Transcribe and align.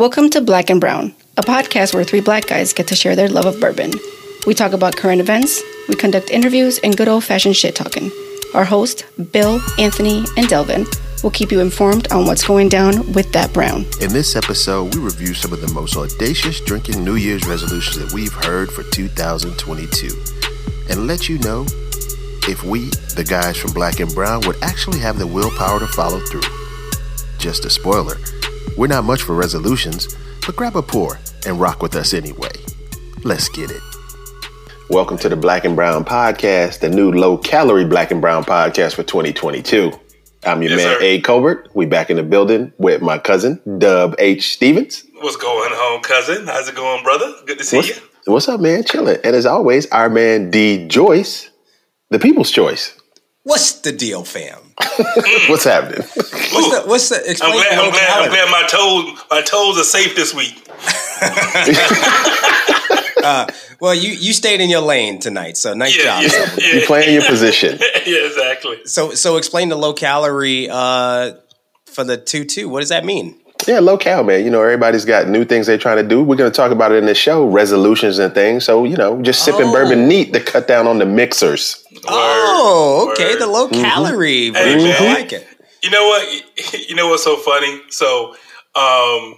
Welcome 0.00 0.30
to 0.30 0.40
Black 0.40 0.70
and 0.70 0.80
Brown, 0.80 1.14
a 1.36 1.42
podcast 1.42 1.92
where 1.92 2.04
three 2.04 2.22
black 2.22 2.46
guys 2.46 2.72
get 2.72 2.88
to 2.88 2.96
share 2.96 3.14
their 3.14 3.28
love 3.28 3.44
of 3.44 3.60
bourbon. 3.60 3.92
We 4.46 4.54
talk 4.54 4.72
about 4.72 4.96
current 4.96 5.20
events, 5.20 5.62
we 5.90 5.94
conduct 5.94 6.30
interviews, 6.30 6.78
and 6.78 6.96
good 6.96 7.06
old 7.06 7.22
fashioned 7.22 7.54
shit 7.54 7.76
talking. 7.76 8.10
Our 8.54 8.64
host, 8.64 9.04
Bill, 9.30 9.60
Anthony, 9.78 10.24
and 10.38 10.48
Delvin, 10.48 10.86
will 11.22 11.30
keep 11.30 11.52
you 11.52 11.60
informed 11.60 12.10
on 12.12 12.24
what's 12.24 12.46
going 12.46 12.70
down 12.70 13.12
with 13.12 13.30
that 13.32 13.52
brown. 13.52 13.84
In 14.00 14.10
this 14.10 14.36
episode, 14.36 14.94
we 14.94 15.02
review 15.02 15.34
some 15.34 15.52
of 15.52 15.60
the 15.60 15.70
most 15.74 15.94
audacious 15.98 16.62
drinking 16.62 17.04
New 17.04 17.16
Year's 17.16 17.46
resolutions 17.46 17.98
that 17.98 18.14
we've 18.14 18.32
heard 18.32 18.72
for 18.72 18.84
2022 18.84 20.08
and 20.88 21.06
let 21.06 21.28
you 21.28 21.38
know 21.40 21.66
if 22.48 22.64
we, 22.64 22.86
the 23.16 23.26
guys 23.28 23.58
from 23.58 23.74
Black 23.74 24.00
and 24.00 24.14
Brown, 24.14 24.40
would 24.46 24.56
actually 24.62 25.00
have 25.00 25.18
the 25.18 25.26
willpower 25.26 25.78
to 25.78 25.86
follow 25.88 26.20
through. 26.20 26.40
Just 27.36 27.66
a 27.66 27.70
spoiler 27.70 28.16
we're 28.76 28.86
not 28.86 29.04
much 29.04 29.22
for 29.22 29.34
resolutions, 29.34 30.16
but 30.46 30.56
grab 30.56 30.76
a 30.76 30.82
pour 30.82 31.18
and 31.46 31.60
rock 31.60 31.82
with 31.82 31.94
us 31.96 32.14
anyway. 32.14 32.50
Let's 33.24 33.48
get 33.48 33.70
it. 33.70 33.82
Welcome 34.88 35.18
to 35.18 35.28
the 35.28 35.36
Black 35.36 35.64
and 35.64 35.76
Brown 35.76 36.04
Podcast, 36.04 36.80
the 36.80 36.88
new 36.88 37.12
low 37.12 37.38
calorie 37.38 37.84
Black 37.84 38.10
and 38.10 38.20
Brown 38.20 38.44
podcast 38.44 38.94
for 38.94 39.02
2022. 39.04 39.92
I'm 40.44 40.62
your 40.62 40.72
Yes, 40.72 40.78
man, 40.78 40.96
sir. 40.98 41.02
A. 41.02 41.20
Colbert. 41.20 41.68
We 41.74 41.86
back 41.86 42.10
in 42.10 42.16
the 42.16 42.22
building 42.22 42.72
with 42.78 43.02
my 43.02 43.18
cousin, 43.18 43.60
Dub 43.78 44.14
H. 44.18 44.52
Stevens. 44.54 45.04
What's 45.20 45.36
going 45.36 45.70
on, 45.72 46.02
cousin? 46.02 46.46
How's 46.46 46.68
it 46.68 46.74
going, 46.74 47.02
brother? 47.04 47.32
Good 47.46 47.58
to 47.58 47.64
see 47.64 47.76
What's, 47.76 47.88
you. 47.90 47.96
what's 48.24 48.48
up, 48.48 48.60
man? 48.60 48.82
Chilling. 48.84 49.18
And 49.22 49.36
as 49.36 49.44
always, 49.46 49.86
our 49.90 50.08
man, 50.08 50.50
D. 50.50 50.88
Joyce, 50.88 51.50
the 52.08 52.18
people's 52.18 52.50
choice. 52.50 52.98
What's 53.42 53.80
the 53.80 53.92
deal, 53.92 54.22
fam? 54.24 54.58
What's 55.48 55.64
happening? 55.64 56.00
What's 56.02 56.70
the 56.70 56.82
what's 56.86 57.08
the 57.08 57.16
I'm 57.24 57.30
explain 57.30 57.52
glad. 57.54 57.78
the 57.78 57.82
I'm 57.82 57.90
glad. 57.90 58.22
I'm 58.22 58.28
glad 58.30 58.50
my 58.50 58.66
toes. 58.66 59.24
My 59.30 59.40
toes 59.42 59.78
are 59.78 59.84
safe 59.84 60.14
this 60.14 60.34
week. 60.34 60.66
Well, 63.80 63.94
you 63.94 64.10
you 64.10 64.34
stayed 64.34 64.60
in 64.60 64.68
your 64.68 64.82
lane 64.82 65.20
tonight, 65.20 65.56
so 65.56 65.72
nice 65.72 65.96
Yeah, 65.96 66.20
job. 66.22 66.30
yeah, 66.58 66.66
you 66.66 66.80
yeah, 66.80 66.86
playing 66.86 67.14
your 67.14 67.24
position. 67.24 67.78
yeah. 68.06 68.26
Exactly. 68.26 68.78
So 68.84 69.12
so 69.14 69.38
explain 69.38 69.70
the 69.70 69.76
low 69.76 69.94
calorie 69.94 70.68
uh, 70.70 71.32
for 71.86 72.04
the 72.04 72.18
two 72.18 72.44
two. 72.44 72.68
What 72.68 72.80
does 72.80 72.90
that 72.90 73.06
mean? 73.06 73.40
Yeah, 73.66 73.80
local, 73.80 74.22
man. 74.24 74.44
You 74.44 74.50
know, 74.50 74.60
everybody's 74.62 75.04
got 75.06 75.28
new 75.28 75.44
things 75.46 75.66
they're 75.66 75.78
trying 75.78 75.96
to 75.98 76.02
do. 76.02 76.22
We're 76.22 76.36
going 76.36 76.50
to 76.50 76.54
talk 76.56 76.72
about 76.72 76.92
it 76.92 76.96
in 76.96 77.04
the 77.06 77.14
show, 77.14 77.46
resolutions 77.46 78.18
and 78.18 78.32
things. 78.34 78.64
So, 78.64 78.84
you 78.84 78.96
know, 78.96 79.20
just 79.22 79.44
sipping 79.44 79.66
Oh. 79.68 79.72
bourbon 79.72 80.08
neat 80.08 80.32
to 80.32 80.40
cut 80.40 80.66
down 80.66 80.86
on 80.86 80.98
the 80.98 81.04
mixers. 81.04 81.82
Oh, 82.08 83.10
okay, 83.12 83.32
word. 83.32 83.40
the 83.40 83.46
low 83.46 83.68
calorie. 83.68 84.46
Hey, 84.46 84.50
version. 84.50 84.88
man. 84.88 85.02
I 85.02 85.20
like 85.20 85.32
it. 85.32 85.46
You 85.82 85.90
know 85.90 86.06
what? 86.06 86.44
You 86.88 86.96
know 86.96 87.08
what's 87.08 87.22
so 87.24 87.36
funny? 87.36 87.80
So, 87.88 88.34
um, 88.74 89.36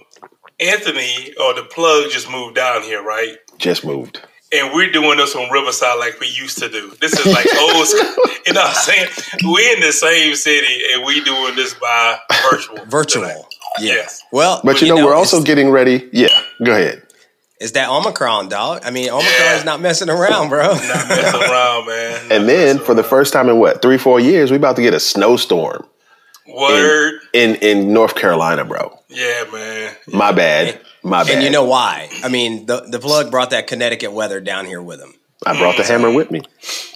Anthony 0.59 1.33
or 1.39 1.53
the 1.53 1.63
plug 1.69 2.09
just 2.11 2.29
moved 2.29 2.55
down 2.55 2.81
here, 2.83 3.01
right? 3.03 3.37
Just 3.57 3.85
moved. 3.85 4.21
And 4.51 4.73
we're 4.73 4.91
doing 4.91 5.17
this 5.17 5.35
on 5.35 5.51
Riverside 5.51 5.99
like 5.99 6.19
we 6.19 6.27
used 6.27 6.57
to 6.59 6.69
do. 6.69 6.93
This 6.99 7.13
is 7.13 7.25
like 7.25 7.45
old 7.59 7.87
school. 7.87 8.23
You 8.45 8.53
know 8.53 8.61
what 8.61 8.69
I'm 8.69 8.73
saying? 8.75 9.07
We 9.43 9.73
in 9.73 9.81
the 9.81 9.91
same 9.91 10.35
city 10.35 10.81
and 10.93 11.05
we 11.05 11.23
doing 11.23 11.55
this 11.55 11.73
by 11.75 12.17
virtual. 12.49 12.85
Virtual. 12.85 13.47
Yeah. 13.79 13.93
Yes. 13.93 14.23
Well, 14.31 14.61
But 14.63 14.81
you 14.81 14.87
know, 14.87 15.05
we're 15.05 15.15
also 15.15 15.41
getting 15.41 15.69
ready. 15.69 16.09
Yeah, 16.11 16.41
go 16.63 16.71
ahead. 16.71 17.02
It's 17.63 17.71
that 17.73 17.89
Omicron, 17.89 18.49
dog. 18.49 18.81
I 18.85 18.91
mean, 18.91 19.09
Omicron 19.09 19.31
Yeah. 19.39 19.63
not 19.63 19.81
messing 19.81 20.09
around, 20.09 20.49
bro. 20.49 20.67
Not 20.73 20.77
messing 21.07 21.41
around, 21.51 21.87
man. 21.87 22.11
Not 22.27 22.31
And 22.37 22.49
then 22.49 22.75
messing 22.75 22.85
for 22.85 22.93
the 22.93 23.03
first 23.03 23.33
time 23.33 23.49
in 23.49 23.57
what, 23.57 23.81
three, 23.81 23.97
four 23.97 24.19
years, 24.19 24.51
we 24.51 24.57
about 24.57 24.75
to 24.75 24.81
get 24.81 24.93
a 24.93 24.99
snowstorm 24.99 25.85
Word. 26.47 27.19
in, 27.33 27.55
in 27.55 27.93
North 27.93 28.15
Carolina, 28.15 28.65
bro. 28.65 28.97
Yeah, 29.09 29.45
man. 29.51 29.95
My 30.07 30.31
bad. 30.31 30.81
My 31.03 31.23
bad. 31.23 31.35
And 31.35 31.43
you 31.43 31.49
know 31.49 31.63
why? 31.65 32.09
I 32.23 32.29
mean, 32.29 32.65
the 32.65 32.81
the 32.81 32.99
plug 32.99 33.29
brought 33.31 33.49
that 33.51 33.67
Connecticut 33.67 34.11
weather 34.13 34.39
down 34.41 34.65
here 34.65 34.81
with 34.81 34.99
him. 35.01 35.13
I 35.45 35.57
brought 35.57 35.75
the 35.77 35.83
hammer 35.83 36.11
with 36.11 36.31
me. 36.31 36.41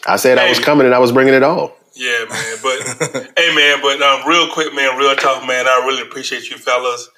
I 0.06 0.16
said 0.16 0.38
I 0.38 0.48
was 0.50 0.60
coming 0.60 0.86
and 0.86 0.96
I 0.96 1.00
was 1.00 1.12
bringing 1.12 1.34
it 1.34 1.44
all. 1.44 1.76
Yeah, 1.94 2.26
man. 2.30 2.58
But 2.64 3.32
hey, 3.38 3.54
man. 3.56 3.80
But 3.82 4.02
um, 4.02 4.28
real 4.28 4.48
quick, 4.50 4.74
man. 4.74 4.98
Real 4.98 5.16
talk, 5.16 5.46
man. 5.48 5.68
I 5.68 5.84
really 5.86 6.02
appreciate 6.04 6.50
you 6.50 6.58
fellas. 6.58 7.10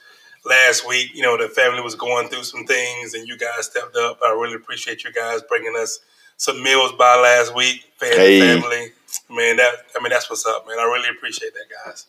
Last 0.50 0.88
week, 0.88 1.12
you 1.16 1.22
know, 1.24 1.38
the 1.38 1.50
family 1.50 1.82
was 1.82 1.96
going 1.96 2.30
through 2.30 2.44
some 2.44 2.66
things, 2.66 3.14
and 3.16 3.28
you 3.28 3.38
guys 3.38 3.68
stepped 3.68 3.96
up. 3.98 4.20
I 4.26 4.32
really 4.32 4.56
appreciate 4.56 5.04
you 5.06 5.14
guys 5.14 5.42
bringing 5.50 5.76
us 5.78 6.00
some 6.38 6.64
meals 6.64 6.94
by 6.94 7.18
last 7.18 7.56
week. 7.56 7.86
Family, 7.98 8.18
Hey. 8.18 8.40
family. 8.62 8.88
Man, 9.30 9.58
that 9.58 9.74
I 9.98 10.02
mean, 10.04 10.12
that's 10.12 10.30
what's 10.30 10.46
up, 10.48 10.68
man. 10.68 10.80
I 10.80 10.84
really 10.86 11.10
appreciate 11.10 11.54
that, 11.54 11.66
guys. 11.86 12.08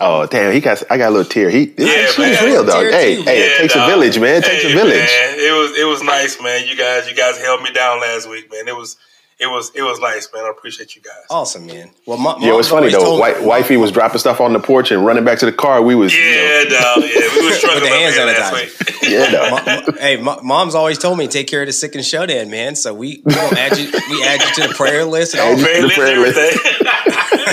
Oh 0.00 0.26
damn, 0.26 0.52
he 0.52 0.60
got 0.60 0.82
I 0.90 0.98
got 0.98 1.08
a 1.08 1.12
little 1.12 1.30
tear. 1.30 1.50
He 1.50 1.72
Yeah, 1.78 2.06
she's 2.06 2.18
man. 2.18 2.44
real 2.44 2.64
dog. 2.64 2.82
Tear 2.82 2.92
Hey, 2.92 3.16
too. 3.16 3.22
hey, 3.22 3.38
it 3.40 3.50
Yeah, 3.52 3.58
takes 3.58 3.74
a 3.74 3.86
village, 3.86 4.18
man. 4.20 4.36
It 4.36 4.44
takes 4.44 4.62
Hey, 4.64 4.72
a 4.72 4.76
village. 4.76 4.96
Man. 4.96 5.38
It 5.40 5.52
was 5.58 5.78
it 5.78 5.84
was 5.86 6.02
nice, 6.02 6.40
man. 6.42 6.66
You 6.68 6.76
guys, 6.76 7.08
you 7.08 7.16
guys 7.16 7.38
held 7.38 7.62
me 7.62 7.72
down 7.72 8.00
last 8.00 8.28
week, 8.28 8.50
man. 8.52 8.68
It 8.68 8.76
was 8.76 8.96
it 9.42 9.46
was 9.50 9.70
it 9.74 9.82
was 9.82 9.98
nice, 10.00 10.28
man. 10.32 10.44
I 10.44 10.50
appreciate 10.50 10.94
you 10.96 11.02
guys. 11.02 11.12
Awesome, 11.28 11.66
man. 11.66 11.90
Well, 12.06 12.16
my, 12.18 12.36
Yeah, 12.38 12.50
it 12.52 12.56
was 12.56 12.68
funny 12.68 12.90
though. 12.90 13.18
Wi- 13.18 13.40
wifey 13.44 13.76
was 13.76 13.90
dropping 13.92 14.18
stuff 14.18 14.40
on 14.40 14.52
the 14.52 14.60
porch 14.60 14.90
and 14.90 15.04
running 15.04 15.24
back 15.24 15.38
to 15.40 15.46
the 15.46 15.52
car. 15.52 15.82
We 15.82 15.94
was, 15.94 16.14
you 16.14 16.20
know, 16.22 16.26
Yeah, 16.30 16.64
dog. 16.80 17.02
Yeah, 17.02 17.28
we 17.36 17.44
were 17.46 17.52
struggling 17.58 17.82
With 17.82 17.90
the 17.90 17.96
up 17.96 18.14
hand 18.14 18.16
last 18.16 18.52
sanitizer. 18.54 19.02
week. 19.02 19.10
yeah, 19.10 19.30
dog. 19.30 19.50
Ma- 19.50 19.82
ma- 19.92 19.98
hey, 20.00 20.16
ma- 20.16 20.40
mom's 20.42 20.74
always 20.74 20.98
told 20.98 21.18
me 21.18 21.26
take 21.28 21.48
care 21.48 21.60
of 21.62 21.66
the 21.66 21.72
sick 21.72 21.94
and 21.94 22.04
shut 22.04 22.30
in, 22.30 22.50
man. 22.50 22.76
So 22.76 22.94
we 22.94 23.20
we 23.24 23.34
gonna 23.34 23.58
add 23.58 23.76
you 23.78 23.90
we 24.10 24.24
add 24.24 24.40
you 24.42 24.62
to 24.62 24.68
the 24.68 24.74
prayer 24.74 25.04
list. 25.04 25.34
And 25.34 25.42
all. 25.42 25.52
Add 25.52 25.58
you- 25.58 25.64
Prayer 25.64 25.80
The 25.82 25.86
list, 25.88 25.98
prayer 25.98 26.18
list. 26.20 26.38
everything. 26.38 26.86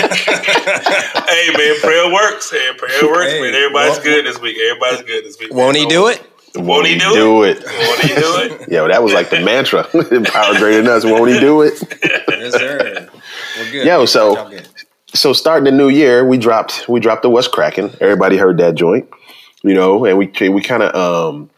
hey 1.28 1.50
man, 1.56 1.80
prayer 1.80 2.12
works. 2.12 2.50
Hey, 2.50 2.70
prayer 2.76 3.02
works, 3.10 3.32
Hey, 3.32 3.40
man. 3.40 3.54
Everybody's 3.54 3.94
well- 3.96 4.02
good 4.04 4.26
this 4.26 4.40
week. 4.40 4.56
Everybody's 4.58 5.02
good 5.02 5.24
this 5.24 5.38
week. 5.38 5.52
Won't 5.52 5.74
man. 5.74 5.82
he 5.84 5.88
do 5.88 6.08
it? 6.08 6.22
Won't 6.56 6.86
he 6.86 6.98
do, 6.98 7.12
do 7.12 7.42
it? 7.44 7.58
it? 7.58 7.64
Won't 7.64 8.00
he 8.00 8.08
do 8.08 8.62
it? 8.64 8.68
Yo, 8.72 8.88
that 8.88 9.02
was 9.02 9.12
like 9.12 9.30
the 9.30 9.40
mantra. 9.40 9.84
Power 9.84 10.58
greater 10.58 10.82
than 10.82 10.88
us. 10.88 11.04
Won't 11.04 11.30
he 11.30 11.38
do 11.40 11.62
it? 11.62 11.74
Yes, 12.28 12.52
sir. 12.54 13.08
We're 13.58 13.70
good. 13.72 13.86
Yo, 13.86 14.04
so- 14.06 14.50
So 15.12 15.32
starting 15.32 15.64
the 15.64 15.72
new 15.72 15.88
year, 15.88 16.24
we 16.24 16.38
dropped 16.38 16.88
we 16.88 17.00
dropped 17.00 17.22
the 17.22 17.30
What's 17.30 17.48
Cracking. 17.48 17.90
Everybody 18.00 18.36
heard 18.36 18.58
that 18.58 18.76
joint, 18.76 19.08
you 19.62 19.74
know, 19.74 20.04
and 20.04 20.16
we 20.18 20.26
we 20.48 20.60
kind 20.62 20.82
of 20.84 20.94
um 20.94 21.50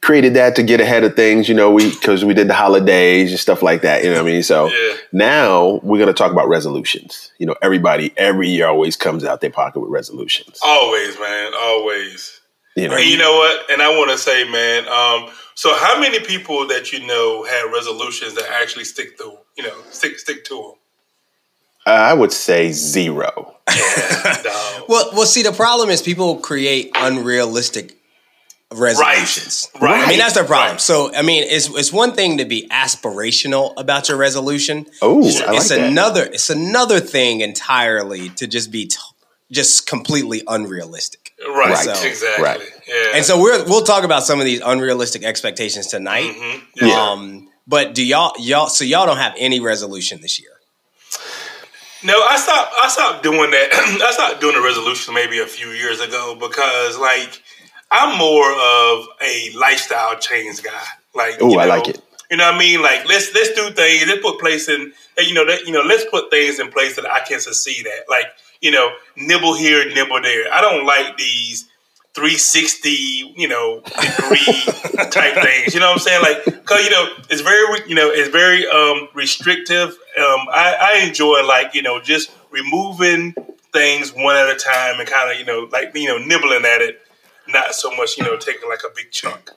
created 0.00 0.34
that 0.34 0.56
to 0.56 0.62
get 0.62 0.80
ahead 0.80 1.04
of 1.04 1.14
things, 1.16 1.48
you 1.48 1.54
know, 1.54 1.70
we 1.70 1.90
because 1.90 2.24
we 2.24 2.34
did 2.34 2.48
the 2.48 2.54
holidays 2.54 3.30
and 3.30 3.38
stuff 3.40 3.62
like 3.62 3.82
that. 3.82 4.02
You 4.04 4.10
know 4.10 4.16
what 4.22 4.28
I 4.28 4.32
mean? 4.32 4.42
So 4.42 4.66
Yeah. 4.66 4.94
now 5.12 5.80
we're 5.84 5.98
gonna 6.00 6.12
talk 6.12 6.32
about 6.32 6.48
resolutions. 6.48 7.30
You 7.38 7.46
know, 7.46 7.54
everybody 7.62 8.12
every 8.16 8.48
year 8.50 8.66
always 8.66 8.96
comes 8.96 9.24
out 9.24 9.40
their 9.40 9.50
pocket 9.50 9.80
with 9.80 9.90
resolutions. 9.90 10.58
Always, 10.64 11.18
man. 11.20 11.52
Always. 11.54 12.40
You 12.76 12.88
know, 12.88 12.96
And 12.96 13.04
you 13.04 13.18
know 13.18 13.32
what? 13.32 13.70
And 13.70 13.82
I 13.82 13.90
want 13.90 14.10
to 14.10 14.18
say, 14.18 14.48
man. 14.48 14.88
Um, 14.88 15.30
so, 15.54 15.74
how 15.76 16.00
many 16.00 16.20
people 16.20 16.66
that 16.68 16.92
you 16.92 17.06
know 17.06 17.44
had 17.44 17.70
resolutions 17.72 18.34
that 18.34 18.48
actually 18.50 18.84
stick 18.84 19.18
to, 19.18 19.36
you 19.56 19.64
know, 19.64 19.76
stick 19.90 20.18
stick 20.18 20.44
to 20.46 20.54
them? 20.54 20.72
I 21.84 22.14
would 22.14 22.32
say 22.32 22.72
zero. 22.72 23.56
them? 23.66 23.76
Dog. 24.44 24.84
Well, 24.88 25.10
well, 25.12 25.26
see, 25.26 25.42
the 25.42 25.52
problem 25.52 25.90
is 25.90 26.00
people 26.00 26.36
create 26.36 26.92
unrealistic 26.94 27.98
resolutions. 28.72 29.68
Right. 29.80 30.04
I 30.04 30.08
mean, 30.08 30.18
that's 30.18 30.34
their 30.34 30.44
problem. 30.44 30.72
Right. 30.72 30.80
So, 30.80 31.14
I 31.14 31.22
mean, 31.22 31.44
it's 31.46 31.68
it's 31.68 31.92
one 31.92 32.12
thing 32.12 32.38
to 32.38 32.44
be 32.44 32.68
aspirational 32.68 33.74
about 33.76 34.08
your 34.08 34.16
resolution. 34.16 34.86
Oh, 35.00 35.22
I 35.24 35.26
it's 35.26 35.40
like 35.40 35.68
that. 35.68 35.90
another 35.90 36.24
it's 36.24 36.50
another 36.50 37.00
thing 37.00 37.40
entirely 37.40 38.30
to 38.30 38.46
just 38.46 38.70
be 38.70 38.86
t- 38.86 38.96
just 39.50 39.86
completely 39.86 40.42
unrealistic. 40.46 41.21
Right. 41.48 41.70
Right. 41.70 41.96
So- 41.96 42.06
exactly. 42.06 42.44
right. 42.44 42.60
Yeah. 42.86 43.12
And 43.14 43.24
so 43.24 43.40
we're 43.40 43.64
we'll 43.64 43.82
talk 43.84 44.04
about 44.04 44.22
some 44.24 44.38
of 44.40 44.44
these 44.44 44.60
unrealistic 44.60 45.24
expectations 45.24 45.86
tonight. 45.86 46.34
Mhm. 46.34 46.62
Yeah. 46.76 47.10
Um, 47.10 47.48
but 47.66 47.94
do 47.94 48.04
y'all 48.04 48.32
y'all 48.38 48.68
so 48.68 48.84
y'all 48.84 49.06
don't 49.06 49.18
have 49.18 49.34
any 49.38 49.60
resolution 49.60 50.20
this 50.20 50.38
year? 50.40 50.50
No, 52.04 52.14
I 52.28 52.36
stopped. 52.36 52.74
I 52.82 52.88
stopped 52.88 53.22
doing 53.22 53.50
that. 53.52 53.68
I 54.04 54.10
stopped 54.12 54.40
doing 54.40 54.54
the 54.56 54.62
resolution 54.62 55.14
maybe 55.14 55.38
a 55.38 55.46
few 55.46 55.68
years 55.68 56.00
ago 56.00 56.34
because, 56.38 56.98
like, 56.98 57.40
I'm 57.92 58.18
more 58.18 58.50
of 58.50 59.06
a 59.22 59.52
lifestyle 59.56 60.18
change 60.18 60.62
guy. 60.62 60.82
Like, 61.14 61.36
oh, 61.40 61.58
I 61.58 61.64
know, 61.64 61.68
like 61.68 61.88
it. 61.88 62.02
You 62.30 62.38
know 62.38 62.46
what 62.46 62.54
I 62.56 62.58
mean? 62.58 62.82
Like, 62.82 63.06
let's 63.08 63.32
let's 63.34 63.50
do 63.52 63.70
things. 63.70 64.06
Let's 64.08 64.20
put 64.22 64.40
place 64.40 64.68
in. 64.68 64.92
You 65.18 65.34
know 65.34 65.46
that. 65.46 65.64
You 65.66 65.72
know, 65.72 65.82
let's 65.82 66.04
put 66.10 66.30
things 66.30 66.58
in 66.58 66.72
place 66.72 66.96
that 66.96 67.06
I 67.06 67.20
can 67.20 67.38
succeed 67.38 67.86
at. 67.86 68.08
Like, 68.08 68.26
you 68.62 68.70
know, 68.70 68.90
nibble 69.16 69.54
here, 69.54 69.84
nibble 69.92 70.22
there. 70.22 70.52
I 70.52 70.60
don't 70.60 70.86
like 70.86 71.18
these. 71.18 71.68
360, 72.14 72.90
you 73.38 73.48
know, 73.48 73.80
degree 73.80 74.44
type 75.10 75.34
things. 75.42 75.72
You 75.72 75.80
know 75.80 75.86
what 75.86 75.94
I'm 75.94 75.98
saying? 75.98 76.20
Like, 76.20 76.64
cause 76.66 76.84
you 76.84 76.90
know, 76.90 77.06
it's 77.30 77.40
very, 77.40 77.88
you 77.88 77.94
know, 77.94 78.10
it's 78.10 78.28
very 78.28 78.66
um, 78.66 79.08
restrictive. 79.14 79.88
Um, 80.18 80.46
I, 80.52 80.76
I 80.78 81.06
enjoy 81.06 81.42
like, 81.46 81.74
you 81.74 81.80
know, 81.80 82.02
just 82.02 82.30
removing 82.50 83.34
things 83.72 84.12
one 84.12 84.36
at 84.36 84.50
a 84.50 84.56
time 84.56 85.00
and 85.00 85.08
kind 85.08 85.32
of, 85.32 85.38
you 85.38 85.46
know, 85.46 85.68
like, 85.72 85.92
you 85.94 86.06
know, 86.06 86.18
nibbling 86.18 86.66
at 86.66 86.82
it, 86.82 87.00
not 87.48 87.74
so 87.74 87.90
much, 87.96 88.18
you 88.18 88.24
know, 88.24 88.36
taking 88.36 88.68
like 88.68 88.82
a 88.84 88.94
big 88.94 89.10
chunk. 89.10 89.50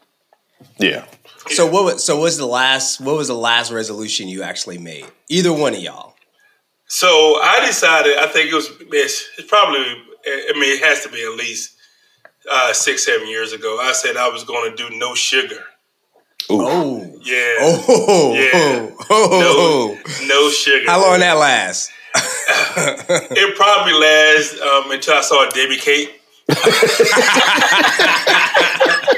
Yeah. 0.78 1.06
So 1.50 1.66
what 1.68 1.84
was, 1.84 2.04
so 2.04 2.16
what 2.16 2.24
was 2.24 2.38
the 2.38 2.48
last 2.48 3.00
what 3.01 3.16
was 3.16 3.28
the 3.28 3.36
last 3.36 3.72
resolution 3.72 4.28
you 4.28 4.44
actually 4.44 4.78
made? 4.78 5.06
Either 5.30 5.54
one 5.54 5.74
of 5.74 5.80
y'all. 5.80 6.15
So 6.88 7.40
I 7.42 7.66
decided. 7.66 8.18
I 8.18 8.28
think 8.28 8.52
it 8.52 8.56
was. 8.56 8.70
It's, 8.92 9.30
it's 9.38 9.48
probably. 9.48 9.80
I 9.80 10.54
mean, 10.54 10.78
it 10.78 10.84
has 10.84 11.04
to 11.04 11.10
be 11.10 11.24
at 11.24 11.36
least 11.38 11.76
uh, 12.52 12.74
six, 12.74 13.06
seven 13.06 13.28
years 13.28 13.54
ago. 13.54 13.78
I 13.80 13.92
said 13.94 14.18
I 14.18 14.28
was 14.30 14.44
going 14.44 14.76
to 14.76 14.90
do 14.90 14.96
no 14.98 15.14
sugar. 15.16 15.64
Oh, 16.50 17.02
Yeah. 17.24 17.56
oh, 17.60 18.34
Yeah. 18.36 18.90
oh, 19.10 19.98
No, 20.22 20.28
no 20.28 20.50
sugar. 20.50 20.86
How 20.90 21.02
long 21.02 21.20
that 21.20 21.38
last? 21.38 21.92
It 22.78 23.56
probably 23.56 23.94
lasts 23.94 24.60
um, 24.62 24.92
until 24.92 25.14
I 25.16 25.22
saw 25.22 25.48
Debbie 25.50 25.78
Kate. 25.78 26.12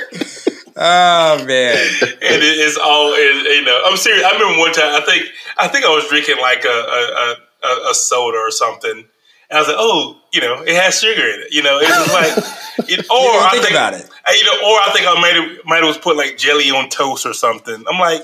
Oh 0.80 1.44
man, 1.44 1.76
and 2.04 2.22
it, 2.22 2.44
it's 2.62 2.78
all 2.78 3.12
it, 3.16 3.56
you 3.58 3.64
know. 3.66 3.82
I'm 3.88 3.98
serious. 3.98 4.24
I 4.24 4.32
remember 4.34 4.60
one 4.60 4.72
time. 4.74 4.94
I 4.94 5.02
think 5.04 5.26
I 5.58 5.68
think 5.68 5.86
I 5.86 5.90
was 5.90 6.08
drinking 6.08 6.36
like 6.40 6.64
a 6.66 6.70
a, 6.70 7.02
a, 7.18 7.36
a 7.90 7.94
soda 7.94 8.38
or 8.38 8.52
something, 8.52 8.92
and 9.50 9.58
I 9.58 9.60
was 9.60 9.68
like, 9.68 9.78
oh, 9.80 10.18
you 10.34 10.42
know, 10.42 10.62
it 10.62 10.76
has 10.76 11.00
sugar 11.00 11.22
in 11.22 11.42
it. 11.42 11.54
You 11.54 11.64
know, 11.64 11.78
it 11.82 11.88
was 11.90 12.14
like, 12.14 12.90
it, 12.90 13.06
or 13.10 13.18
You 13.18 13.32
didn't 13.32 13.44
I 13.46 13.50
think 13.52 13.64
think 13.64 13.72
about 13.76 13.94
it. 13.94 14.10
I- 14.26 14.34
You 14.34 14.46
know, 14.46 14.70
or 14.70 14.80
I 14.82 14.92
think 14.94 15.08
I 15.08 15.20
might 15.22 15.34
have 15.36 15.66
might 15.66 15.84
have 15.84 16.02
put 16.02 16.18
like 16.18 16.38
jelly 16.38 16.70
on 16.72 16.90
toast 16.90 17.26
or 17.26 17.34
something. 17.34 17.84
I'm 17.90 18.00
like, 18.00 18.22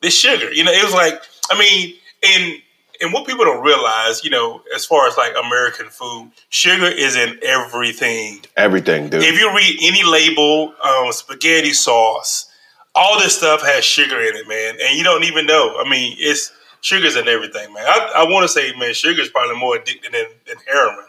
this 0.00 0.18
sugar. 0.18 0.52
You 0.52 0.64
know, 0.64 0.72
it 0.72 0.82
was 0.82 0.94
like, 0.94 1.20
I 1.50 1.58
mean, 1.58 1.94
and 2.24 2.62
and 3.00 3.12
what 3.12 3.26
people 3.26 3.44
don't 3.44 3.64
realize, 3.64 4.22
you 4.24 4.30
know, 4.30 4.62
as 4.74 4.84
far 4.86 5.08
as 5.08 5.16
like 5.16 5.32
American 5.44 5.86
food, 5.86 6.30
sugar 6.50 6.86
is 6.86 7.16
in 7.16 7.38
everything. 7.42 8.40
Everything, 8.56 9.08
dude. 9.08 9.22
If 9.24 9.38
you 9.40 9.54
read 9.54 9.76
any 9.82 10.04
label, 10.04 10.72
um, 10.84 11.10
spaghetti 11.12 11.72
sauce, 11.72 12.48
all 12.94 13.18
this 13.18 13.36
stuff 13.36 13.62
has 13.62 13.84
sugar 13.84 14.20
in 14.20 14.36
it, 14.36 14.46
man, 14.48 14.76
and 14.82 14.96
you 14.96 15.02
don't 15.04 15.24
even 15.24 15.46
know. 15.46 15.76
I 15.84 15.88
mean, 15.88 16.14
it's 16.18 16.52
sugar's 16.82 17.16
in 17.16 17.26
everything, 17.26 17.72
man. 17.72 17.84
I, 17.86 18.12
I 18.16 18.24
want 18.24 18.44
to 18.44 18.48
say, 18.48 18.74
man, 18.76 18.92
sugar's 18.92 19.30
probably 19.30 19.56
more 19.56 19.76
addicting 19.76 20.12
than, 20.12 20.26
than 20.46 20.56
heroin. 20.68 21.06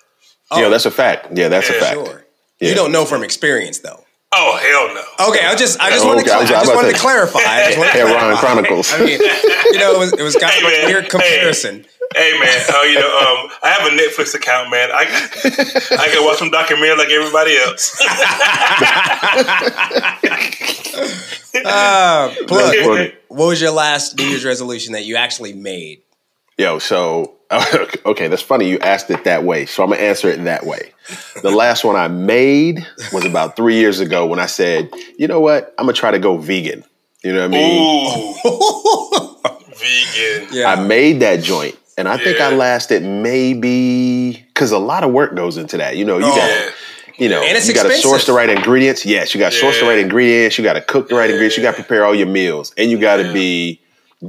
yeah, 0.56 0.66
oh. 0.66 0.70
that's 0.70 0.86
a 0.86 0.92
fact. 0.92 1.28
Yeah, 1.38 1.50
that's 1.50 1.70
a 1.70 1.74
fact. 1.74 1.94
sure. 1.96 2.24
Yeah. 2.62 2.70
You 2.70 2.76
don't 2.76 2.92
know 2.94 3.04
from 3.04 3.24
experience 3.24 3.80
though. 3.80 4.06
Oh 4.36 4.58
hell 4.58 4.96
no! 4.96 5.30
Okay, 5.30 5.46
I 5.46 5.54
just 5.56 5.80
I 5.80 5.92
just 5.92 6.04
Oh, 6.06 6.08
wanted 6.08 6.26
to 6.26 6.32
okay. 6.32 6.38
I 6.38 6.42
was- 6.42 6.50
I 6.52 6.56
I 6.56 6.60
just 6.64 6.76
wanted 6.76 6.88
to 6.88 6.94
to 6.96 7.00
clarify. 7.00 7.40
I 7.46 7.66
just 7.68 7.78
wanted 7.78 7.92
to 7.92 7.98
clarify. 8.06 8.40
Chronicles. 8.40 8.92
I 8.94 9.00
mean, 9.06 9.20
you 9.20 9.78
know, 9.78 9.94
it 9.94 10.00
was, 10.00 10.14
it 10.14 10.24
was 10.24 10.36
kind 10.42 10.52
Hey, 10.54 10.60
of 10.62 10.66
a 10.66 10.78
man. 10.78 10.86
weird 10.88 11.10
comparison. 11.10 11.84
Hey 11.84 11.90
man, 12.16 12.64
oh 12.70 12.84
you 12.84 13.00
know, 13.00 13.08
um, 13.18 13.52
I 13.64 13.70
have 13.70 13.92
a 13.92 13.96
Netflix 13.96 14.36
account, 14.36 14.70
man. 14.70 14.90
I 14.92 15.04
I 16.00 16.10
can 16.10 16.24
watch 16.26 16.38
some 16.38 16.52
documentary 16.52 16.98
like 16.98 17.10
everybody 17.10 17.58
else. 17.58 18.00
Uh, 21.66 22.34
plug. 22.48 23.14
What 23.28 23.48
was 23.48 23.62
your 23.62 23.72
last 23.72 24.18
New 24.18 24.26
Year's 24.26 24.44
resolution 24.44 24.94
that 24.94 25.06
you 25.06 25.16
actually 25.16 25.54
made? 25.54 26.02
Yo, 26.58 26.80
so 26.80 27.36
okay, 28.06 28.28
that's 28.28 28.42
funny 28.42 28.70
you 28.70 28.80
asked 28.80 29.10
it 29.10 29.24
that 29.26 29.44
way. 29.44 29.66
So 29.66 29.84
I'm 29.84 29.90
gonna 29.90 30.02
answer 30.02 30.30
it 30.30 30.44
that 30.46 30.66
way. 30.66 30.92
The 31.42 31.52
last 31.52 31.84
one 31.84 31.96
I 31.96 32.08
made 32.08 32.86
was 33.12 33.26
about 33.26 33.56
three 33.56 33.76
years 33.76 34.00
ago 34.00 34.26
when 34.26 34.40
I 34.40 34.46
said, 34.46 34.90
you 35.18 35.28
know 35.28 35.40
what, 35.40 35.74
I'm 35.78 35.86
gonna 35.86 35.94
try 35.94 36.12
to 36.12 36.20
go 36.20 36.38
vegan. 36.38 36.84
You 37.24 37.34
know 37.34 37.48
what 37.48 37.56
I 37.56 37.58
mean? 37.58 37.82
Ooh, 37.82 39.36
vegan. 39.76 40.48
Yeah, 40.52 40.72
I 40.72 40.84
made 40.86 41.20
that 41.22 41.44
joint, 41.44 41.78
and 41.98 42.08
I 42.08 42.18
think 42.18 42.40
I 42.40 42.54
lasted 42.56 43.04
maybe 43.04 44.32
because 44.54 44.72
a 44.72 44.78
lot 44.80 45.04
of 45.04 45.12
work 45.12 45.36
goes 45.36 45.58
into 45.58 45.78
that. 45.78 45.98
You 45.98 46.06
know, 46.06 46.18
you 46.18 46.26
Oh. 46.26 46.36
got 46.36 46.50
Yeah. 46.50 46.70
you 47.18 47.30
know, 47.30 47.42
And 47.44 47.58
it's 47.58 47.68
you 47.68 47.74
got 47.74 47.84
to 47.84 47.94
source 47.96 48.26
the 48.26 48.34
right 48.34 48.50
ingredients. 48.50 49.06
Yes, 49.06 49.34
you 49.34 49.40
got 49.40 49.52
to 49.52 49.58
source 49.58 49.80
the 49.80 49.86
right 49.86 50.00
ingredients. 50.00 50.58
You 50.58 50.64
got 50.64 50.74
to 50.74 50.82
cook 50.82 51.10
the 51.10 51.16
right 51.16 51.30
ingredients. 51.30 51.58
You 51.58 51.64
got 51.64 51.72
to 51.76 51.84
prepare 51.84 52.06
all 52.06 52.16
your 52.16 52.28
meals, 52.28 52.74
and 52.78 52.90
you 52.90 52.98
got 53.00 53.18
to 53.18 53.24
Yeah. 53.28 53.34
be 53.34 53.82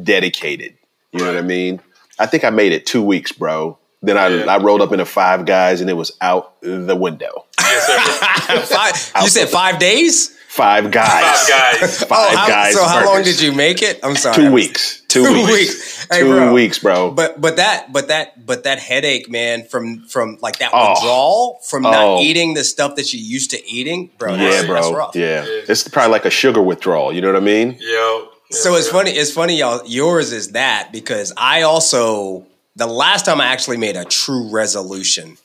dedicated. 0.02 0.74
You 1.12 1.20
know 1.20 1.26
what 1.26 1.36
I 1.36 1.42
mean? 1.42 1.80
I 2.18 2.26
think 2.26 2.44
I 2.44 2.50
made 2.50 2.72
it 2.72 2.86
two 2.86 3.02
weeks, 3.02 3.32
bro. 3.32 3.78
Then 4.02 4.18
I, 4.18 4.28
Yeah. 4.28 4.44
I 4.54 4.58
rolled 4.58 4.82
up 4.82 4.92
into 4.92 5.04
Five 5.06 5.46
Guys, 5.46 5.80
and 5.80 5.88
it 5.88 5.94
was 5.94 6.12
out 6.20 6.52
the 6.60 6.96
window. 6.96 7.44
Yes, 7.60 8.68
five, 9.14 9.22
you 9.24 9.28
said 9.30 9.48
five 9.48 9.78
days. 9.78 10.33
Five 10.54 10.90
Guys. 10.92 11.48
Five 11.48 11.80
guys. 11.80 12.04
Five 12.04 12.10
Oh, 12.32 12.36
how, 12.36 12.46
Guys. 12.48 12.74
so 12.74 12.84
how 12.84 13.04
long 13.06 13.22
did 13.24 13.40
you 13.40 13.50
make 13.52 13.82
it? 13.82 13.98
I'm 14.04 14.14
sorry. 14.14 14.36
Two 14.36 14.52
weeks. 14.52 15.02
Two, 15.08 15.24
Two 15.24 15.32
weeks. 15.34 15.52
weeks. 15.52 16.06
Hey, 16.10 16.20
Two 16.20 16.28
bro. 16.28 16.52
weeks, 16.52 16.78
bro. 16.78 17.10
But 17.10 17.40
but 17.40 17.56
that 17.56 17.92
but 17.92 18.06
that 18.08 18.46
but 18.46 18.62
that 18.62 18.78
headache, 18.78 19.28
man, 19.28 19.64
from 19.64 20.06
from 20.06 20.38
like 20.40 20.58
that 20.60 20.70
Oh. 20.72 20.90
withdrawal 20.92 21.58
from 21.68 21.84
Oh. 21.86 21.90
not 21.90 22.22
eating 22.22 22.54
the 22.54 22.62
stuff 22.62 22.94
that 22.96 23.12
you're 23.12 23.22
used 23.22 23.50
to 23.50 23.68
eating, 23.68 24.10
bro. 24.16 24.34
yeah, 24.34 24.50
That's, 24.50 24.66
bro. 24.66 24.74
That's 24.82 24.94
rough. 24.94 25.16
Yeah. 25.16 25.44
Yeah. 25.44 25.62
it's 25.68 25.88
probably 25.88 26.12
like 26.12 26.24
a 26.24 26.30
sugar 26.30 26.62
withdrawal. 26.62 27.12
You 27.12 27.20
know 27.20 27.28
what 27.32 27.36
I 27.36 27.44
mean? 27.44 27.76
Yo. 27.80 28.28
So 28.50 28.76
it's 28.76 28.88
funny. 28.88 29.10
It's 29.10 29.32
funny, 29.32 29.56
y'all. 29.56 29.82
Yours 29.86 30.30
is 30.32 30.52
that 30.52 30.90
because 30.92 31.32
I 31.36 31.62
also 31.62 32.46
the 32.76 32.86
last 32.86 33.24
time 33.24 33.40
I 33.40 33.46
actually 33.46 33.76
made 33.78 33.96
a 33.96 34.04
true 34.04 34.48
resolution, 34.52 35.36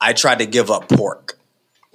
I 0.00 0.14
tried 0.14 0.38
to 0.38 0.46
give 0.46 0.70
up 0.70 0.88
pork, 0.88 1.37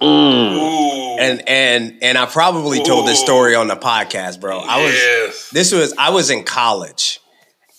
Ooh. 0.04 1.16
and 1.18 1.48
and 1.48 1.98
and 2.02 2.18
I 2.18 2.26
probably 2.26 2.82
told 2.82 3.06
this 3.08 3.20
story 3.20 3.54
on 3.54 3.68
the 3.68 3.76
podcast, 3.76 4.40
bro. 4.40 4.58
I 4.58 4.84
was 4.84 4.92
yes. 4.94 5.50
this 5.50 5.72
was 5.72 5.94
I 5.98 6.10
was 6.10 6.30
in 6.30 6.44
college, 6.44 7.20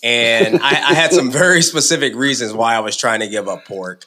and 0.02 0.60
I, 0.62 0.68
I 0.70 0.94
had 0.94 1.12
some 1.12 1.30
very 1.30 1.62
specific 1.62 2.14
reasons 2.14 2.52
why 2.52 2.74
I 2.74 2.80
was 2.80 2.96
trying 2.96 3.20
to 3.20 3.28
give 3.28 3.48
up 3.48 3.64
pork. 3.66 4.04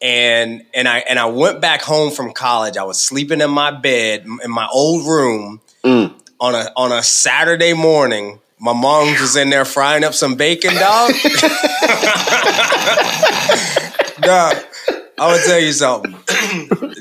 And 0.00 0.64
and 0.74 0.88
I 0.88 0.98
and 0.98 1.18
I 1.18 1.26
went 1.26 1.60
back 1.60 1.82
home 1.82 2.10
from 2.10 2.32
college. 2.32 2.76
I 2.76 2.82
was 2.84 3.00
sleeping 3.00 3.40
in 3.40 3.50
my 3.50 3.70
bed 3.70 4.24
in 4.44 4.50
my 4.50 4.66
old 4.72 5.06
room 5.06 5.60
Mm. 5.84 6.14
on 6.40 6.54
a 6.54 6.70
on 6.76 6.92
a 6.92 7.02
Saturday 7.02 7.72
morning. 7.72 8.40
My 8.60 8.72
mom 8.72 9.08
was 9.20 9.34
in 9.36 9.50
there 9.50 9.64
frying 9.64 10.04
up 10.04 10.14
some 10.14 10.36
bacon, 10.36 10.74
dog. 10.74 11.12
dog, 14.20 14.56
I 15.18 15.32
would 15.32 15.42
tell 15.44 15.60
you 15.60 15.72
something. 15.72 16.14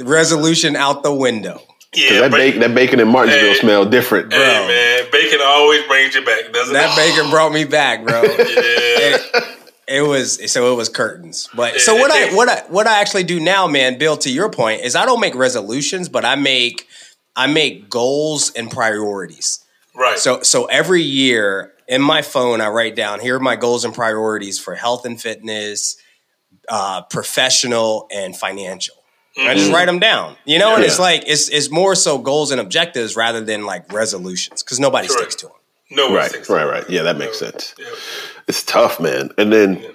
Resolution 0.04 0.76
out 0.76 1.04
the 1.04 1.14
window. 1.14 1.62
Yeah, 1.94 2.22
that, 2.22 2.32
bacon, 2.32 2.62
that 2.62 2.74
bacon 2.74 3.00
in 3.02 3.08
Martinsville 3.10 3.50
Hey. 3.54 3.60
smell 3.60 3.86
different. 3.86 4.30
Bro. 4.30 4.40
Hey 4.40 4.68
man, 4.68 5.12
bacon 5.12 5.40
always 5.44 5.86
brings 5.88 6.16
you 6.16 6.24
back, 6.24 6.54
doesn't 6.54 6.74
That 6.74 6.98
it? 6.98 7.14
bacon 7.16 7.30
brought 7.30 7.52
me 7.52 7.66
back, 7.66 8.06
bro. 8.06 8.22
Yeah. 8.24 8.38
it, 8.38 9.58
it 9.88 10.02
was 10.08 10.50
so 10.52 10.72
it 10.72 10.78
was 10.78 10.88
curtains. 10.88 11.50
But 11.54 11.82
so 11.82 11.96
what 11.96 12.10
I 12.12 12.34
what 12.34 12.48
I 12.48 12.62
what 12.70 12.88
I 12.88 13.02
actually 13.02 13.24
do 13.24 13.42
now, 13.42 13.68
man, 13.68 13.98
Bill, 13.98 14.16
to 14.18 14.32
your 14.32 14.50
point, 14.50 14.82
is 14.82 14.96
I 14.96 15.06
don't 15.06 15.20
make 15.20 15.36
resolutions, 15.36 16.08
but 16.08 16.24
I 16.24 16.36
make 16.36 16.88
I 17.36 17.48
make 17.48 17.90
goals 17.90 18.52
and 18.54 18.72
priorities. 18.72 19.60
Right. 19.94 20.18
So 20.18 20.42
so 20.44 20.66
every 20.68 21.02
year 21.02 21.74
in 21.90 22.02
my 22.02 22.22
phone 22.22 22.62
I 22.62 22.70
write 22.70 22.96
down 22.96 23.20
here 23.20 23.36
are 23.36 23.40
my 23.42 23.58
goals 23.58 23.84
and 23.84 23.94
priorities 23.94 24.58
for 24.60 24.76
health 24.76 25.04
and 25.06 25.22
fitness, 25.22 25.98
uh, 26.70 27.02
professional 27.04 28.08
and 28.14 28.36
financial. 28.36 28.96
And 29.38 29.48
I 29.48 29.56
just 29.56 29.72
write 29.72 29.86
them 29.86 30.00
down, 30.00 30.36
you 30.44 30.60
know, 30.60 30.76
and 30.76 30.84
it's 30.84 31.00
like 31.00 31.24
it's 31.26 31.48
it's 31.48 31.72
more 31.72 31.96
so 31.96 32.18
goals 32.18 32.52
and 32.52 32.60
objectives 32.60 33.16
rather 33.16 33.40
than 33.40 33.66
like 33.66 33.92
resolutions 33.94 34.62
because 34.62 34.78
nobody 34.80 35.08
Correct. 35.08 35.22
sticks 35.22 35.36
to 35.36 35.48
them. 35.48 35.56
no 35.92 36.08
one 36.08 36.16
Right, 36.16 36.30
sticks 36.30 36.50
right, 36.50 36.64
to 36.64 36.68
it. 36.68 36.72
right. 36.72 36.90
Yeah, 36.90 37.04
that 37.04 37.18
makes 37.18 37.40
sense. 37.40 37.74
Yeah. 37.80 37.86
It's 38.50 38.62
tough, 38.64 39.00
man. 39.00 39.30
And 39.38 39.54
then, 39.54 39.86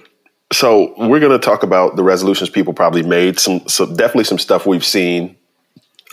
so 0.54 0.94
we're 0.96 1.20
going 1.20 1.38
to 1.38 1.38
talk 1.38 1.62
about 1.62 1.96
the 1.96 2.02
resolutions 2.02 2.49
people 2.49 2.73
probably 2.73 3.02
made. 3.02 3.38
Some, 3.38 3.68
some 3.68 3.94
definitely 3.94 4.25
some 4.25 4.38
stuff 4.38 4.64
we've 4.66 4.85
seen 4.85 5.37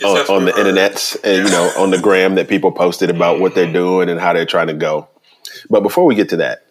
Yes, 0.02 0.28
on, 0.28 0.36
on 0.36 0.44
the 0.44 0.50
heard. 0.52 0.58
internet 0.66 1.16
and 1.24 1.44
you 1.46 1.50
know 1.50 1.72
on 1.78 1.92
the 1.92 1.98
gram 2.00 2.34
that 2.34 2.48
people 2.48 2.72
posted 2.72 3.08
about 3.10 3.40
what 3.40 3.54
they're 3.54 3.72
doing 3.72 4.08
and 4.10 4.20
how 4.20 4.32
they're 4.34 4.44
trying 4.44 4.66
to 4.66 4.74
go. 4.74 5.08
But 5.70 5.80
before 5.82 6.04
we 6.04 6.14
get 6.14 6.28
to 6.30 6.36
that, 6.38 6.66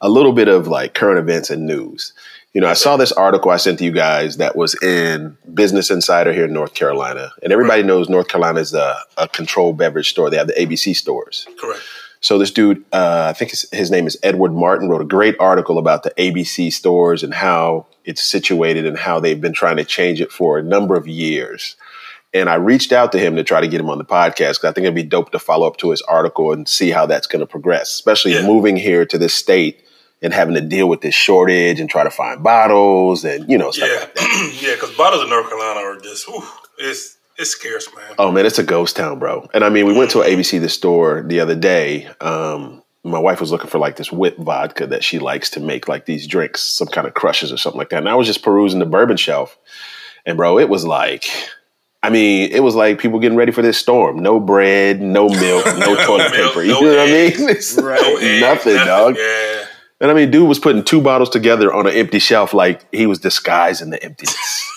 a 0.00 0.08
little 0.08 0.32
bit 0.32 0.46
of 0.46 0.68
like 0.68 0.94
current 0.94 1.18
events 1.18 1.50
and 1.50 1.66
news. 1.66 2.12
You 2.56 2.62
know, 2.62 2.68
I 2.68 2.72
saw 2.72 2.96
this 2.96 3.12
article 3.12 3.50
I 3.50 3.58
sent 3.58 3.80
to 3.80 3.84
you 3.84 3.90
guys 3.90 4.38
that 4.38 4.56
was 4.56 4.74
in 4.82 5.36
Business 5.52 5.90
Insider 5.90 6.32
here 6.32 6.46
in 6.46 6.54
North 6.54 6.72
Carolina, 6.72 7.30
and 7.42 7.52
everybody 7.52 7.82
knows 7.82 8.08
North 8.08 8.28
Carolina 8.28 8.60
is 8.60 8.72
a, 8.72 8.96
a 9.18 9.28
controlled 9.28 9.76
beverage 9.76 10.08
store. 10.08 10.30
They 10.30 10.38
have 10.38 10.46
the 10.46 10.54
ABC 10.54 10.96
stores. 10.96 11.46
Correct. 11.60 11.82
So 12.20 12.38
this 12.38 12.50
dude, 12.50 12.82
uh, 12.94 13.26
I 13.28 13.34
think 13.34 13.50
his, 13.50 13.68
his 13.72 13.90
name 13.90 14.06
is 14.06 14.16
Edward 14.22 14.54
Martin, 14.54 14.88
wrote 14.88 15.02
a 15.02 15.04
great 15.04 15.36
article 15.38 15.76
about 15.76 16.02
the 16.02 16.12
ABC 16.12 16.72
stores 16.72 17.22
and 17.22 17.34
how 17.34 17.88
it's 18.06 18.22
situated 18.22 18.86
and 18.86 18.96
how 18.96 19.20
they've 19.20 19.38
been 19.38 19.52
trying 19.52 19.76
to 19.76 19.84
change 19.84 20.22
it 20.22 20.32
for 20.32 20.56
a 20.58 20.62
number 20.62 20.96
of 20.96 21.06
years. 21.06 21.76
And 22.32 22.48
I 22.48 22.54
reached 22.54 22.90
out 22.90 23.12
to 23.12 23.18
him 23.18 23.36
to 23.36 23.44
try 23.44 23.60
to 23.60 23.68
get 23.68 23.82
him 23.82 23.90
on 23.90 23.98
the 23.98 24.04
podcast 24.06 24.54
because 24.54 24.64
I 24.64 24.72
think 24.72 24.84
it'd 24.86 24.94
be 24.94 25.02
dope 25.02 25.30
to 25.32 25.38
follow 25.38 25.66
up 25.66 25.76
to 25.76 25.90
his 25.90 26.00
article 26.00 26.52
and 26.52 26.66
see 26.66 26.88
how 26.88 27.04
that's 27.04 27.26
going 27.26 27.40
to 27.40 27.46
progress, 27.46 27.90
especially 27.90 28.32
Yeah. 28.32 28.46
moving 28.46 28.76
here 28.78 29.04
to 29.04 29.18
this 29.18 29.34
state 29.34 29.82
and 30.26 30.34
having 30.34 30.54
to 30.54 30.60
deal 30.60 30.88
with 30.88 31.00
this 31.00 31.14
shortage 31.14 31.80
and 31.80 31.88
try 31.88 32.04
to 32.04 32.10
find 32.10 32.42
bottles 32.42 33.24
and 33.24 33.48
you 33.50 33.56
know 33.56 33.70
stuff 33.70 33.88
Yeah, 33.90 34.00
like 34.00 34.14
that. 34.14 34.58
yeah, 34.62 34.74
because 34.74 34.90
bottles 34.96 35.22
in 35.22 35.30
North 35.30 35.48
Carolina 35.48 35.80
are 35.80 35.98
just, 36.00 36.28
whew, 36.28 36.42
it's 36.78 37.16
it's 37.38 37.50
scarce, 37.50 37.88
man. 37.94 38.14
Oh 38.18 38.30
man, 38.32 38.44
it's 38.46 38.58
a 38.58 38.62
ghost 38.62 38.96
town, 38.96 39.18
bro. 39.18 39.48
And 39.54 39.64
I 39.64 39.68
mean, 39.70 39.86
we 39.86 39.96
went 39.96 40.10
to 40.12 40.20
a 40.20 40.24
ABC 40.26 40.60
the 40.60 40.68
store 40.68 41.22
the 41.26 41.40
other 41.40 41.54
day. 41.54 42.08
Um, 42.20 42.82
my 43.04 43.18
wife 43.18 43.40
was 43.40 43.52
looking 43.52 43.70
for 43.70 43.78
like 43.78 43.96
this 43.96 44.10
whip 44.10 44.36
vodka 44.38 44.86
that 44.88 45.04
she 45.04 45.18
likes 45.20 45.50
to 45.50 45.60
make 45.60 45.86
like 45.86 46.06
these 46.06 46.26
drinks, 46.26 46.62
some 46.62 46.88
kind 46.88 47.06
of 47.06 47.14
crushes 47.14 47.52
or 47.52 47.56
something 47.56 47.78
like 47.78 47.90
that. 47.90 47.98
And 47.98 48.08
I 48.08 48.14
was 48.16 48.26
just 48.26 48.42
perusing 48.42 48.80
the 48.80 48.86
bourbon 48.86 49.16
shelf, 49.16 49.56
and 50.24 50.36
bro, 50.36 50.58
it 50.58 50.68
was 50.68 50.84
like, 50.86 51.24
I 52.02 52.10
mean, 52.10 52.50
it 52.50 52.60
was 52.64 52.74
like 52.74 52.98
people 52.98 53.20
getting 53.20 53.36
ready 53.38 53.52
for 53.52 53.62
this 53.62 53.78
storm. 53.78 54.20
No 54.22 54.40
bread, 54.40 55.00
no 55.02 55.28
milk, 55.28 55.66
no 55.66 55.94
toilet 56.06 56.30
milk, 56.32 56.54
paper. 56.54 56.62
You 56.62 56.72
no 56.72 56.80
know 56.80 56.88
what 56.96 56.98
I 57.00 57.12
mean? 57.12 57.32
Right. 57.84 58.00
like 58.14 58.22
eggs, 58.24 58.40
nothing, 58.40 58.76
dog. 58.76 59.16
Yeah, 59.18 59.55
And 60.00 60.10
I 60.10 60.14
mean, 60.14 60.30
dude 60.30 60.48
was 60.48 60.58
putting 60.58 60.84
two 60.84 61.00
bottles 61.00 61.30
together 61.30 61.72
on 61.72 61.86
an 61.86 61.94
empty 61.94 62.18
shelf 62.18 62.52
like 62.52 62.84
he 62.94 63.06
was 63.06 63.18
disguising 63.18 63.90
the 63.90 64.02
emptiness. 64.02 64.72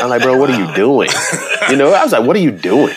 I'm 0.00 0.08
like, 0.08 0.22
bro, 0.22 0.36
what 0.38 0.50
are 0.50 0.58
you 0.58 0.72
doing? 0.76 1.10
You 1.68 1.76
know, 1.76 1.92
I 1.92 2.04
was 2.04 2.12
like, 2.12 2.24
what 2.24 2.36
are 2.36 2.40
you 2.40 2.52
doing? 2.52 2.94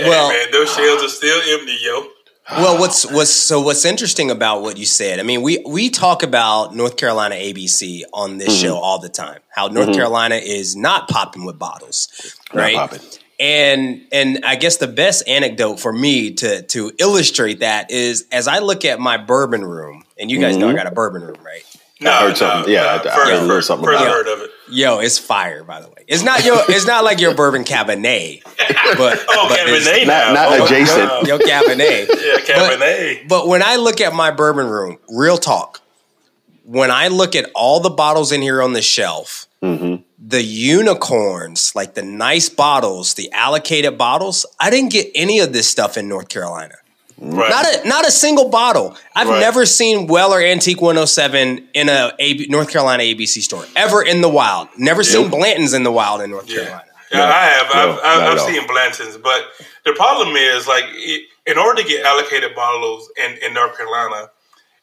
Well- 0.00 0.28
man, 0.30 0.46
those 0.52 0.72
shelves 0.74 1.02
are 1.02 1.08
still 1.08 1.40
empty, 1.58 1.76
yo. 1.82 2.06
Well, 2.52 2.78
what's 2.78 3.04
what's 3.10 3.30
so 3.30 3.60
what's 3.60 3.84
interesting 3.84 4.30
about 4.30 4.62
what 4.62 4.76
you 4.78 4.86
said? 4.86 5.18
I 5.18 5.24
mean, 5.24 5.42
we 5.42 5.58
we 5.68 5.90
talk 5.90 6.22
about 6.22 6.76
North 6.76 6.96
Carolina 6.96 7.34
ABC 7.34 8.02
on 8.14 8.38
this 8.38 8.50
Mm-hmm. 8.56 8.68
show 8.68 8.76
all 8.76 9.00
the 9.00 9.08
time. 9.08 9.40
How 9.48 9.66
North 9.66 9.92
Carolina 9.92 10.36
is 10.36 10.76
not 10.76 11.08
popping 11.08 11.44
with 11.44 11.58
bottles, 11.58 12.08
Not 12.54 12.60
right? 12.62 13.20
Popping. 13.38 13.46
And 13.46 14.06
and 14.12 14.44
I 14.44 14.56
guess 14.56 14.76
the 14.78 14.88
best 14.88 15.28
anecdote 15.28 15.76
for 15.80 15.92
me 15.92 16.34
to 16.34 16.62
to 16.62 16.92
illustrate 16.98 17.60
that 17.60 17.90
is 17.90 18.26
as 18.32 18.48
I 18.48 18.58
look 18.58 18.84
at 18.84 18.98
my 19.00 19.16
bourbon 19.16 19.64
room, 19.64 20.04
and 20.18 20.30
you 20.30 20.40
guys 20.40 20.56
know 20.56 20.66
I 20.66 20.70
mm-hmm. 20.70 20.76
got 20.78 20.86
a 20.86 20.94
bourbon 20.94 21.22
room, 21.22 21.36
right? 21.44 21.62
No, 21.98 22.10
heard 22.12 22.28
no, 22.28 22.34
something. 22.34 22.72
Yeah, 22.72 22.82
no. 22.82 22.88
I- 22.88 22.94
I 22.94 22.98
first, 22.98 23.14
heard 23.14 23.28
a 23.28 23.32
little 23.32 23.48
first, 23.48 23.66
something 23.68 23.86
first 23.86 24.02
about 24.02 24.12
heard 24.12 24.28
of 24.28 24.40
it. 24.42 24.50
Yo, 24.68 24.98
it's 24.98 25.18
fire, 25.18 25.64
by 25.64 25.80
the 25.80 25.88
way. 25.88 26.04
It's 26.06 26.22
not 26.22 26.44
your 26.44 26.58
it's 26.68 26.86
not 26.86 27.04
like 27.04 27.20
your 27.20 27.34
bourbon 27.34 27.64
cabernet, 27.64 28.42
but 28.98 29.24
Oh, 29.28 29.46
but 29.48 29.58
it's- 29.60 29.86
Cabernet 29.88 30.06
Not- 30.06 30.34
now. 30.34 30.48
not 30.48 30.60
oh, 30.60 30.64
adjacent. 30.64 31.08
wow. 31.08 31.22
Your 31.24 31.38
cabernet. 31.38 32.08
Yeah, 32.26 32.38
Cabernet. 32.40 33.28
But 33.28 33.46
when 33.48 33.62
I 33.62 33.76
look 33.76 34.00
at 34.00 34.12
my 34.14 34.30
bourbon 34.30 34.66
room, 34.66 34.98
real 35.08 35.38
talk, 35.38 35.80
when 36.64 36.90
I 36.90 37.08
look 37.08 37.34
at 37.36 37.50
all 37.54 37.80
the 37.80 37.90
bottles 37.90 38.32
in 38.32 38.42
here 38.42 38.60
on 38.60 38.72
the 38.72 38.82
shelf, 38.82 39.46
mm-hmm. 39.62 40.02
The 40.18 40.42
unicorns, 40.42 41.74
like 41.74 41.94
the 41.94 42.02
nice 42.02 42.48
bottles, 42.48 43.14
the 43.14 43.30
allocated 43.32 43.98
bottles, 43.98 44.46
I 44.58 44.70
didn't 44.70 44.90
get 44.92 45.10
any 45.14 45.40
of 45.40 45.52
this 45.52 45.68
stuff 45.68 45.96
in 45.98 46.08
North 46.08 46.28
Carolina. 46.28 46.74
right. 47.18 47.48
Not 47.50 47.66
a 47.84 47.88
not 47.88 48.06
a 48.06 48.10
single 48.10 48.48
bottle. 48.48 48.96
I've 49.14 49.28
Right. 49.28 49.40
never 49.40 49.64
seen 49.66 50.06
Weller 50.06 50.40
Antique 50.40 50.80
107 50.82 51.68
in 51.74 51.88
a 51.88 52.12
AB, 52.18 52.46
North 52.48 52.70
Carolina 52.70 53.02
ABC 53.02 53.40
store 53.42 53.64
ever 53.74 54.02
in 54.02 54.20
the 54.20 54.28
wild. 54.28 54.68
Never 54.76 55.02
seen 55.04 55.28
Blanton's 55.30 55.72
in 55.74 55.82
the 55.82 55.92
wild 55.92 56.20
in 56.22 56.30
North 56.30 56.48
Yeah, 56.48 56.56
Carolina. 56.56 56.84
yeah 57.12 57.24
I 57.24 57.44
have. 57.46 57.66
No, 57.74 57.80
I've, 57.80 57.96
not 57.96 58.04
I've, 58.04 58.38
I've 58.38 58.54
seen 58.54 58.66
Blanton's, 58.66 59.16
but 59.18 59.42
the 59.84 59.92
problem 59.92 60.34
is 60.36 60.66
like 60.66 60.84
it, 60.88 61.22
in 61.46 61.56
order 61.58 61.82
to 61.82 61.88
get 61.88 62.04
allocated 62.04 62.54
bottles 62.54 63.10
in, 63.16 63.32
in 63.42 63.54
North 63.54 63.76
Carolina, 63.76 64.30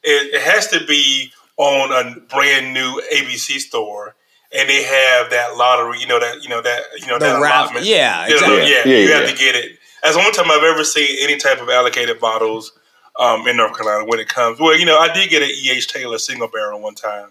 it, 0.03 0.33
it 0.35 0.41
has 0.41 0.67
to 0.69 0.85
be 0.87 1.31
on 1.57 1.91
a 1.91 2.19
brand 2.21 2.73
new 2.73 2.99
ABC 3.13 3.59
store, 3.59 4.15
and 4.55 4.69
they 4.69 4.83
have 4.83 5.29
that 5.31 5.55
lottery. 5.57 5.99
You 5.99 6.07
know 6.07 6.19
that 6.19 6.43
you 6.43 6.49
know 6.49 6.61
that 6.61 6.81
you 6.99 7.07
know 7.07 7.19
The 7.19 7.25
that 7.25 7.41
raff- 7.41 7.63
allotment. 7.65 7.85
yeah, 7.85 8.25
exactly. 8.27 8.57
yeah, 8.71 8.81
Yeah, 8.85 8.97
you 8.97 9.09
yeah, 9.09 9.15
have 9.21 9.29
to 9.29 9.35
get 9.35 9.55
it. 9.55 9.79
That's 10.01 10.15
the 10.15 10.21
only 10.21 10.33
time 10.33 10.51
I've 10.51 10.63
ever 10.63 10.83
seen 10.83 11.15
any 11.21 11.37
type 11.37 11.61
of 11.61 11.69
allocated 11.69 12.19
bottles 12.19 12.73
um, 13.19 13.47
in 13.47 13.55
North 13.57 13.75
Carolina 13.77 14.05
when 14.05 14.19
it 14.19 14.27
comes. 14.27 14.59
Well, 14.59 14.77
you 14.77 14.85
know, 14.85 14.97
I 14.99 15.13
did 15.13 15.29
get 15.29 15.41
an 15.41 15.49
E. 15.49 15.69
H. 15.71 15.87
Taylor 15.87 16.17
single 16.17 16.47
barrel 16.49 16.81
one 16.81 16.95
time, 16.95 17.29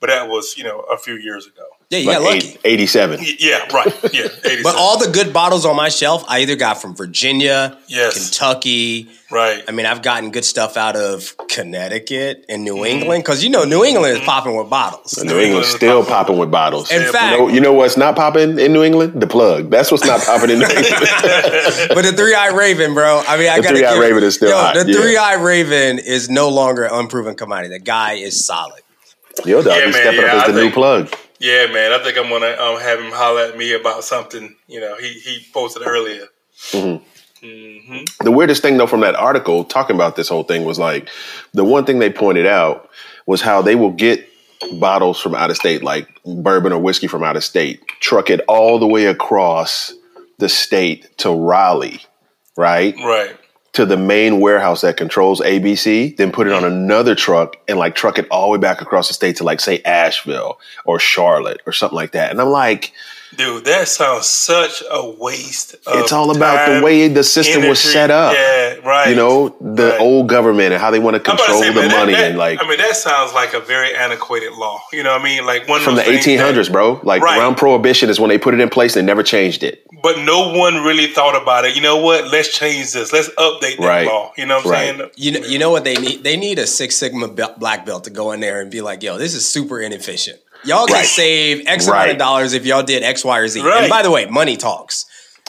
but 0.00 0.08
that 0.08 0.28
was 0.28 0.56
you 0.56 0.64
know 0.64 0.80
a 0.90 0.96
few 0.96 1.16
years 1.16 1.46
ago. 1.46 1.64
Yeah, 1.90 1.98
you 1.98 2.06
Like 2.08 2.18
got 2.18 2.24
lucky. 2.24 2.36
eight- 2.48 2.60
87. 2.64 3.20
Yeah, 3.38 3.58
right. 3.72 3.86
Yeah, 4.12 4.22
87. 4.44 4.62
But 4.62 4.74
all 4.76 4.98
the 4.98 5.10
good 5.10 5.32
bottles 5.32 5.64
on 5.66 5.76
my 5.76 5.88
shelf, 5.90 6.24
I 6.28 6.40
either 6.40 6.56
got 6.56 6.80
from 6.80 6.96
Virginia, 6.96 7.76
Yes. 7.88 8.14
Kentucky. 8.14 9.10
right. 9.30 9.62
I 9.68 9.72
mean, 9.72 9.86
I've 9.86 10.02
gotten 10.02 10.30
good 10.30 10.44
stuff 10.44 10.76
out 10.76 10.96
of 10.96 11.36
Connecticut 11.48 12.46
and 12.48 12.64
New 12.64 12.76
mm-hmm. 12.76 12.84
England 12.86 13.22
because 13.24 13.44
you 13.44 13.50
know 13.50 13.64
New 13.64 13.80
mm-hmm. 13.80 13.96
England 13.96 14.18
is 14.18 14.24
popping 14.24 14.56
with 14.56 14.70
bottles. 14.70 15.22
New 15.22 15.38
England's 15.38 15.68
still 15.68 16.04
popping 16.04 16.38
with 16.38 16.50
bottles. 16.50 16.90
In 16.90 17.02
you, 17.02 17.12
fact, 17.12 17.38
know, 17.38 17.48
you 17.48 17.60
know 17.60 17.72
what's 17.72 17.96
not 17.96 18.16
popping 18.16 18.58
in 18.58 18.72
New 18.72 18.82
England? 18.82 19.20
The 19.20 19.26
plug. 19.26 19.70
That's 19.70 19.92
what's 19.92 20.04
not 20.04 20.20
popping 20.20 20.50
in 20.50 20.58
New 20.60 20.64
England. 20.68 21.06
but 21.94 22.02
the 22.02 22.12
three 22.16 22.34
eye 22.34 22.48
raven, 22.54 22.94
bro. 22.94 23.22
I 23.28 23.36
mean, 23.36 23.48
I 23.50 23.56
The 23.56 23.62
got 23.62 23.70
three-eyed 23.76 23.98
raven 24.00 24.22
is 24.24 24.34
still 24.36 24.48
yo, 24.50 24.56
hot, 24.56 24.74
The 24.74 24.90
yeah. 24.90 25.00
three 25.00 25.16
eye 25.16 25.34
raven 25.34 25.98
is 25.98 26.28
no 26.30 26.48
longer 26.48 26.84
an 26.84 26.94
unproven 26.94 27.34
commodity. 27.34 27.74
The 27.74 27.78
guy 27.84 28.14
is 28.14 28.44
solid. 28.44 28.80
Yo, 29.44 29.62
dog, 29.62 29.76
Yeah, 29.76 29.86
he's 29.86 29.94
man, 29.94 30.02
stepping 30.02 30.20
yeah, 30.20 30.26
up 30.28 30.34
as 30.44 30.48
I 30.48 30.52
the 30.52 30.62
new 30.64 30.70
plug. 30.70 31.14
Yeah, 31.44 31.66
man. 31.66 31.92
I 31.92 32.02
think 32.02 32.16
I'm 32.16 32.30
gonna 32.30 32.56
um, 32.58 32.80
have 32.80 32.98
him 32.98 33.12
holler 33.12 33.42
at 33.42 33.58
me 33.58 33.74
about 33.74 34.02
something. 34.02 34.56
You 34.66 34.80
know, 34.80 34.96
he 34.96 35.10
he 35.10 35.44
posted 35.52 35.86
earlier. 35.86 36.24
The 38.22 38.30
weirdest 38.30 38.62
thing, 38.62 38.78
though, 38.78 38.86
from 38.86 39.00
that 39.00 39.14
article 39.14 39.62
talking 39.64 39.94
about 39.94 40.16
this 40.16 40.30
whole 40.30 40.44
thing 40.44 40.64
was 40.64 40.78
like 40.78 41.10
the 41.52 41.62
one 41.62 41.84
thing 41.84 41.98
they 41.98 42.10
pointed 42.10 42.46
out 42.46 42.88
was 43.26 43.42
how 43.42 43.60
they 43.60 43.74
will 43.74 43.90
get 43.90 44.26
bottles 44.80 45.20
from 45.20 45.34
out 45.34 45.50
of 45.50 45.58
state, 45.58 45.82
like 45.82 46.08
bourbon 46.24 46.72
or 46.72 46.78
whiskey 46.78 47.08
from 47.08 47.22
out 47.22 47.36
of 47.36 47.44
state, 47.44 47.86
truck 48.00 48.30
it 48.30 48.40
all 48.48 48.78
the 48.78 48.86
way 48.86 49.04
across 49.04 49.92
the 50.38 50.48
state 50.48 51.18
to 51.18 51.30
Raleigh, 51.30 52.00
right? 52.56 52.94
Right. 52.96 53.36
To 53.74 53.84
the 53.84 53.96
main 53.96 54.40
warehouse 54.40 54.82
that 54.82 54.96
controls 54.96 55.40
ABC, 55.40 56.16
then 56.16 56.30
put 56.30 56.46
it 56.46 56.52
on 56.52 56.64
another 56.64 57.14
truck 57.14 57.56
and 57.66 57.78
like 57.78 57.96
truck 57.96 58.18
it 58.18 58.28
all 58.30 58.46
the 58.46 58.52
way 58.52 58.58
back 58.58 58.80
across 58.80 59.08
the 59.08 59.14
state 59.14 59.36
to 59.36 59.44
like 59.44 59.60
say 59.60 59.82
Asheville 59.82 60.60
or 60.84 61.00
Charlotte 61.00 61.60
or 61.66 61.72
something 61.72 61.96
like 61.96 62.12
that. 62.12 62.30
And 62.30 62.40
I'm 62.40 62.50
like, 62.50 62.92
Dude, 63.36 63.64
that 63.64 63.88
sounds 63.88 64.26
such 64.26 64.82
a 64.90 65.10
waste. 65.10 65.74
Of 65.86 66.00
it's 66.00 66.12
all 66.12 66.34
about 66.34 66.68
the 66.72 66.84
way 66.84 67.08
the 67.08 67.24
system 67.24 67.68
was 67.68 67.80
set 67.80 68.10
up. 68.10 68.34
Yeah, 68.34 68.74
right. 68.86 69.08
You 69.08 69.16
know, 69.16 69.56
the 69.60 69.90
Right. 69.90 70.00
old 70.00 70.28
government 70.28 70.72
and 70.72 70.80
how 70.80 70.90
they 70.90 70.98
want 70.98 71.14
to 71.22 71.30
I'm 71.30 71.34
about 71.36 71.46
to 71.46 71.52
control 71.52 71.62
say, 71.62 71.72
the 71.72 71.80
man, 71.88 71.90
money 71.90 72.12
that- 72.12 72.30
and 72.30 72.38
like 72.38 72.62
I 72.62 72.68
mean, 72.68 72.78
that 72.78 72.96
sounds 72.96 73.32
like 73.32 73.54
a 73.54 73.60
very 73.60 73.94
antiquated 73.94 74.52
law. 74.52 74.80
You 74.92 75.02
know 75.02 75.12
what 75.12 75.20
I 75.20 75.24
mean? 75.24 75.46
Like 75.46 75.68
one 75.68 75.78
of 75.78 75.84
from 75.84 75.94
the 75.96 76.02
those 76.02 76.24
things 76.24 76.24
that- 76.38 76.54
1800s, 76.54 76.68
bro. 76.70 77.00
Like 77.02 77.22
Right. 77.22 77.38
around 77.38 77.56
prohibition 77.56 78.10
is 78.10 78.20
when 78.20 78.28
they 78.30 78.38
put 78.38 78.54
it 78.54 78.60
in 78.60 78.68
place 78.68 78.94
and 78.96 79.06
they 79.06 79.10
never 79.10 79.22
changed 79.22 79.62
it. 79.62 79.82
But 80.02 80.18
no 80.20 80.48
one 80.52 80.82
really 80.84 81.06
thought 81.06 81.40
about 81.40 81.64
it. 81.64 81.74
You 81.74 81.80
know 81.82 81.96
what? 81.96 82.30
Let's 82.30 82.48
change 82.56 82.92
this. 82.92 83.12
Let's 83.12 83.30
update 83.30 83.78
that 83.78 83.86
Right. 83.86 84.06
law. 84.06 84.32
You 84.36 84.46
know 84.46 84.56
what 84.56 84.66
I'm 84.66 84.70
Right. 84.70 84.96
saying? 84.98 85.10
You 85.16 85.30
know, 85.32 85.46
you 85.46 85.58
know 85.58 85.70
what 85.70 85.84
they 85.84 85.94
need? 85.94 86.22
They 86.24 86.36
need 86.36 86.58
a 86.58 86.66
Six 86.66 86.96
Sigma 86.96 87.28
belt, 87.28 87.58
black 87.58 87.86
belt 87.86 88.04
to 88.04 88.10
go 88.10 88.32
in 88.32 88.40
there 88.40 88.60
and 88.60 88.70
be 88.70 88.80
like, 88.80 89.02
"Yo, 89.02 89.16
this 89.18 89.34
is 89.34 89.46
super 89.46 89.80
inefficient. 89.80 90.38
Y'all 90.64 90.86
can 90.86 90.94
Right. 90.96 91.06
save 91.06 91.66
X 91.66 91.86
amount 91.86 92.10
of 92.10 92.18
dollars 92.18 92.52
if 92.54 92.64
y'all 92.66 92.82
did 92.82 93.02
X, 93.02 93.24
Y, 93.24 93.38
or 93.38 93.48
Z." 93.48 93.60
Right. 93.62 93.82
And 93.82 93.90
by 93.90 94.02
the 94.02 94.10
way, 94.10 94.26
money 94.26 94.56
talks. 94.56 95.06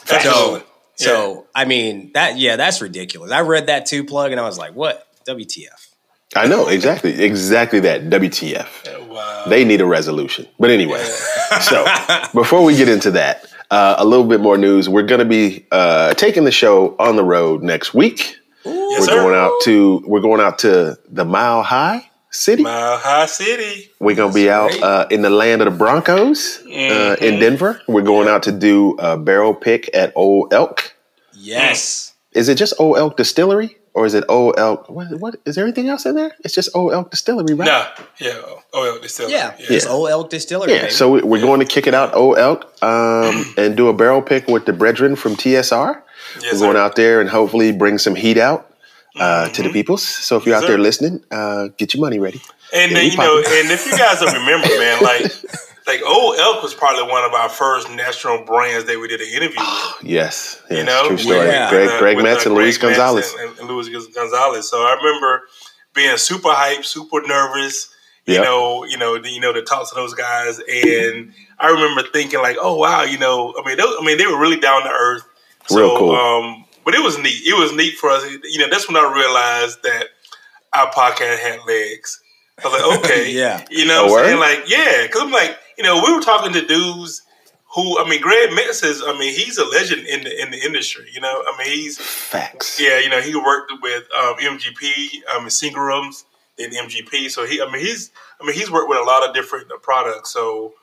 Absolutely. 0.10 0.62
So, 0.95 1.05
so 1.05 1.48
I 1.53 1.65
mean 1.65 2.12
that 2.13 2.38
yeah, 2.38 2.55
that's 2.55 2.81
ridiculous. 2.81 3.31
I 3.31 3.41
read 3.41 3.67
that 3.67 3.86
too 3.86 4.03
plug 4.03 4.31
and 4.31 4.39
I 4.39 4.45
was 4.45 4.57
like, 4.57 4.74
"What? 4.75 5.05
WTF?" 5.27 5.88
I 6.36 6.48
know 6.48 6.67
exactly, 6.67 7.24
exactly 7.24 7.79
that. 7.81 8.10
WTF? 8.10 9.07
Wow. 9.07 9.45
They 9.48 9.63
need 9.63 9.79
a 9.79 9.86
resolution. 9.86 10.48
But 10.60 10.69
anyway, 10.69 11.01
so 11.62 11.86
before 12.34 12.63
we 12.63 12.75
get 12.75 12.89
into 12.89 13.12
that, 13.12 13.45
uh, 13.72 13.95
a 13.98 14.05
little 14.05 14.25
bit 14.25 14.41
more 14.41 14.57
news. 14.57 14.89
We're 14.89 15.03
going 15.03 15.19
to 15.19 15.25
be 15.25 15.65
uh, 15.72 16.13
taking 16.15 16.43
the 16.43 16.51
show 16.51 16.95
on 17.00 17.15
the 17.15 17.24
road 17.24 17.63
next 17.63 17.93
week. 17.93 18.36
Yes, 18.65 19.01
we're 19.01 19.05
sir. 19.05 19.22
going 19.22 19.36
out 19.36 19.51
to 19.63 20.03
we're 20.07 20.19
going 20.22 20.41
out 20.41 20.60
to 20.60 20.98
the 21.10 21.24
Mile 21.24 21.63
High 21.63 22.10
City. 22.36 22.63
Mile 22.63 22.98
High 22.98 23.25
City. 23.25 23.89
We're 24.00 24.15
gonna 24.15 24.34
be 24.34 24.50
out 24.50 24.80
uh, 24.82 25.08
in 25.10 25.22
the 25.22 25.30
land 25.30 25.62
of 25.62 25.72
the 25.72 25.77
Broncos 25.77 26.60
uh, 26.65 26.70
Mm-hmm. 26.70 27.24
in 27.24 27.39
Denver. 27.39 27.82
We're 27.88 28.01
going 28.04 28.27
out 28.27 28.44
to 28.44 28.51
do 28.51 28.96
a 29.00 29.18
barrel 29.18 29.54
pick 29.54 29.89
at 29.96 30.12
Old 30.15 30.54
Elk. 30.54 30.94
Yes. 31.34 32.13
Is 32.34 32.50
it 32.50 32.56
just 32.58 32.74
Old 32.80 32.98
Elk 32.98 33.18
Distillery 33.18 33.77
or 33.94 34.06
is 34.06 34.13
it 34.13 34.24
Old 34.27 34.56
Elk? 34.60 34.89
What, 34.89 35.08
what 35.20 35.36
is 35.46 35.56
there 35.56 35.63
anything 35.63 35.88
else 35.89 36.06
in 36.06 36.15
there? 36.15 36.32
It's 36.44 36.54
just 36.54 36.75
Old 36.75 36.92
Elk 36.94 37.12
Distillery, 37.12 37.54
right? 37.54 37.65
Nah. 37.65 37.86
Yeah. 38.20 38.42
Oh, 38.74 38.94
yeah. 38.94 38.98
They 39.01 39.08
still. 39.08 39.30
Yeah, 39.30 39.54
Yeah. 39.58 39.65
it's 39.70 39.86
Old 39.86 40.10
Elk 40.10 40.30
Distillery. 40.30 40.74
Yeah. 40.74 40.82
baby. 40.82 40.92
So 40.92 41.12
we- 41.12 41.22
we're 41.24 41.42
going 41.42 41.60
to 41.62 41.65
kick 41.65 41.88
it 41.88 41.94
out 41.94 42.13
Old 42.13 42.38
Elk 42.38 42.65
um, 42.84 43.54
and 43.58 43.77
do 43.77 43.88
a 43.88 43.94
barrel 43.94 44.22
pick 44.22 44.48
with 44.48 44.65
the 44.65 44.74
brethren 44.74 45.15
from 45.15 45.36
TSR. 45.36 46.01
Yes, 46.42 46.54
we're 46.54 46.60
going 46.60 46.74
sir. 46.75 46.80
out 46.80 46.96
there 46.96 47.22
and 47.22 47.30
hopefully 47.30 47.72
bring 47.72 47.98
some 47.98 48.15
heat 48.15 48.38
out 48.38 48.70
uh, 49.19 49.50
to 49.50 49.63
the 49.63 49.69
peoples. 49.69 50.03
So 50.03 50.38
if 50.38 50.45
you're 50.45 50.55
Yes, 50.55 50.63
out 50.63 50.67
there 50.67 50.77
sir. 50.77 50.81
listening, 50.84 51.24
uh, 51.31 51.67
get 51.77 51.93
your 51.93 52.01
money 52.01 52.19
ready. 52.19 52.41
And 52.74 52.91
Yeah, 52.91 52.98
then, 53.00 53.12
you 53.12 53.17
know, 53.17 53.38
and 53.38 53.72
if 53.72 53.86
you 53.86 53.98
guys 53.98 54.19
don't 54.19 54.34
remember, 54.34 54.67
man, 54.77 55.03
like 55.03 55.31
like 55.88 56.01
Old 56.05 56.38
Elk 56.39 56.63
was 56.63 56.74
probably 56.74 57.03
one 57.03 57.24
of 57.24 57.34
our 57.34 57.50
first 57.50 57.89
national 57.91 58.43
brands 58.45 58.86
that 58.86 59.00
we 59.00 59.07
did 59.07 59.22
an 59.22 59.27
interview 59.27 59.60
with. 59.60 59.95
Yes. 60.03 60.62
yes 60.69 60.79
You 60.79 60.84
know, 60.86 61.07
true 61.07 61.17
story. 61.17 61.48
Yeah. 61.48 61.69
Greg, 61.69 61.89
uh, 61.89 62.00
Greg 62.00 62.15
with, 62.17 62.24
Metz 62.25 62.45
uh, 62.45 62.50
and 62.50 62.57
Luis 62.57 62.77
Gonzalez. 62.77 63.34
and, 63.39 63.60
and 63.60 63.67
Luis 63.69 63.88
Gonzalez. 64.07 64.69
So 64.69 64.77
I 64.79 64.95
remember 65.01 65.43
being 65.93 66.17
super 66.17 66.50
hyped, 66.50 66.86
super 66.86 67.22
nervous. 67.25 67.91
You 68.25 68.34
Yep. 68.36 68.43
know, 68.43 68.84
you 68.86 68.98
know, 68.98 69.15
you 69.24 69.39
know, 69.39 69.53
to 69.53 69.62
talk 69.62 69.88
to 69.88 69.93
those 69.93 70.15
guys, 70.15 70.57
and 70.57 71.31
I 71.60 71.67
remember 71.69 72.01
thinking 72.12 72.39
like, 72.41 72.57
"Oh 72.60 72.75
wow," 72.75 73.03
you 73.03 73.19
know, 73.19 73.53
I 73.55 73.67
mean, 73.67 73.77
they, 73.77 73.84
I 73.84 74.01
mean, 74.03 74.17
they 74.17 74.25
were 74.25 74.39
really 74.39 74.60
down 74.60 74.81
to 74.81 74.89
earth. 74.89 75.22
So, 75.67 75.77
Real 75.77 75.98
cool. 76.00 76.15
Um, 76.15 76.64
but 76.86 76.96
it 76.96 77.04
was 77.04 77.18
neat. 77.18 77.46
It 77.46 77.58
was 77.58 77.74
neat 77.74 77.96
for 77.98 78.10
us. 78.12 78.24
You 78.44 78.60
know, 78.60 78.70
that's 78.70 78.88
when 78.88 78.96
I 78.98 79.12
realized 79.13 79.84
that 79.84 80.08
our 80.74 80.92
podcast 80.92 81.39
had 81.39 81.60
legs. 81.68 82.22
I 82.63 82.68
was 82.70 82.82
like, 82.82 83.00
okay, 83.12 83.32
Yeah. 83.38 83.65
you 83.70 83.86
know, 83.86 84.06
what 84.06 84.22
I'm 84.22 84.25
saying 84.27 84.39
like, 84.39 84.70
yeah, 84.70 85.04
because 85.04 85.22
I'm 85.22 85.32
like, 85.32 85.58
you 85.77 85.84
know, 85.84 86.01
we 86.06 86.13
were 86.13 86.22
talking 86.22 86.54
to 86.54 86.65
dudes 86.65 87.22
who, 87.75 88.00
I 88.00 88.08
mean, 88.10 88.22
Greg 88.22 88.54
Metz 88.54 88.82
is, 88.84 89.01
I 89.06 89.12
mean, 89.20 89.34
he's 89.36 89.58
a 89.58 89.65
legend 89.65 90.08
in 90.08 90.24
the 90.24 90.42
in 90.42 90.51
the 90.51 90.63
industry. 90.63 91.08
You 91.13 91.20
know, 91.20 91.44
I 91.46 91.58
mean, 91.58 91.68
he's 91.68 91.98
Facts. 91.98 92.80
yeah, 92.80 93.00
you 93.00 93.10
know, 93.10 93.20
he 93.20 93.36
worked 93.36 93.74
with 93.82 94.04
um, 94.18 94.36
MGP, 94.36 95.10
um, 95.36 95.48
Seagram's, 95.48 96.24
then 96.58 96.72
MGP. 96.72 97.30
So 97.30 97.46
he, 97.46 97.62
I 97.62 97.70
mean, 97.70 97.82
he's, 97.82 98.12
I 98.42 98.46
mean, 98.46 98.56
he's 98.56 98.72
worked 98.72 98.88
with 98.88 99.00
a 99.00 99.04
lot 99.04 99.27
of 99.27 99.36
different 99.36 99.68
products. 99.82 100.30
So 100.32 100.74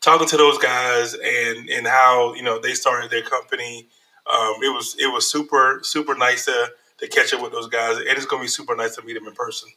talking 0.00 0.28
to 0.28 0.36
those 0.36 0.58
guys 0.58 1.14
and 1.14 1.68
and 1.68 1.86
how 1.88 2.34
you 2.34 2.42
know 2.42 2.60
they 2.60 2.74
started 2.74 3.10
their 3.10 3.22
company, 3.22 3.88
um, 4.30 4.54
it 4.62 4.74
was 4.74 4.96
it 4.98 5.12
was 5.12 5.30
super 5.30 5.80
super 5.82 6.14
nice 6.14 6.44
to 6.46 6.70
to 6.98 7.08
catch 7.08 7.34
up 7.34 7.42
with 7.42 7.52
those 7.52 7.68
guys, 7.68 7.98
and 7.98 8.08
it's 8.08 8.26
gonna 8.26 8.42
be 8.42 8.48
super 8.48 8.74
nice 8.74 8.96
to 8.96 9.02
meet 9.02 9.14
them 9.14 9.26
in 9.26 9.34
person. 9.34 9.68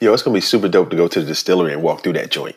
Yo, 0.00 0.12
it's 0.12 0.22
gonna 0.22 0.34
be 0.34 0.40
super 0.40 0.68
dope 0.68 0.90
to 0.90 0.96
go 0.96 1.08
to 1.08 1.20
the 1.20 1.26
distillery 1.26 1.72
and 1.72 1.82
walk 1.82 2.02
through 2.02 2.14
that 2.14 2.30
joint. 2.30 2.56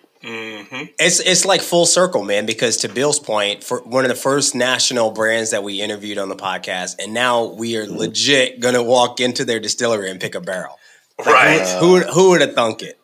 It's 1.00 1.20
it's 1.20 1.46
like 1.46 1.62
full 1.62 1.86
circle, 1.86 2.24
man. 2.24 2.46
Because 2.46 2.78
to 2.78 2.90
Bill's 2.90 3.20
point, 3.20 3.64
for 3.64 3.82
one 3.82 4.06
of 4.06 4.10
the 4.10 4.16
first 4.16 4.56
national 4.56 5.12
brands 5.12 5.52
that 5.52 5.64
we 5.64 5.82
interviewed 5.82 6.18
on 6.18 6.30
the 6.30 6.36
podcast, 6.36 6.96
and 7.00 7.14
now 7.14 7.46
we 7.46 7.76
are 7.78 7.86
legit 7.86 8.62
going 8.62 8.76
to 8.76 8.84
walk 8.84 9.20
into 9.20 9.44
their 9.44 9.60
distillery 9.60 10.10
and 10.10 10.22
pick 10.22 10.36
a 10.36 10.42
barrel. 10.42 10.80
Right. 11.26 11.68
Who 11.80 12.00
who 12.00 12.30
would 12.30 12.42
have 12.42 12.54
thunk 12.54 12.84
it? 12.84 12.98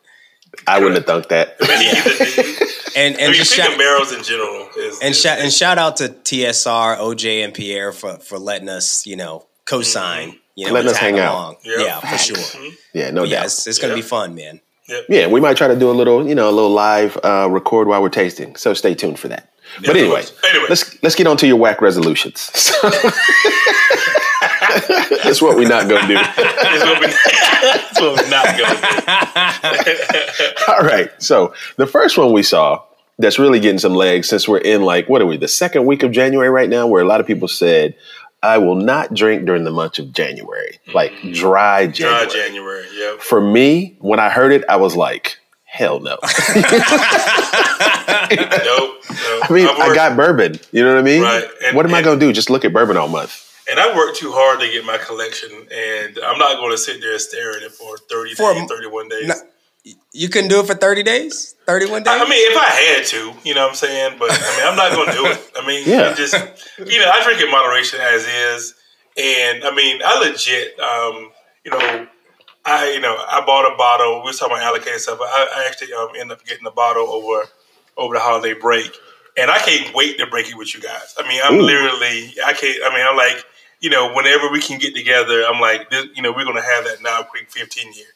I 0.66 0.78
wouldn't 0.78 0.96
have 0.96 1.06
thunk 1.06 1.28
that. 1.28 1.56
I 1.62 1.78
mean, 1.78 2.56
And 2.96 3.16
I 3.16 3.20
and 3.20 3.30
mean, 3.30 3.34
just 3.34 3.54
picking 3.54 3.70
shout, 3.70 3.78
barrels 3.78 4.12
in 4.12 4.22
general 4.24 4.68
is 4.76 4.98
and 5.00 5.10
is- 5.10 5.20
shout 5.20 5.38
and 5.38 5.52
shout 5.52 5.78
out 5.78 5.96
to 5.98 6.08
TSR, 6.08 6.98
OJ, 6.98 7.44
and 7.44 7.54
Pierre 7.54 7.92
for 7.92 8.18
for 8.18 8.38
letting 8.38 8.68
us, 8.68 9.06
you 9.06 9.16
know, 9.16 9.46
co-sign, 9.66 10.38
you 10.56 10.66
know, 10.66 10.72
Letting 10.72 10.90
us 10.90 10.98
tag 10.98 11.14
hang 11.14 11.20
out. 11.20 11.32
along. 11.32 11.56
Yeah. 11.64 11.78
Yeah, 11.80 12.00
for 12.00 12.18
sure. 12.18 12.62
Yeah, 12.92 13.10
no 13.10 13.22
Yeah, 13.24 13.36
doubt. 13.36 13.46
it's, 13.46 13.66
it's 13.66 13.78
gonna 13.78 13.94
be 13.94 14.02
fun, 14.02 14.34
man. 14.34 14.60
Yeah, 15.08 15.28
we 15.28 15.40
might 15.40 15.56
try 15.56 15.68
to 15.68 15.76
do 15.78 15.88
a 15.88 15.92
little, 15.94 16.26
you 16.26 16.34
know, 16.34 16.48
a 16.48 16.50
little 16.50 16.70
live 16.72 17.16
uh, 17.22 17.46
record 17.48 17.86
while 17.86 18.02
we're 18.02 18.08
tasting. 18.08 18.56
So 18.56 18.74
stay 18.74 18.92
tuned 18.94 19.20
for 19.20 19.28
that. 19.28 19.52
but 19.86 19.90
anyway. 19.96 20.24
Anyway. 20.48 20.66
let's 20.68 21.00
let's 21.04 21.14
get 21.14 21.28
on 21.28 21.36
to 21.36 21.46
your 21.46 21.56
whack 21.56 21.80
resolutions. 21.80 22.50
That's 25.24 25.42
what 25.42 25.56
we're 25.56 25.68
not 25.68 25.88
gonna 25.88 26.06
do. 26.06 26.16
It's 26.18 26.84
That's 27.60 28.00
what 28.00 28.16
we're 28.16 28.30
not 28.30 28.46
going 28.56 28.76
to 29.84 29.84
do. 29.84 30.72
All 30.72 30.80
right. 30.80 31.10
So 31.22 31.54
the 31.76 31.86
first 31.86 32.16
one 32.16 32.32
we 32.32 32.42
saw 32.42 32.82
that's 33.18 33.38
really 33.38 33.60
getting 33.60 33.78
some 33.78 33.94
legs 33.94 34.28
since 34.28 34.48
we're 34.48 34.58
in 34.58 34.82
like 34.82 35.08
what 35.08 35.20
are 35.20 35.26
we 35.26 35.36
the 35.36 35.48
second 35.48 35.86
week 35.86 36.02
of 36.02 36.10
January 36.12 36.48
right 36.48 36.68
now, 36.68 36.86
where 36.86 37.02
a 37.02 37.06
lot 37.06 37.20
of 37.20 37.26
people 37.26 37.48
said, 37.48 37.94
"I 38.42 38.58
will 38.58 38.76
not 38.76 39.14
drink 39.14 39.44
during 39.44 39.64
the 39.64 39.70
month 39.70 39.98
of 39.98 40.12
January, 40.12 40.80
mm-hmm. 40.86 40.96
like 40.96 41.12
dry 41.32 41.86
January." 41.86 42.26
Dry 42.26 42.32
January. 42.32 42.86
Yep. 42.94 43.20
For 43.20 43.40
me, 43.40 43.96
when 44.00 44.20
I 44.20 44.30
heard 44.30 44.52
it, 44.52 44.64
I 44.68 44.76
was 44.76 44.96
like, 44.96 45.38
"Hell 45.64 46.00
no!" 46.00 46.18
Nope. 48.30 48.38
nope. 48.38 49.00
I 49.10 49.48
mean, 49.50 49.66
I 49.66 49.92
got 49.92 50.16
bourbon. 50.16 50.60
You 50.70 50.84
know 50.84 50.94
what 50.94 51.00
I 51.00 51.02
mean? 51.02 51.22
Right. 51.22 51.44
And- 51.64 51.76
what 51.76 51.84
am 51.84 51.94
I 51.94 52.02
going 52.02 52.20
to 52.20 52.24
do? 52.24 52.32
Just 52.32 52.48
look 52.48 52.64
at 52.64 52.72
bourbon 52.72 52.96
all 52.96 53.08
month? 53.08 53.49
And 53.68 53.78
I 53.80 53.94
worked 53.96 54.18
too 54.18 54.32
hard 54.32 54.60
to 54.60 54.66
get 54.70 54.84
my 54.84 54.98
collection, 54.98 55.50
and 55.50 56.18
I'm 56.24 56.38
not 56.38 56.56
going 56.56 56.70
to 56.72 56.78
sit 56.78 57.00
there 57.00 57.12
and 57.12 57.20
stare 57.20 57.56
at 57.56 57.62
it 57.62 57.72
for 57.72 57.96
30 57.98 58.34
For 58.34 58.52
days, 58.54 58.68
31 58.68 59.08
days. 59.08 59.28
No, 59.28 59.92
You 60.12 60.28
couldn't 60.28 60.48
do 60.48 60.60
it 60.60 60.66
for 60.66 60.74
thirty 60.74 61.02
days, 61.02 61.54
thirty-one 61.66 62.02
days. 62.02 62.14
I 62.20 62.24
mean, 62.28 62.50
if 62.52 62.56
I 62.56 62.68
had 62.68 63.06
to, 63.06 63.32
you 63.48 63.54
know 63.54 63.62
what 63.62 63.70
I'm 63.70 63.74
saying? 63.76 64.16
But 64.18 64.30
I 64.32 64.56
mean, 64.56 64.66
I'm 64.68 64.76
not 64.76 64.92
going 64.92 65.08
to 65.08 65.14
do 65.14 65.26
it. 65.26 65.50
I 65.56 65.66
mean, 65.66 65.88
Yeah. 65.88 66.10
it 66.12 66.16
just, 66.16 66.34
you 66.78 66.98
know, 66.98 67.10
I 67.10 67.22
drink 67.24 67.40
in 67.40 67.50
moderation 67.50 68.00
as 68.00 68.26
is. 68.26 68.74
And 69.16 69.64
I 69.64 69.74
mean, 69.74 70.00
I 70.04 70.20
legit, 70.20 70.78
um, 70.80 71.30
you 71.64 71.70
know, 71.70 72.06
I, 72.64 72.90
you 72.92 73.00
know, 73.00 73.14
I 73.16 73.42
bought 73.46 73.72
a 73.72 73.76
bottle. 73.76 74.20
We 74.20 74.26
were 74.30 74.32
talking 74.32 74.56
about 74.56 74.64
allocated 74.66 75.00
stuff. 75.00 75.18
I, 75.20 75.48
I 75.56 75.66
actually 75.68 75.92
um, 75.94 76.08
ended 76.18 76.38
up 76.38 76.44
getting 76.46 76.66
a 76.66 76.70
bottle 76.70 77.08
over 77.08 77.48
over 77.96 78.14
the 78.14 78.20
holiday 78.20 78.54
break. 78.54 78.90
And 79.36 79.50
I 79.50 79.58
can't 79.58 79.94
wait 79.94 80.18
to 80.18 80.26
break 80.26 80.48
it 80.48 80.56
with 80.56 80.74
you 80.74 80.80
guys. 80.80 81.14
I 81.18 81.26
mean, 81.28 81.40
I'm 81.44 81.54
Ooh. 81.56 81.62
literally, 81.62 82.34
I 82.44 82.52
can't, 82.52 82.78
I 82.84 82.94
mean, 82.94 83.06
I'm 83.06 83.16
like, 83.16 83.44
you 83.80 83.88
know, 83.90 84.12
whenever 84.14 84.50
we 84.50 84.60
can 84.60 84.78
get 84.78 84.94
together, 84.94 85.44
I'm 85.48 85.60
like, 85.60 85.88
this, 85.90 86.06
you 86.14 86.22
know, 86.22 86.32
we're 86.32 86.44
going 86.44 86.56
to 86.56 86.62
have 86.62 86.84
that 86.84 87.02
now 87.02 87.22
quick 87.22 87.50
15 87.50 87.92
year. 87.94 88.06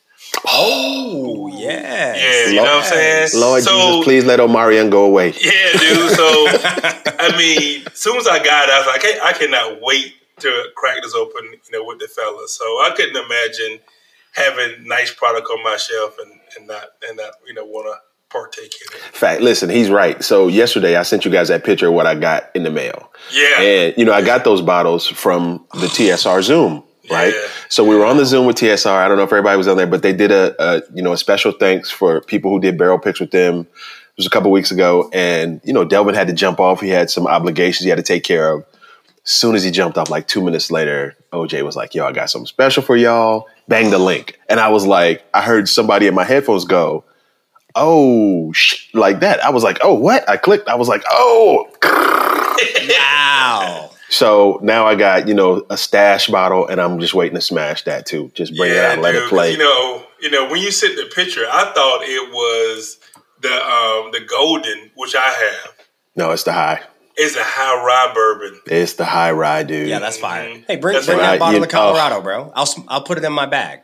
oh 0.46 1.46
yeah, 1.48 2.14
Yeah, 2.16 2.46
you 2.48 2.56
know 2.56 2.62
what 2.62 2.84
I'm 2.84 2.90
saying? 2.92 3.28
Lord 3.34 3.62
So- 3.62 3.70
Jesus, 3.76 4.04
please 4.04 4.24
let 4.24 4.40
Omicron 4.40 4.90
go 4.90 5.04
away. 5.04 5.28
Yeah, 5.40 5.72
dude. 5.72 6.10
So 6.10 6.24
I 7.18 7.34
mean, 7.38 7.84
as 7.86 7.98
soon 7.98 8.16
as 8.18 8.26
I 8.26 8.42
got 8.42 8.68
it, 8.68 8.72
I 8.72 8.78
was 8.78 8.86
like, 8.86 9.02
hey, 9.02 9.18
I 9.22 9.32
cannot 9.32 9.80
wait 9.80 10.14
to 10.40 10.64
crack 10.76 11.02
this 11.02 11.14
open, 11.14 11.44
you 11.52 11.78
know, 11.78 11.84
with 11.84 11.98
the 12.00 12.08
fellas. 12.08 12.54
So 12.54 12.64
I 12.64 12.92
couldn't 12.96 13.16
imagine 13.16 13.80
having 14.32 14.86
nice 14.88 15.14
product 15.14 15.48
on 15.50 15.62
my 15.62 15.76
shelf 15.76 16.16
and, 16.20 16.40
and 16.58 16.66
not 16.66 16.84
and 17.08 17.16
not 17.16 17.34
you 17.46 17.54
know 17.54 17.64
want 17.64 17.86
to 17.86 17.96
partake 18.34 18.74
in 18.74 18.96
it. 18.96 19.02
Fact, 19.14 19.40
listen, 19.40 19.70
he's 19.70 19.88
right. 19.88 20.22
So 20.22 20.48
yesterday, 20.48 20.96
I 20.96 21.04
sent 21.04 21.24
you 21.24 21.30
guys 21.30 21.48
that 21.48 21.64
picture 21.64 21.88
of 21.88 21.94
what 21.94 22.06
I 22.06 22.16
got 22.16 22.50
in 22.54 22.64
the 22.64 22.70
mail. 22.70 23.10
Yeah, 23.32 23.60
And 23.62 23.94
you 23.96 24.04
know, 24.04 24.12
I 24.12 24.22
got 24.22 24.44
those 24.44 24.60
bottles 24.60 25.06
from 25.06 25.64
the 25.72 25.86
TSR 25.86 26.42
Zoom, 26.42 26.82
right? 27.10 27.32
Yeah. 27.32 27.48
So 27.68 27.84
we 27.84 27.96
were 27.96 28.04
on 28.04 28.16
the 28.16 28.26
Zoom 28.26 28.46
with 28.46 28.56
TSR. 28.56 28.90
I 28.90 29.06
don't 29.08 29.16
know 29.16 29.22
if 29.22 29.30
everybody 29.32 29.56
was 29.56 29.68
on 29.68 29.76
there, 29.76 29.86
but 29.86 30.02
they 30.02 30.12
did 30.12 30.32
a, 30.32 30.54
a 30.62 30.82
you 30.92 31.02
know 31.02 31.12
a 31.12 31.16
special 31.16 31.52
thanks 31.52 31.90
for 31.90 32.20
people 32.22 32.50
who 32.50 32.60
did 32.60 32.76
barrel 32.76 32.98
picks 32.98 33.20
with 33.20 33.30
them. 33.30 33.60
It 33.60 34.18
was 34.18 34.26
a 34.26 34.30
couple 34.30 34.50
weeks 34.50 34.70
ago, 34.70 35.10
and 35.12 35.60
you 35.64 35.72
know, 35.72 35.84
Delvin 35.84 36.14
had 36.14 36.26
to 36.26 36.34
jump 36.34 36.60
off. 36.60 36.80
He 36.80 36.88
had 36.88 37.10
some 37.10 37.26
obligations 37.26 37.84
he 37.84 37.88
had 37.90 37.96
to 37.96 38.02
take 38.02 38.24
care 38.24 38.52
of. 38.52 38.64
As 39.26 39.30
soon 39.32 39.54
as 39.54 39.64
he 39.64 39.70
jumped 39.70 39.96
off, 39.96 40.10
like 40.10 40.28
two 40.28 40.42
minutes 40.42 40.70
later, 40.70 41.16
OJ 41.32 41.64
was 41.64 41.76
like, 41.76 41.94
"Yo, 41.94 42.04
I 42.04 42.12
got 42.12 42.30
something 42.30 42.46
special 42.46 42.82
for 42.82 42.96
y'all." 42.96 43.46
Bang 43.66 43.90
the 43.90 43.98
link, 43.98 44.38
and 44.50 44.60
I 44.60 44.68
was 44.68 44.86
like, 44.86 45.24
I 45.32 45.40
heard 45.40 45.68
somebody 45.70 46.06
in 46.06 46.14
my 46.14 46.24
headphones 46.24 46.66
go, 46.66 47.04
"Oh, 47.76 48.52
sh-, 48.52 48.88
like 48.94 49.20
that." 49.20 49.44
I 49.44 49.50
was 49.50 49.62
like, 49.64 49.78
"Oh, 49.82 49.94
what?" 49.94 50.28
I 50.28 50.36
clicked. 50.36 50.68
I 50.68 50.74
was 50.74 50.88
like, 50.88 51.02
"Oh." 51.10 51.68
wow. 52.88 53.90
So 54.10 54.60
now 54.62 54.86
I 54.86 54.94
got, 54.94 55.26
you 55.26 55.34
know, 55.34 55.64
a 55.70 55.76
stash 55.76 56.28
bottle 56.28 56.66
and 56.68 56.80
I'm 56.80 57.00
just 57.00 57.14
waiting 57.14 57.34
to 57.34 57.40
smash 57.40 57.82
that 57.84 58.06
too. 58.06 58.30
Just 58.34 58.56
bring 58.56 58.70
it 58.70 58.76
out 58.76 58.92
and 58.92 59.02
let 59.02 59.12
dude, 59.12 59.24
it 59.24 59.28
play. 59.28 59.50
You 59.52 59.58
know, 59.58 60.04
you 60.20 60.30
know, 60.30 60.48
when 60.48 60.60
you 60.60 60.70
sent 60.70 60.96
the 60.96 61.10
picture, 61.14 61.44
I 61.50 61.72
thought 61.74 62.00
it 62.02 62.30
was 62.32 62.98
the 63.40 63.52
um 63.52 64.12
the 64.12 64.20
golden, 64.20 64.90
which 64.96 65.14
I 65.16 65.28
have. 65.28 65.74
no, 66.16 66.30
it's 66.30 66.44
the 66.44 66.52
high. 66.52 66.80
It's 67.16 67.36
a 67.36 67.42
high 67.42 67.84
rye 67.84 68.12
bourbon. 68.14 68.60
It's 68.66 68.94
the 68.94 69.04
high 69.04 69.30
ride, 69.32 69.66
dude. 69.68 69.88
Yeah, 69.88 69.98
that's 70.00 70.18
fire. 70.18 70.48
Mhm. 70.48 70.64
Hey, 70.66 70.76
bring 70.76 70.94
That's 70.94 71.06
bring 71.06 71.18
right. 71.18 71.32
that 71.32 71.38
bottle 71.40 71.60
You- 71.60 71.66
to 71.66 71.70
Colorado, 71.70 72.20
bro. 72.20 72.52
I'll 72.54 72.68
I'll 72.88 73.02
put 73.02 73.18
it 73.18 73.24
in 73.24 73.32
my 73.32 73.46
bag. 73.46 73.80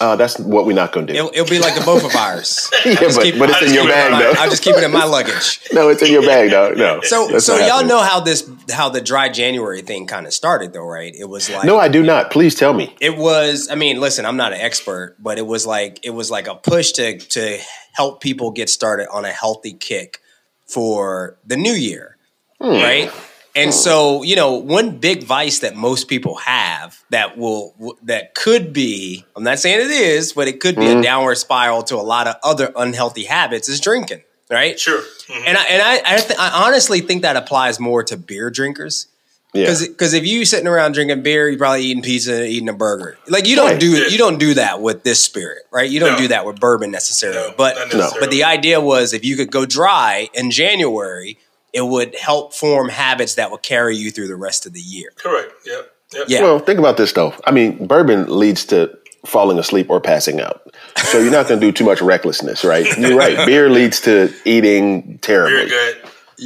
Uh, 0.00 0.16
that's 0.16 0.38
what 0.38 0.64
we're 0.66 0.72
not 0.74 0.92
going 0.92 1.06
to 1.08 1.12
do. 1.12 1.18
It'll, 1.18 1.30
it'll 1.32 1.48
be 1.50 1.58
like 1.58 1.80
a 1.80 1.84
both 1.84 2.04
of 2.04 2.14
ours. 2.14 2.70
yeah, 2.86 2.94
but, 3.00 3.22
keep- 3.22 3.38
but 3.38 3.50
it's 3.50 3.62
in 3.62 3.74
your 3.74 3.84
it 3.84 3.88
bag, 3.90 4.10
though. 4.12 4.40
I'll 4.40 4.50
just 4.50 4.62
keep 4.62 4.76
it 4.76 4.84
in 4.84 4.92
my 4.92 5.04
luggage. 5.04 5.60
no, 5.72 5.88
it's 5.88 6.02
in 6.02 6.12
your 6.12 6.22
bag, 6.22 6.50
though. 6.50 6.70
No. 6.72 7.00
So 7.02 7.38
so 7.38 7.56
y'all 7.56 7.68
happening. 7.68 7.88
know 7.88 8.00
how 8.02 8.20
this 8.20 8.48
how 8.70 8.88
the 8.88 9.00
dry 9.00 9.28
January 9.28 9.82
thing 9.82 10.06
kind 10.06 10.26
of 10.26 10.32
started 10.32 10.72
though, 10.72 10.86
right? 10.86 11.14
It 11.14 11.28
was 11.28 11.50
like 11.50 11.64
No, 11.64 11.78
I 11.78 11.88
do 11.88 12.02
not. 12.02 12.30
Please 12.30 12.54
tell 12.54 12.72
me. 12.74 12.94
it 13.00 13.16
was 13.16 13.68
i 13.70 13.74
mean 13.74 13.98
listen 14.00 14.24
i'm 14.26 14.36
not 14.36 14.52
an 14.52 14.60
expert 14.60 15.16
but 15.18 15.38
it 15.38 15.46
was 15.46 15.66
like 15.66 15.98
it 16.02 16.10
was 16.10 16.30
like 16.30 16.46
a 16.46 16.54
push 16.54 16.92
to 16.92 17.18
to 17.18 17.58
help 17.92 18.20
people 18.20 18.50
get 18.50 18.68
started 18.70 19.08
on 19.10 19.24
a 19.24 19.30
healthy 19.30 19.72
kick 19.72 20.18
for 20.66 21.38
the 21.46 21.56
new 21.56 21.72
year 21.72 22.16
right 22.60 23.10
and 23.56 23.72
so 23.74 24.22
you 24.22 24.36
know 24.36 24.52
one 24.54 24.98
big 24.98 25.22
vice 25.24 25.60
that 25.60 25.74
most 25.76 26.08
people 26.08 26.36
have 26.36 27.02
that 27.10 27.36
will 27.38 27.96
that 28.02 28.34
could 28.34 28.72
be 28.72 29.24
i'm 29.36 29.42
not 29.44 29.58
saying 29.58 29.80
it 29.80 29.90
is 29.90 30.32
but 30.32 30.48
it 30.48 30.60
could 30.60 30.76
be 30.76 30.86
a 30.86 31.02
downward 31.02 31.34
spiral 31.36 31.82
to 31.82 31.96
a 31.96 32.02
lot 32.02 32.26
of 32.26 32.36
other 32.42 32.72
unhealthy 32.76 33.24
habits 33.24 33.68
is 33.68 33.80
drinking 33.80 34.22
right 34.50 34.78
Sure. 34.78 35.00
Mhm. 35.28 35.42
and 35.46 35.58
I 35.58 35.64
and 35.64 35.82
I 35.82 36.14
I, 36.14 36.18
th- 36.18 36.38
I 36.38 36.66
honestly 36.66 37.00
think 37.00 37.22
that 37.22 37.36
applies 37.36 37.78
more 37.80 38.02
to 38.04 38.16
beer 38.16 38.50
drinkers 38.50 39.06
Yeah. 39.54 39.66
because 39.80 40.12
if 40.14 40.26
you 40.26 40.44
sitting 40.44 40.68
around 40.68 40.92
drinking 40.92 41.22
beer, 41.22 41.48
you're 41.48 41.58
probably 41.58 41.84
eating 41.84 42.02
pizza 42.02 42.34
and 42.34 42.46
eating 42.46 42.68
a 42.68 42.74
burger. 42.74 43.16
Like 43.28 43.46
you 43.46 43.56
don't 43.56 43.72
Right. 43.72 43.80
do 43.80 43.90
you 44.12 44.18
don't 44.18 44.38
do 44.38 44.54
that 44.54 44.80
with 44.82 45.02
this 45.04 45.24
spirit, 45.24 45.62
right? 45.70 45.88
You 45.90 46.00
don't 46.00 46.12
No. 46.12 46.18
do 46.18 46.28
that 46.28 46.44
with 46.46 46.60
bourbon 46.60 46.90
necessarily. 46.90 47.48
No, 47.48 47.54
but 47.56 47.76
necessarily. 47.76 48.20
but 48.20 48.30
the 48.30 48.44
idea 48.44 48.78
was 48.80 49.12
if 49.14 49.24
you 49.24 49.36
could 49.36 49.50
go 49.50 49.64
dry 49.66 50.28
in 50.34 50.50
January, 50.50 51.38
it 51.72 51.82
would 51.86 52.14
help 52.16 52.54
form 52.54 52.88
habits 52.88 53.34
that 53.36 53.50
would 53.50 53.62
carry 53.62 53.96
you 53.96 54.10
through 54.10 54.28
the 54.28 54.36
rest 54.36 54.66
of 54.66 54.72
the 54.72 54.80
year. 54.80 55.10
correct. 55.16 55.52
Yep. 55.66 55.92
Yep. 56.14 56.24
Yeah. 56.28 56.42
Well, 56.42 56.58
think 56.58 56.78
about 56.78 56.96
this, 56.96 57.12
though. 57.12 57.34
I 57.44 57.50
mean, 57.50 57.86
bourbon 57.86 58.26
leads 58.38 58.64
to 58.66 58.96
falling 59.26 59.58
asleep 59.58 59.90
or 59.90 60.00
passing 60.00 60.40
out. 60.40 60.62
So 60.96 61.18
you're 61.18 61.30
not 61.32 61.48
going 61.48 61.60
to 61.60 61.66
do 61.66 61.70
too 61.72 61.84
much 61.84 62.00
recklessness, 62.00 62.64
right? 62.64 62.86
You're 62.96 63.16
right. 63.18 63.36
Beer 63.46 63.68
leads 63.68 64.00
to 64.02 64.32
eating 64.46 65.18
terribly. 65.18 65.56
Very 65.56 65.68
good. 65.68 65.96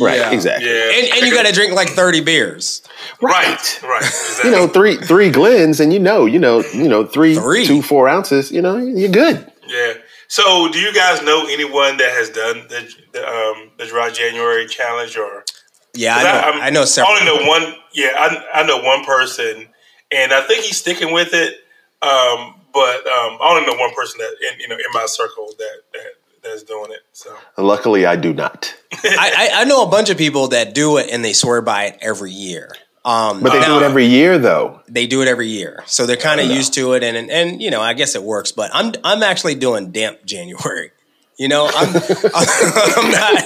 Right, 0.00 0.18
Yeah. 0.18 0.32
exactly. 0.32 0.68
Yeah. 0.68 0.90
And, 0.94 1.06
and 1.18 1.26
you 1.26 1.32
got 1.35 1.46
to 1.46 1.52
drink 1.52 1.74
like 1.74 1.90
30 1.90 2.22
beers. 2.22 2.82
right. 3.20 3.80
Right. 3.85 4.02
Exactly. 4.02 4.50
You 4.50 4.56
know, 4.56 4.66
three 4.66 4.96
three 4.96 5.30
Glens, 5.30 5.78
and 5.80 5.92
you 5.92 5.98
know, 6.00 6.24
you 6.24 6.38
know, 6.38 6.62
you 6.74 6.88
know, 6.88 7.04
three, 7.04 7.35
Three. 7.37 7.66
two, 7.66 7.82
four 7.82 8.08
ounces. 8.08 8.50
You 8.50 8.62
know, 8.62 8.78
you're 8.78 9.11
good. 9.11 9.52
Yeah. 9.68 9.92
So, 10.33 10.66
do 10.73 10.79
you 10.79 10.95
guys 10.95 11.21
know 11.23 11.45
anyone 11.47 11.99
that 11.99 12.11
has 12.16 12.31
done 12.31 12.64
the 12.71 12.90
the, 13.12 13.29
um, 13.29 13.71
the 13.77 13.85
dry 13.85 14.09
January 14.09 14.66
challenge? 14.66 15.14
Or 15.18 15.45
Yeah, 15.95 16.16
I 16.16 16.23
'Cause 16.23 16.25
know. 16.25 16.38
I'm- 16.38 16.61
I, 16.62 16.71
know 16.71 16.85
I 16.87 17.11
only 17.11 17.25
know 17.27 17.47
one. 17.47 17.75
Yeah, 17.92 18.12
I, 18.16 18.61
I 18.61 18.62
know 18.62 18.79
one 18.79 19.05
person, 19.05 19.68
and 20.11 20.33
I 20.33 20.40
think 20.40 20.64
he's 20.64 20.79
sticking 20.79 21.12
with 21.12 21.35
it. 21.35 21.57
Um, 22.01 22.55
but 22.73 23.07
um, 23.07 23.37
I 23.42 23.49
only 23.51 23.66
know 23.71 23.79
one 23.79 23.92
person 23.95 24.21
that 24.21 24.35
in 24.55 24.59
you 24.61 24.68
know 24.68 24.77
in 24.77 24.90
my 24.95 25.05
circle 25.05 25.49
that 25.59 25.77
that 25.92 26.12
that's 26.42 26.62
doing 26.62 26.92
it. 26.92 27.01
So 27.12 27.37
Luckily, 27.59 28.07
I 28.07 28.16
do 28.16 28.33
not. 28.33 28.75
I, 29.05 29.51
I, 29.53 29.61
I 29.61 29.64
know 29.64 29.83
a 29.83 29.90
bunch 29.90 30.09
of 30.09 30.16
people 30.16 30.49
that 30.49 30.75
do 30.75 30.97
it 30.97 31.11
and 31.12 31.23
they 31.23 31.35
swear 31.35 31.61
by 31.61 31.85
it 31.88 31.99
every 32.01 32.33
year. 32.33 32.73
Um, 33.05 33.41
But 33.43 33.53
they 33.53 33.65
do 33.65 33.77
it 33.79 33.83
every 33.83 34.07
year, 34.07 34.38
though. 34.38 34.81
they 34.88 35.07
do 35.09 35.23
it 35.23 35.29
every 35.29 35.49
year, 35.49 35.83
so 35.87 36.07
they're 36.07 36.17
kind 36.17 36.41
of 36.41 36.47
used 36.47 36.75
to 36.75 36.93
it, 36.93 37.03
and, 37.03 37.17
and 37.17 37.31
and 37.31 37.61
you 37.61 37.71
know, 37.71 37.81
I 37.81 37.95
guess 37.95 38.15
it 38.15 38.23
works. 38.23 38.53
But 38.53 38.71
I'm 38.73 38.93
I'm 39.03 39.23
actually 39.25 39.57
doing 39.57 39.91
damp 39.91 40.25
January. 40.25 40.93
You 41.38 41.49
know, 41.49 41.67
I'm 41.67 41.88
I'm 42.35 43.11
not 43.11 43.43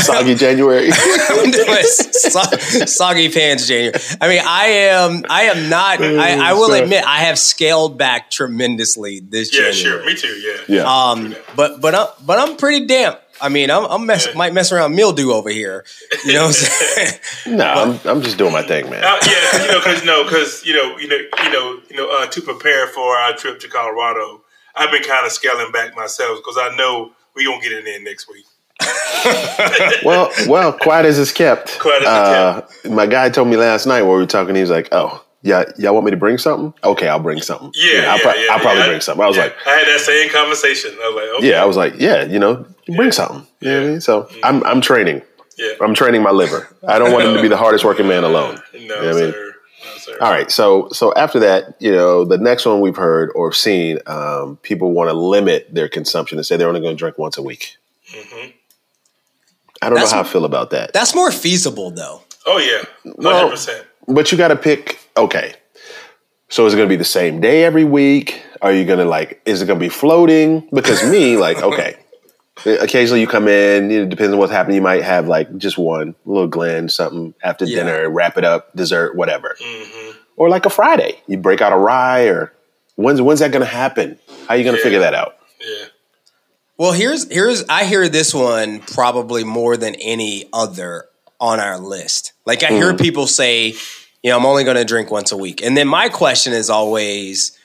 Soggy 0.00 0.34
January. 0.36 0.88
I'm 1.28 1.50
doing 1.50 1.82
so, 1.82 2.40
soggy 2.86 3.28
pants 3.30 3.66
January. 3.66 3.92
I 4.20 4.28
mean, 4.28 4.40
I 4.46 4.64
am 4.66 5.24
I 5.28 5.42
am 5.42 5.68
not. 5.68 6.00
I, 6.00 6.50
I 6.50 6.52
will 6.54 6.72
admit 6.72 7.04
I 7.04 7.24
have 7.24 7.38
scaled 7.38 7.98
back 7.98 8.30
tremendously 8.30 9.20
this 9.20 9.52
year. 9.52 9.66
yeah, 9.66 9.72
January. 9.72 10.00
sure, 10.00 10.06
me 10.06 10.14
too. 10.16 10.62
Yeah, 10.68 10.76
yeah. 10.82 11.10
Um, 11.10 11.34
but 11.56 11.80
but 11.82 11.94
I'm 11.94 12.06
but 12.24 12.38
I'm 12.38 12.56
pretty 12.56 12.86
damp. 12.86 13.18
I 13.40 13.48
mean, 13.48 13.70
I'm, 13.70 13.84
I'm 13.84 14.06
mess, 14.06 14.34
might 14.34 14.52
mess 14.52 14.72
around 14.72 14.94
mildew 14.94 15.30
over 15.32 15.50
here. 15.50 15.84
You 16.24 16.34
know 16.34 16.46
what 16.46 16.48
I'm 16.48 16.52
saying? 16.52 17.56
No, 17.56 17.64
I'm, 17.64 18.00
I'm 18.04 18.22
just 18.22 18.38
doing 18.38 18.52
my 18.52 18.62
thing, 18.62 18.90
man. 18.90 19.04
Uh, 19.04 19.18
yeah, 19.26 19.62
you 19.62 19.68
know, 19.68 19.78
because 19.78 20.04
no, 20.04 20.24
because 20.24 20.64
you 20.64 20.74
know, 20.74 20.98
you 20.98 21.08
know, 21.08 21.16
you 21.16 21.50
know, 21.50 21.80
you 21.90 21.96
know, 21.96 22.10
uh, 22.10 22.26
to 22.26 22.40
prepare 22.40 22.86
for 22.88 23.16
our 23.16 23.34
trip 23.34 23.60
to 23.60 23.68
Colorado, 23.68 24.42
I've 24.74 24.90
been 24.90 25.02
kind 25.02 25.26
of 25.26 25.32
scaling 25.32 25.72
back 25.72 25.94
myself 25.96 26.38
because 26.38 26.56
I 26.58 26.74
know 26.76 27.12
we 27.34 27.44
gonna 27.44 27.60
get 27.60 27.72
in 27.72 27.84
there 27.84 28.02
next 28.02 28.28
week. 28.28 28.44
well, 30.04 30.30
well, 30.46 30.72
quiet 30.72 31.06
as 31.06 31.18
it's 31.18 31.32
kept. 31.32 31.78
Quiet 31.80 32.02
as 32.04 32.64
it's 32.68 32.86
uh, 32.86 32.90
My 32.90 33.06
guy 33.06 33.28
told 33.28 33.48
me 33.48 33.56
last 33.56 33.86
night 33.86 34.02
while 34.02 34.14
we 34.14 34.20
were 34.20 34.26
talking, 34.26 34.54
he 34.54 34.60
was 34.60 34.70
like, 34.70 34.88
"Oh, 34.92 35.24
yeah, 35.42 35.64
y'all 35.78 35.94
want 35.94 36.04
me 36.04 36.10
to 36.10 36.16
bring 36.16 36.38
something? 36.38 36.72
Okay, 36.82 37.08
I'll 37.08 37.18
bring 37.20 37.40
something. 37.40 37.70
Yeah, 37.74 38.12
I'll, 38.12 38.16
yeah, 38.18 38.22
pro- 38.22 38.34
yeah, 38.34 38.52
I'll 38.52 38.58
probably 38.60 38.80
yeah. 38.80 38.86
bring 38.88 39.00
something." 39.00 39.24
I 39.24 39.28
was 39.28 39.36
Yeah, 39.36 39.42
like, 39.44 39.56
I 39.66 39.70
had 39.70 39.86
that 39.88 40.00
same 40.00 40.30
conversation. 40.30 40.90
I 41.00 41.08
was 41.08 41.14
like, 41.16 41.38
okay, 41.38 41.48
"Yeah," 41.50 41.62
I 41.62 41.64
was 41.66 41.76
like, 41.76 41.94
"Yeah, 41.98 42.24
you 42.24 42.38
know, 42.38 42.66
bring 42.96 43.12
something." 43.12 43.46
You 43.60 43.70
know 43.70 43.80
what 43.80 43.86
I 43.86 43.90
mean? 43.90 44.00
So 44.00 44.28
I'm 44.42 44.64
I'm 44.64 44.80
training. 44.80 45.22
yeah. 45.56 45.72
I'm 45.80 45.94
training 45.94 46.22
my 46.22 46.30
liver. 46.30 46.68
I 46.86 46.98
don't 46.98 47.12
want 47.12 47.24
him 47.24 47.34
to 47.34 47.42
be 47.42 47.48
the 47.48 47.56
hardest 47.64 47.84
working 47.84 48.06
man 48.08 48.24
alone. 48.24 48.60
No, 48.74 48.78
You 48.80 48.88
know 48.88 48.96
what 48.96 49.04
I 49.04 49.12
mean? 49.20 49.32
sir. 49.32 49.54
No, 49.84 49.96
sir. 49.98 50.18
All 50.20 50.30
right, 50.32 50.50
so 50.50 50.88
so 50.92 51.14
after 51.14 51.38
that, 51.40 51.76
you 51.80 51.92
know, 51.92 52.24
the 52.24 52.38
next 52.38 52.66
one 52.66 52.80
we've 52.80 52.96
heard 52.96 53.30
or 53.36 53.52
seen, 53.52 53.98
um, 54.06 54.56
people 54.62 54.90
want 54.92 55.08
to 55.10 55.14
limit 55.16 55.72
their 55.72 55.88
consumption 55.88 56.36
and 56.38 56.44
say 56.46 56.56
they're 56.56 56.68
only 56.68 56.80
going 56.80 56.94
to 56.96 56.98
drink 56.98 57.16
once 57.18 57.38
a 57.38 57.42
week. 57.42 57.76
Mm-hmm. 58.12 58.50
I 59.80 59.86
don't 59.88 59.94
That's- 59.94 60.10
know 60.10 60.16
how 60.18 60.24
I 60.24 60.26
feel 60.26 60.44
about 60.44 60.70
that. 60.70 60.92
That's 60.92 61.14
more 61.14 61.30
feasible 61.30 61.90
though. 61.92 62.22
Oh 62.46 62.58
yeah, 62.58 62.82
hundred 63.04 63.22
Well- 63.24 63.50
percent. 63.50 63.84
But 64.10 64.32
you 64.32 64.38
got 64.38 64.48
to 64.48 64.56
pick. 64.56 64.98
Okay, 65.18 65.52
so 66.48 66.64
is 66.64 66.74
it 66.74 66.76
going 66.76 66.88
to 66.88 66.92
be 66.92 66.96
the 66.96 67.04
same 67.04 67.40
day 67.40 67.64
every 67.64 67.82
week? 67.82 68.40
Are 68.62 68.72
you 68.72 68.84
going 68.84 69.00
to 69.00 69.04
like? 69.04 69.42
Is 69.44 69.60
it 69.62 69.66
going 69.66 69.80
to 69.80 69.84
be 69.84 69.88
floating? 69.88 70.68
Because 70.72 71.02
me, 71.10 71.36
like, 71.46 71.60
okay, 71.60 71.96
occasionally 72.64 73.20
you 73.20 73.26
come 73.26 73.48
in. 73.48 73.90
It 73.90 74.08
depends 74.10 74.32
on 74.32 74.38
what's 74.38 74.52
happening. 74.52 74.76
You 74.76 74.82
might 74.82 75.02
have 75.02 75.26
like 75.26 75.56
just 75.58 75.76
one 75.76 76.14
little 76.24 76.46
Glen, 76.46 76.88
something 76.88 77.34
after 77.42 77.64
Yeah. 77.64 77.82
dinner, 77.82 78.08
wrap 78.08 78.38
it 78.38 78.44
up, 78.44 78.72
dessert, 78.76 79.16
whatever. 79.16 79.56
Mm-hmm. 79.60 80.18
Or 80.36 80.48
like 80.48 80.66
a 80.66 80.70
Friday, 80.70 81.20
you 81.26 81.36
break 81.36 81.60
out 81.60 81.72
a 81.72 81.76
rye. 81.76 82.26
Or 82.28 82.52
when's 82.94 83.20
when's 83.20 83.40
that 83.40 83.50
going 83.50 83.64
to 83.64 83.70
happen? 83.70 84.20
How 84.46 84.54
are 84.54 84.56
you 84.56 84.62
going 84.62 84.76
to 84.76 84.78
Yeah. 84.80 84.84
figure 84.84 85.00
that 85.00 85.14
out? 85.14 85.36
Yeah, 85.60 85.86
Well, 86.76 86.92
here's 86.92 87.28
here's 87.28 87.64
I 87.68 87.86
hear 87.86 88.08
this 88.08 88.32
one 88.32 88.78
probably 88.78 89.42
more 89.42 89.76
than 89.76 89.96
any 89.96 90.48
other 90.52 91.06
on 91.40 91.58
our 91.58 91.76
list. 91.78 92.34
Like 92.46 92.62
I 92.62 92.68
hear 92.68 92.92
mm. 92.92 93.00
people 93.00 93.26
say, 93.26 93.74
you 94.22 94.30
know, 94.30 94.36
I'm 94.38 94.46
only 94.46 94.64
going 94.64 94.76
to 94.76 94.84
drink 94.84 95.10
once 95.10 95.32
a 95.32 95.36
week. 95.36 95.62
And 95.62 95.76
then 95.76 95.88
my 95.88 96.08
question 96.08 96.52
is 96.52 96.70
always, 96.70 97.56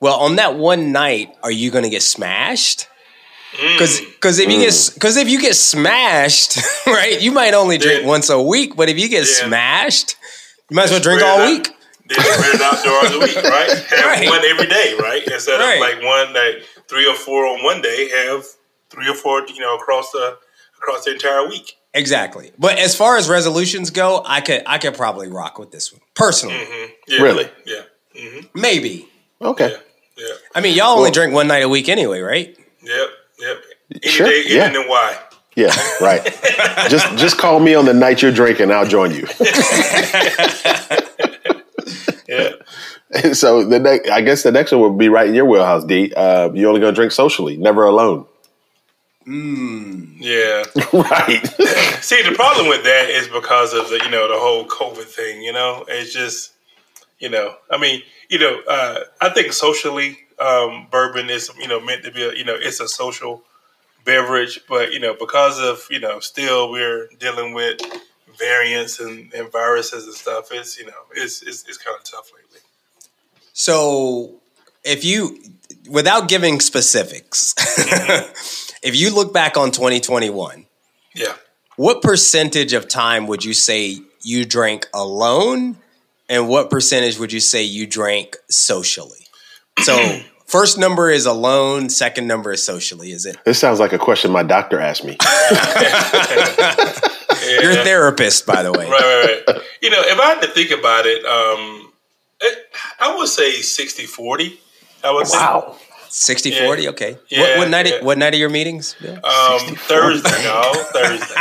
well, 0.00 0.18
on 0.20 0.36
that 0.36 0.56
one 0.56 0.92
night, 0.92 1.34
are 1.42 1.50
you 1.50 1.70
going 1.70 1.84
to 1.84 1.90
get 1.90 2.02
smashed? 2.02 2.88
Mm. 3.54 3.72
Because 3.74 4.00
because 4.00 4.38
if 4.38 4.50
you 4.50 4.58
get 4.58 4.90
because 4.94 5.16
mm. 5.16 5.22
if 5.22 5.28
you 5.28 5.40
get 5.40 5.54
smashed, 5.54 6.58
right, 6.86 7.20
you 7.20 7.32
might 7.32 7.52
only 7.54 7.76
drink 7.78 8.06
once 8.06 8.30
a 8.30 8.40
week. 8.42 8.74
But 8.76 8.88
if 8.88 8.98
you 8.98 9.08
get 9.08 9.26
Yeah. 9.28 9.46
smashed, 9.46 10.16
you 10.70 10.76
might 10.76 10.84
as 10.84 10.90
well 10.90 11.00
drink 11.00 11.22
all 11.22 11.38
out. 11.40 11.50
week. 11.50 11.68
Then 12.08 12.18
spread 12.18 12.54
it 12.54 12.62
out 12.62 12.82
during 12.82 13.12
the 13.12 13.20
week, 13.20 13.36
right? 13.44 13.70
Have 13.90 14.04
Right. 14.06 14.28
one 14.28 14.44
every 14.44 14.66
day, 14.66 14.94
right? 14.98 15.22
Instead 15.26 15.60
Right. 15.60 15.74
of 15.74 15.80
like 15.80 16.02
one 16.02 16.32
like 16.32 16.64
three 16.88 17.06
or 17.06 17.14
four 17.14 17.46
on 17.46 17.62
one 17.62 17.80
day, 17.82 18.08
have 18.26 18.44
three 18.90 19.08
or 19.08 19.14
four, 19.14 19.46
you 19.46 19.60
know, 19.60 19.76
across 19.76 20.10
the 20.12 20.36
across 20.78 21.04
the 21.04 21.12
entire 21.12 21.46
week. 21.46 21.76
Exactly. 21.94 22.52
But 22.58 22.78
as 22.78 22.94
far 22.96 23.16
as 23.18 23.28
resolutions 23.28 23.90
go, 23.90 24.22
I 24.24 24.40
could 24.40 24.62
I 24.66 24.78
could 24.78 24.94
probably 24.94 25.28
rock 25.28 25.58
with 25.58 25.70
this 25.72 25.92
one 25.92 26.00
personally. 26.14 26.56
Yeah. 27.06 27.22
Really? 27.22 27.48
Yeah. 27.66 27.82
Maybe. 28.54 29.08
Okay, 29.40 29.74
Yeah. 30.16 30.26
I 30.54 30.60
mean, 30.60 30.76
y'all 30.76 30.96
only 30.98 31.10
drink 31.10 31.32
one 31.34 31.48
night 31.48 31.64
a 31.64 31.68
week 31.68 31.88
anyway, 31.88 32.20
right? 32.20 32.56
Yep. 32.82 33.08
Yep. 33.40 33.56
Any 34.02 34.08
Sure, 34.12 34.26
day, 34.26 34.42
yeah. 34.46 34.66
and 34.66 34.76
then 34.76 34.88
why? 34.88 35.18
yeah, 35.56 35.74
right. 36.00 36.24
just 36.88 37.16
just 37.16 37.38
call 37.38 37.58
me 37.58 37.74
on 37.74 37.84
the 37.84 37.92
night 37.94 38.22
you're 38.22 38.30
drinking. 38.32 38.70
I'll 38.70 38.86
join 38.86 39.12
you. 39.14 39.26
Yeah. 42.28 42.50
so 43.34 43.64
the 43.64 43.78
next, 43.78 44.08
I 44.08 44.22
guess 44.22 44.42
the 44.42 44.52
next 44.52 44.72
one 44.72 44.80
would 44.80 44.98
be 44.98 45.08
right 45.10 45.28
in 45.28 45.34
your 45.34 45.44
wheelhouse, 45.44 45.84
D. 45.84 46.12
Uh, 46.16 46.50
you're 46.52 46.68
only 46.68 46.80
going 46.80 46.94
to 46.94 46.96
drink 46.98 47.12
socially, 47.12 47.56
never 47.58 47.84
alone. 47.84 48.24
Yeah. 49.26 50.64
right. 50.92 51.46
See, 52.02 52.22
the 52.22 52.32
problem 52.34 52.68
with 52.68 52.84
that 52.84 53.08
is 53.10 53.28
because 53.28 53.72
of 53.72 53.88
the 53.88 54.00
you 54.04 54.10
know 54.10 54.28
the 54.28 54.38
whole 54.38 54.66
COVID 54.66 55.04
thing. 55.04 55.42
You 55.42 55.52
know, 55.52 55.84
it's 55.88 56.12
just 56.12 56.52
you 57.18 57.28
know, 57.28 57.54
I 57.70 57.78
mean, 57.78 58.02
you 58.28 58.38
know, 58.38 58.60
uh, 58.68 59.00
I 59.20 59.28
think 59.30 59.52
socially, 59.52 60.18
um, 60.38 60.88
bourbon 60.90 61.30
is 61.30 61.50
you 61.58 61.68
know 61.68 61.80
meant 61.80 62.04
to 62.04 62.10
be 62.10 62.22
a, 62.22 62.34
you 62.34 62.44
know 62.44 62.56
it's 62.58 62.80
a 62.80 62.88
social 62.88 63.42
beverage, 64.04 64.60
but 64.68 64.92
you 64.92 65.00
know 65.00 65.14
because 65.18 65.60
of 65.60 65.86
you 65.90 66.00
know 66.00 66.20
still 66.20 66.70
we're 66.70 67.08
dealing 67.18 67.54
with 67.54 67.80
variants 68.38 68.98
and, 69.00 69.32
and 69.34 69.50
viruses 69.52 70.04
and 70.04 70.14
stuff. 70.14 70.48
It's 70.50 70.78
you 70.78 70.86
know 70.86 71.02
it's 71.14 71.42
it's, 71.42 71.64
it's 71.68 71.78
kind 71.78 71.96
of 71.96 72.04
tough 72.04 72.30
lately. 72.34 72.60
So, 73.52 74.40
if 74.82 75.04
you, 75.04 75.38
without 75.88 76.28
giving 76.28 76.60
specifics, 76.60 77.54
if 78.82 78.96
you 78.96 79.14
look 79.14 79.32
back 79.32 79.56
on 79.56 79.70
2021, 79.70 80.66
Yeah. 81.14 81.34
what 81.76 82.02
percentage 82.02 82.72
of 82.72 82.88
time 82.88 83.26
would 83.26 83.44
you 83.44 83.54
say 83.54 84.00
you 84.22 84.44
drank 84.44 84.88
alone, 84.94 85.78
and 86.28 86.48
what 86.48 86.70
percentage 86.70 87.18
would 87.18 87.32
you 87.32 87.40
say 87.40 87.62
you 87.62 87.86
drank 87.86 88.36
socially? 88.50 89.26
So, 89.82 90.20
first 90.46 90.78
number 90.78 91.10
is 91.10 91.26
alone, 91.26 91.88
second 91.90 92.26
number 92.26 92.52
is 92.52 92.62
socially. 92.62 93.10
Is 93.12 93.26
it 93.26 93.36
This 93.44 93.58
sounds 93.58 93.80
like 93.80 93.92
a 93.92 93.98
question 93.98 94.30
my 94.30 94.42
doctor 94.42 94.78
asked 94.80 95.04
me. 95.04 95.16
your 97.60 97.74
therapist, 97.84 98.46
by 98.46 98.62
the 98.62 98.72
way? 98.72 98.88
Right, 98.88 99.00
right, 99.00 99.42
right. 99.48 99.62
you 99.80 99.90
know, 99.90 100.00
if 100.00 100.18
I 100.18 100.26
had 100.26 100.40
to 100.42 100.48
think 100.48 100.70
about 100.70 101.06
it, 101.06 101.24
um, 101.24 101.92
it 102.40 102.58
I 103.00 103.14
would 103.16 103.28
say 103.28 103.58
60-40. 103.60 104.58
I 105.04 105.10
would 105.12 105.26
Wow. 105.30 105.76
60 106.14 106.50
Yeah. 106.50 106.66
40 106.66 106.88
okay 106.88 107.18
Yeah, 107.28 107.40
what, 107.40 107.58
what 107.58 107.70
night 107.70 107.86
yeah. 107.86 108.02
what 108.02 108.18
night 108.18 108.34
are 108.34 108.36
your 108.36 108.50
meetings 108.50 108.94
Bill? 109.00 109.14
um, 109.24 109.60
Thursday, 109.76 110.44
y'all. 110.44 110.74
Thursday. 110.74 111.34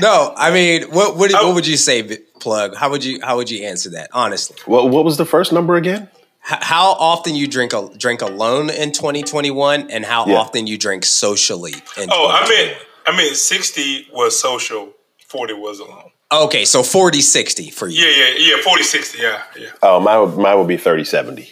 no 0.00 0.32
i 0.36 0.50
mean 0.52 0.82
what 0.90 1.16
what, 1.16 1.32
Oh. 1.34 1.46
what 1.46 1.54
would 1.56 1.66
you 1.66 1.76
say 1.76 2.18
plug 2.40 2.74
how 2.76 2.90
would 2.90 3.04
you 3.04 3.20
how 3.22 3.36
would 3.36 3.50
you 3.50 3.64
answer 3.66 3.90
that 3.90 4.08
honestly 4.12 4.56
What, 4.66 4.90
what 4.90 5.04
was 5.04 5.16
the 5.16 5.26
first 5.26 5.52
number 5.52 5.76
again? 5.76 6.08
H- 6.50 6.58
how 6.62 6.92
often 6.92 7.34
you 7.34 7.46
drink 7.48 7.72
a, 7.72 7.88
drink 7.98 8.22
alone 8.22 8.70
in 8.70 8.92
2021 8.92 9.90
and 9.90 10.04
how 10.04 10.26
Yeah. 10.26 10.36
often 10.36 10.66
you 10.66 10.78
drink 10.78 11.04
socially 11.04 11.72
in 11.96 12.08
Oh, 12.10 12.28
I 12.30 12.48
mean 12.48 12.76
I 13.06 13.16
meant 13.16 13.36
sixty 13.36 14.06
was 14.12 14.38
social, 14.38 14.92
forty 15.26 15.54
was 15.54 15.80
alone. 15.80 16.10
okay 16.30 16.64
so 16.64 16.82
40 16.82 17.20
60 17.22 17.70
for 17.70 17.88
you 17.88 18.04
Yeah, 18.04 18.28
yeah, 18.38 18.56
yeah. 18.56 18.62
40, 18.62 18.82
60, 18.82 19.18
yeah, 19.22 19.42
yeah. 19.58 19.68
Oh, 19.82 19.98
mine 20.00 20.20
would, 20.20 20.36
mine 20.38 20.58
would 20.58 20.68
be 20.68 20.76
30 20.76 21.04
70. 21.04 21.48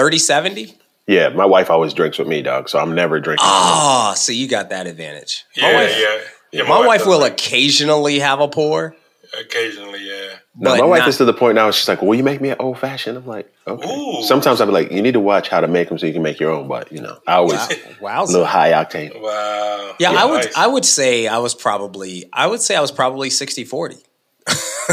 30 0.00 0.18
70 0.18 0.74
Yeah, 1.06 1.28
my 1.28 1.44
wife 1.44 1.68
always 1.68 1.92
drinks 1.92 2.18
with 2.18 2.26
me, 2.26 2.40
dog, 2.40 2.70
so 2.70 2.78
I'm 2.78 2.94
never 2.94 3.20
drinking. 3.20 3.44
oh 3.46 4.14
so 4.16 4.32
you 4.32 4.48
got 4.48 4.70
that 4.70 4.86
advantage 4.86 5.44
Yeah, 5.54 5.62
my 5.72 5.74
wife, 5.84 5.96
yeah. 6.00 6.60
yeah 6.62 6.68
my 6.68 6.86
wife 6.86 7.00
does 7.00 7.08
will 7.08 7.20
that 7.20 7.32
occasionally 7.32 8.18
have 8.20 8.40
a 8.40 8.48
pour 8.48 8.96
occasionally, 9.38 10.00
yeah. 10.08 10.36
no, 10.56 10.74
my 10.74 10.84
wife 10.86 11.00
not- 11.00 11.08
is 11.10 11.18
to 11.18 11.26
the 11.26 11.34
point 11.34 11.54
now, 11.54 11.70
she's 11.70 11.86
like, 11.86 12.00
Will 12.00 12.14
you 12.14 12.24
make 12.24 12.40
me 12.40 12.48
an 12.48 12.56
old 12.58 12.78
fashioned? 12.78 13.16
I'm 13.18 13.26
like, 13.26 13.52
Okay. 13.66 13.88
Ooh. 13.94 14.22
Sometimes 14.24 14.60
I'll 14.60 14.66
be 14.66 14.72
like, 14.72 14.90
You 14.90 15.02
need 15.02 15.12
to 15.12 15.20
watch 15.20 15.48
how 15.50 15.60
to 15.60 15.68
make 15.68 15.88
them 15.90 15.98
so 15.98 16.06
you 16.06 16.12
can 16.14 16.22
make 16.22 16.40
your 16.40 16.50
own, 16.50 16.66
but, 16.66 16.90
you 16.90 17.00
know, 17.02 17.18
I 17.28 17.34
always, 17.34 17.60
wow 18.00 18.24
a 18.24 18.26
little 18.26 18.46
high 18.46 18.72
octane. 18.72 19.12
Wow. 19.20 19.94
yeah, 20.00 20.12
I 20.12 20.24
would. 20.24 20.46
I 20.56 20.66
would 20.66 20.84
say 20.86 21.28
I 21.28 21.38
was 21.38 21.54
probably 21.54 22.24
I 22.32 22.46
would 22.46 22.62
say 22.62 22.74
I 22.74 22.80
was 22.80 22.90
probably 22.90 23.28
60 23.30 23.64
40 23.64 23.96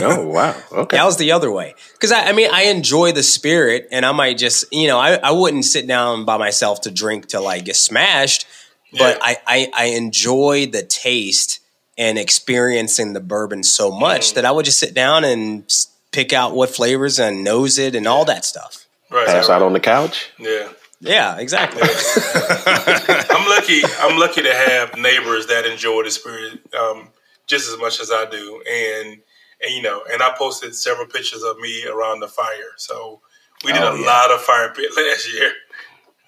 Oh, 0.03 0.27
wow. 0.27 0.55
Okay. 0.71 0.97
That 0.97 1.05
was 1.05 1.17
the 1.17 1.31
other 1.31 1.51
way. 1.51 1.75
Because 1.93 2.12
I, 2.12 2.25
I 2.29 2.31
mean, 2.33 2.49
I 2.51 2.63
enjoy 2.63 3.12
the 3.12 3.23
spirit, 3.23 3.88
and 3.91 4.05
I 4.05 4.12
might 4.12 4.38
just, 4.38 4.65
you 4.71 4.88
know, 4.88 4.97
I, 4.99 5.15
I 5.15 5.31
wouldn't 5.31 5.65
sit 5.65 5.88
down 5.88 6.25
by 6.25 6.38
myself 6.38 6.81
to 6.81 6.91
drink 6.91 7.27
till 7.27 7.47
I 7.47 7.60
get 7.60 7.75
smashed, 7.75 8.45
but 8.91 9.17
Yeah. 9.17 9.23
I, 9.23 9.38
I, 9.47 9.71
I 9.73 9.86
enjoy 9.95 10.67
the 10.67 10.83
taste 10.83 11.60
and 11.97 12.17
experiencing 12.17 13.13
the 13.13 13.19
bourbon 13.19 13.63
so 13.63 13.91
much 13.91 14.33
that 14.36 14.45
I 14.45 14.51
would 14.51 14.65
just 14.65 14.79
sit 14.79 14.93
down 14.93 15.23
and 15.23 15.63
pick 16.12 16.31
out 16.31 16.53
what 16.53 16.69
flavors 16.69 17.19
and 17.19 17.43
nose 17.43 17.77
it 17.79 17.95
and 17.95 18.07
all 18.07 18.23
that 18.25 18.45
stuff. 18.45 18.86
right, 19.12 19.25
Pass 19.25 19.49
right, 19.49 19.55
out 19.55 19.62
on 19.62 19.73
the 19.73 19.79
couch. 19.79 20.29
Yeah. 20.39 20.69
Yeah, 20.99 21.38
exactly. 21.38 21.81
I'm 22.65 23.47
lucky. 23.49 23.81
I'm 23.99 24.17
lucky 24.19 24.41
to 24.41 24.53
have 24.53 24.97
neighbors 24.97 25.47
that 25.47 25.65
enjoy 25.65 26.03
the 26.03 26.12
spirit 26.12 26.60
um, 26.75 27.10
just 27.45 27.71
as 27.71 27.77
much 27.79 27.99
as 27.99 28.10
I 28.12 28.25
do, 28.29 28.63
and 28.69 29.17
and 29.61 29.73
you 29.75 29.81
know, 29.81 30.01
and 30.11 30.21
I 30.21 30.33
posted 30.37 30.75
several 30.75 31.07
pictures 31.07 31.43
of 31.43 31.57
me 31.59 31.85
around 31.87 32.19
the 32.19 32.27
fire. 32.27 32.71
So 32.77 33.21
we 33.65 33.73
did 33.73 33.81
Oh, 33.81 33.95
a 33.95 33.99
yeah. 33.99 34.05
lot 34.05 34.31
of 34.31 34.41
fire 34.41 34.73
pit 34.75 34.91
last 34.97 35.33
year. 35.33 35.51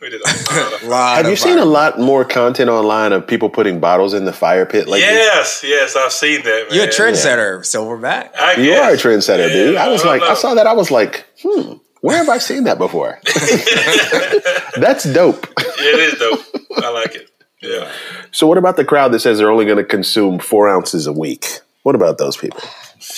We 0.01 0.09
did 0.09 0.21
a 0.21 0.27
lot 0.27 0.73
of. 0.81 0.83
Lot 0.87 1.17
Have 1.17 1.27
you 1.27 1.35
seen 1.35 1.55
fire. 1.55 1.63
a 1.63 1.65
lot 1.65 1.99
more 1.99 2.23
content 2.23 2.69
online 2.69 3.11
of 3.11 3.27
people 3.27 3.49
putting 3.49 3.81
bottles 3.81 4.13
in 4.13 4.23
the 4.23 4.31
fire 4.31 4.65
pit 4.65 4.87
lately? 4.87 5.01
Yes, 5.01 5.61
yes, 5.61 5.95
I've 5.97 6.13
seen 6.13 6.41
that. 6.43 6.67
Man. 6.69 6.73
You're 6.77 6.85
a 6.85 6.87
trendsetter, 6.87 7.59
Silverback. 7.59 8.29
I 8.33 8.53
You 8.53 8.67
guess. 8.71 9.03
are 9.05 9.11
a 9.11 9.13
trendsetter, 9.13 9.47
Yeah, 9.49 9.53
dude. 9.53 9.75
I 9.75 9.89
was 9.89 10.01
don't 10.03 10.17
like, 10.17 10.21
I 10.21 10.35
saw 10.35 10.53
that. 10.53 10.67
I 10.67 10.71
was 10.73 10.89
like, 10.89 11.25
hmm, 11.43 11.73
where 11.99 12.15
have 12.15 12.29
I 12.29 12.37
seen 12.37 12.63
that 12.63 12.77
before? 12.77 13.19
That's 14.77 15.03
dope. 15.03 15.45
Yeah, 15.57 15.65
it 15.83 15.99
is 15.99 16.19
dope. 16.19 16.45
I 16.77 16.89
like 16.91 17.15
it. 17.15 17.29
Yeah. 17.61 17.91
So 18.31 18.47
what 18.47 18.57
about 18.57 18.77
the 18.77 18.85
crowd 18.85 19.11
that 19.11 19.19
says 19.19 19.37
they're 19.37 19.51
only 19.51 19.65
going 19.65 19.77
to 19.77 19.83
consume 19.83 20.39
four 20.39 20.69
ounces 20.69 21.07
a 21.07 21.13
week? 21.13 21.59
What 21.83 21.95
about 21.95 22.17
those 22.17 22.37
people? 22.37 22.61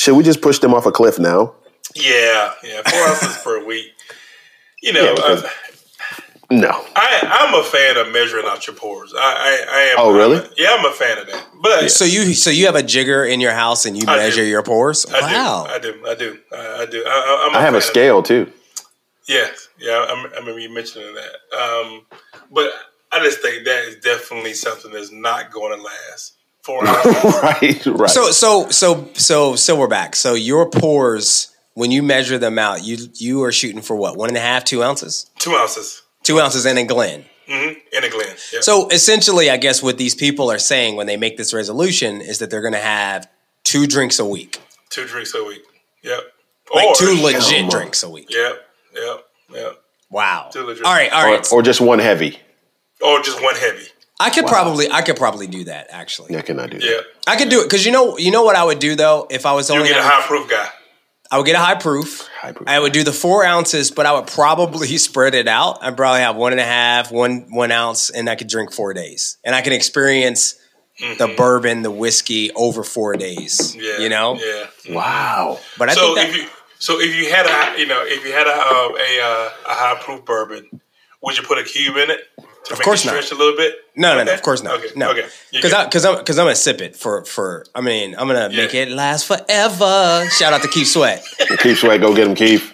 Should 0.02 0.16
we 0.16 0.24
just 0.24 0.42
push 0.42 0.58
them 0.58 0.74
off 0.74 0.88
a 0.88 0.92
cliff 0.92 1.20
now? 1.20 1.54
Yeah. 1.94 2.54
Yeah. 2.64 2.82
Four 2.90 3.00
ounces 3.08 3.38
per 3.44 3.64
week. 3.64 3.92
You 4.82 4.94
know, 4.94 5.04
Yeah, 5.04 5.14
because- 5.14 5.44
uh, 5.44 5.50
No. 6.50 6.72
I, 6.96 7.20
I'm 7.22 7.54
a 7.54 7.64
fan 7.64 7.98
of 7.98 8.12
measuring 8.12 8.46
out 8.48 8.66
your 8.66 8.76
pours. 8.76 9.14
I, 9.16 9.20
I, 9.20 9.66
I 9.78 9.82
am. 9.92 9.96
Oh, 10.00 10.12
really? 10.12 10.38
I'm 10.40 10.44
a- 10.46 10.50
yeah, 10.58 10.76
I'm 10.80 10.86
a 10.86 10.92
fan 10.92 11.20
of 11.20 11.28
that. 11.28 11.46
But 11.62 11.92
So 11.92 12.04
you 12.04 12.34
so 12.34 12.50
you 12.50 12.66
have 12.66 12.74
a 12.76 12.82
jigger 12.82 13.24
in 13.24 13.40
your 13.40 13.52
house 13.54 13.86
and 13.86 13.96
you 13.96 14.04
I 14.08 14.16
do. 14.16 14.22
measure 14.22 14.44
your 14.44 14.64
pours? 14.64 15.06
I 15.06 15.22
wow. 15.22 15.66
do. 15.68 15.72
I 15.72 15.78
do. 15.80 16.06
I 16.08 16.16
do. 16.16 16.40
I, 16.52 16.82
I 16.82 16.86
do. 16.88 17.04
I, 17.06 17.48
I'm 17.52 17.56
I 17.56 17.62
have 17.62 17.76
a 17.76 17.82
scale 17.82 18.24
too. 18.24 18.46
that. 18.46 18.54
Yeah. 19.28 19.48
Yeah. 19.78 19.98
I, 20.10 20.14
I 20.36 20.40
remember 20.40 20.58
you 20.60 20.74
mentioning 20.74 21.14
that. 21.14 21.58
Um, 21.62 22.06
but 22.52 22.72
I 23.12 23.24
just 23.24 23.40
think 23.42 23.66
that 23.66 23.84
is 23.84 23.98
definitely 23.98 24.56
something 24.56 24.92
that's 24.92 25.12
not 25.12 25.52
going 25.52 25.78
to 25.78 25.84
last. 25.84 26.34
Four 26.64 26.86
ounces. 26.88 27.24
right, 27.42 27.86
right. 27.88 28.10
So 28.10 28.32
so 28.32 28.70
so 28.70 29.10
so 29.14 29.54
silverback. 29.54 30.16
So 30.16 30.34
your 30.36 30.70
pours, 30.70 31.54
when 31.74 31.92
you 31.92 32.04
measure 32.04 32.38
them 32.38 32.60
out, 32.60 32.84
you 32.84 32.98
you 33.16 33.44
are 33.44 33.52
shooting 33.52 33.82
for 33.82 33.96
what? 33.96 34.18
One 34.18 34.30
and 34.30 34.38
a 34.38 34.42
half, 34.42 34.64
two 34.64 34.84
ounces? 34.84 35.30
Two 35.40 35.56
ounces 35.56 36.04
Two 36.24 36.40
ounces 36.40 36.66
in 36.68 36.78
a 36.78 36.84
Glen. 36.86 37.26
hmm 37.48 37.70
in 37.92 38.04
a 38.04 38.10
glen. 38.10 38.36
Yep. 38.54 38.62
So 38.64 38.88
essentially, 38.90 39.50
I 39.50 39.58
guess 39.58 39.82
what 39.82 39.98
these 39.98 40.14
people 40.14 40.52
are 40.52 40.60
saying 40.60 40.96
when 40.96 41.08
they 41.08 41.18
make 41.18 41.36
this 41.36 41.52
resolution 41.54 42.22
is 42.22 42.38
that 42.40 42.52
they're 42.52 42.62
going 42.62 42.74
to 42.74 42.80
have 42.80 43.28
two 43.64 43.88
drinks 43.88 44.20
a 44.20 44.26
week, 44.26 44.60
two 44.92 45.06
drinks 45.08 45.34
a 45.34 45.44
week. 45.44 45.64
Yep. 46.04 46.20
like 46.76 46.88
Or- 46.90 46.96
two 46.96 47.22
legit 47.24 47.62
Come 47.62 47.70
drinks 47.70 48.04
a 48.04 48.10
week. 48.10 48.28
Yep. 48.30 48.62
Yep. 48.96 49.26
Yep. 49.56 49.78
Wow. 50.12 50.50
Two 50.54 50.64
legit. 50.64 50.86
All 50.86 50.94
right, 50.94 51.12
all 51.12 51.34
or, 51.34 51.42
or 51.54 51.62
just 51.64 51.82
one 51.82 51.98
heavy. 52.00 52.38
Or 53.04 53.20
just 53.24 53.42
one 53.42 53.56
heavy. 53.56 53.88
I 54.22 54.30
could 54.30 54.46
probably, 54.46 54.92
I 54.92 55.02
could 55.02 55.18
probably 55.18 55.48
do 55.48 55.64
that. 55.66 55.88
Actually, 55.90 56.34
Yeah, 56.34 56.42
can 56.42 56.60
I 56.60 56.68
do 56.68 56.80
that? 56.80 56.86
Yeah. 56.86 57.02
I 57.28 57.36
could 57.36 57.50
do 57.50 57.62
it 57.62 57.66
because 57.66 57.86
you 57.86 57.92
know, 57.92 58.18
you 58.18 58.32
know 58.32 58.44
what 58.44 58.56
I 58.56 58.64
would 58.64 58.80
do 58.80 58.96
though 58.96 59.28
if 59.30 59.46
I 59.46 59.54
was 59.54 59.70
You 59.70 59.76
only 59.76 59.90
get 59.90 60.00
a 60.00 60.04
high 60.04 60.26
proof 60.28 60.50
guy. 60.50 60.68
I 61.32 61.38
would 61.38 61.46
get 61.46 61.56
a 61.56 61.60
high 61.60 61.76
proof. 61.76 62.28
High 62.40 62.52
proof. 62.52 62.68
I 62.68 62.80
would 62.80 62.92
do 62.92 63.04
the 63.04 63.14
four 63.14 63.46
ounces, 63.46 63.90
but 63.90 64.06
I 64.06 64.12
would 64.14 64.28
probably 64.28 64.98
spread 64.98 65.34
it 65.34 65.48
out. 65.48 65.82
I'd 65.82 65.96
probably 65.96 66.20
have 66.22 66.36
one 66.36 66.52
and 66.52 66.60
a 66.62 66.66
half, 66.66 67.12
one 67.12 67.48
one 67.50 67.72
ounce, 67.72 68.10
and 68.10 68.30
I 68.30 68.36
could 68.36 68.48
drink 68.48 68.74
four 68.74 68.94
days, 68.94 69.38
and 69.44 69.56
I 69.56 69.62
can 69.62 69.74
experience 69.74 70.56
the 71.00 71.34
bourbon, 71.36 71.82
the 71.82 71.92
whiskey 71.92 72.52
over 72.52 72.84
four 72.84 73.16
days. 73.16 73.76
Yeah. 73.76 74.00
you 74.00 74.10
know. 74.10 74.36
Yeah. 74.36 74.94
Wow. 74.94 75.60
But 75.78 75.90
I 75.90 75.94
so 75.94 76.14
think 76.14 76.16
that, 76.16 76.30
if 76.30 76.44
you 76.44 76.50
so 76.80 77.00
if 77.00 77.16
you 77.16 77.32
had 77.32 77.46
a 77.46 77.80
you 77.80 77.88
know 77.88 78.04
if 78.04 78.26
you 78.26 78.34
had 78.34 78.48
a 78.48 78.52
uh, 78.52 78.90
a, 78.90 79.22
uh, 79.24 79.50
a 79.68 79.74
high 79.74 79.98
proof 80.02 80.26
bourbon, 80.26 80.82
would 81.22 81.38
you 81.38 81.44
put 81.44 81.58
a 81.58 81.64
cube 81.64 81.96
in 81.96 82.12
it 82.12 82.22
to 82.66 82.74
make 82.76 82.84
course 82.84 83.06
not. 83.06 83.12
stretch 83.12 83.32
a 83.32 83.36
little 83.36 83.56
bit? 83.58 83.76
no, 83.96 84.16
no, 84.16 84.24
no, 84.24 84.34
of 84.34 84.42
course 84.42 84.62
not. 84.64 84.80
Okay, 84.80 84.90
No, 84.96 85.12
okay, 85.12 85.22
You 85.52 85.62
because 85.62 85.72
good. 85.74 85.86
because 85.86 86.06
I'm 86.06 86.18
because 86.18 86.38
I'm 86.40 86.46
gonna 86.46 86.56
sip 86.56 86.82
it 86.82 86.96
for 86.96 87.26
for. 87.26 87.66
I 87.76 87.82
mean, 87.82 88.16
I'm 88.18 88.28
gonna 88.28 88.50
make 88.50 88.74
it 88.74 88.90
last 88.90 89.26
forever. 89.28 90.28
Shout 90.30 90.54
out 90.54 90.62
to 90.62 90.68
Keith 90.68 90.88
Sweat. 90.88 91.24
Keep 91.60 91.78
sweat. 91.78 92.00
Go 92.02 92.14
get 92.16 92.28
him, 92.28 92.36
Keith. 92.36 92.72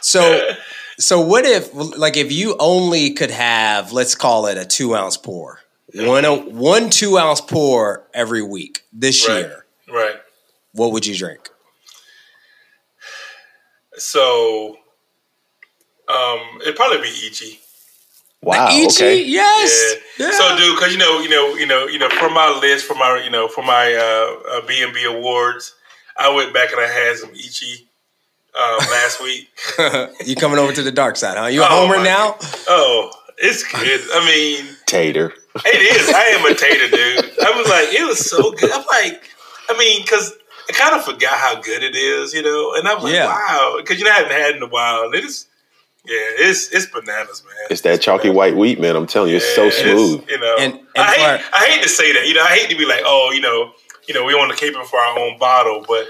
So, 0.00 0.50
so 0.98 1.20
what 1.20 1.44
if, 1.44 1.74
like, 1.74 2.16
if 2.16 2.30
you 2.30 2.54
only 2.60 3.10
could 3.14 3.32
have, 3.32 3.90
let's 3.92 4.14
call 4.14 4.46
it 4.46 4.56
a 4.56 4.64
two 4.64 4.94
ounce 4.94 5.16
pour, 5.16 5.58
one 5.94 6.24
one 6.54 6.90
two 6.90 7.18
ounce 7.18 7.40
pour 7.40 8.06
every 8.14 8.42
week 8.42 8.82
this 8.92 9.26
Right. 9.28 9.38
year, 9.38 9.66
right. 9.92 10.14
what 10.72 10.92
would 10.92 11.04
you 11.06 11.16
drink? 11.16 11.48
So 13.98 14.76
um, 16.08 16.40
it'd 16.62 16.76
probably 16.76 16.98
be 17.00 17.08
Ichi. 17.26 17.58
Wow. 18.42 18.68
Ichi, 18.70 18.86
Okay. 19.04 19.22
yes. 19.24 19.96
Yeah. 20.18 20.26
Yeah. 20.26 20.32
So, 20.38 20.56
dude, 20.56 20.76
because 20.76 20.92
you 20.92 20.98
know, 20.98 21.20
you 21.20 21.28
know, 21.28 21.54
you 21.56 21.66
know, 21.66 21.86
you 21.86 21.98
know, 21.98 22.08
for 22.10 22.30
my 22.30 22.48
list, 22.60 22.84
for 22.86 22.94
my, 22.94 23.20
you 23.24 23.30
know, 23.30 23.48
for 23.48 23.62
my 23.64 23.92
uh, 23.94 24.58
uh, 24.58 24.66
B 24.66 24.82
and 24.82 24.92
B 24.94 25.04
awards, 25.04 25.74
I 26.16 26.32
went 26.34 26.54
back 26.54 26.70
and 26.72 26.80
I 26.80 26.86
had 26.86 27.16
some 27.16 27.30
Ichi 27.34 27.88
um, 28.54 28.78
last 28.90 29.20
week. 29.22 29.48
you 30.26 30.36
coming 30.36 30.58
over 30.58 30.72
to 30.72 30.82
the 30.82 30.92
dark 30.92 31.16
side, 31.16 31.36
huh? 31.36 31.46
You 31.46 31.62
a 31.62 31.66
Oh, 31.66 31.68
homer 31.86 31.96
my 31.98 32.04
now? 32.04 32.36
Oh, 32.68 33.10
it's 33.38 33.64
good. 33.64 34.00
I 34.14 34.24
mean, 34.24 34.76
Tater. 34.86 35.32
it 35.56 35.96
is. 35.96 36.08
I 36.14 36.22
am 36.38 36.44
a 36.50 36.54
tater, 36.54 36.88
dude. 36.88 37.38
I 37.44 37.50
was 37.58 37.68
like, 37.68 37.88
it 37.92 38.06
was 38.06 38.30
so 38.30 38.52
good. 38.52 38.70
I'm 38.72 38.84
like, 38.86 39.22
I 39.68 39.76
mean, 39.78 40.02
because 40.02 40.32
I 40.68 40.72
kind 40.72 40.94
of 40.94 41.04
forgot 41.04 41.36
how 41.38 41.60
good 41.60 41.82
it 41.82 41.94
is, 41.96 42.32
you 42.32 42.42
know, 42.42 42.74
and 42.76 42.86
I 42.88 42.94
was 42.94 43.04
like, 43.04 43.12
Yeah. 43.14 43.26
wow, 43.26 43.76
because 43.78 43.98
you 43.98 44.04
know, 44.04 44.10
I 44.12 44.14
haven't 44.14 44.32
had 44.32 44.56
in 44.56 44.62
a 44.62 44.68
while. 44.68 45.10
It 45.12 45.24
is, 45.24 45.46
yeah, 46.06 46.48
it's 46.48 46.68
it's 46.72 46.86
bananas, 46.86 47.42
man. 47.44 47.66
It's 47.70 47.80
that 47.82 48.00
chalky 48.00 48.30
white 48.30 48.56
wheat, 48.56 48.80
man. 48.80 48.96
I'm 48.96 49.06
telling 49.06 49.30
you, 49.30 49.36
it's 49.36 49.54
so 49.54 49.64
Yeah, 49.64 49.70
smooth. 49.70 50.28
you 50.30 50.38
know, 50.38 50.56
And- 50.58 50.72
and 50.74 50.86
I 50.96 51.04
hate 51.12 51.40
for- 51.42 51.54
I 51.56 51.64
hate 51.66 51.82
to 51.82 51.88
say 51.88 52.12
that. 52.12 52.26
You 52.26 52.34
know, 52.34 52.42
I 52.42 52.48
hate 52.56 52.70
to 52.70 52.76
be 52.76 52.86
like, 52.86 53.02
oh, 53.04 53.32
you 53.34 53.40
know, 53.40 53.72
you 54.08 54.14
know, 54.14 54.24
we 54.24 54.34
want 54.34 54.50
to 54.52 54.56
keep 54.56 54.74
it 54.74 54.86
for 54.86 54.98
our 55.00 55.18
own 55.18 55.38
bottle, 55.38 55.84
but 55.86 56.06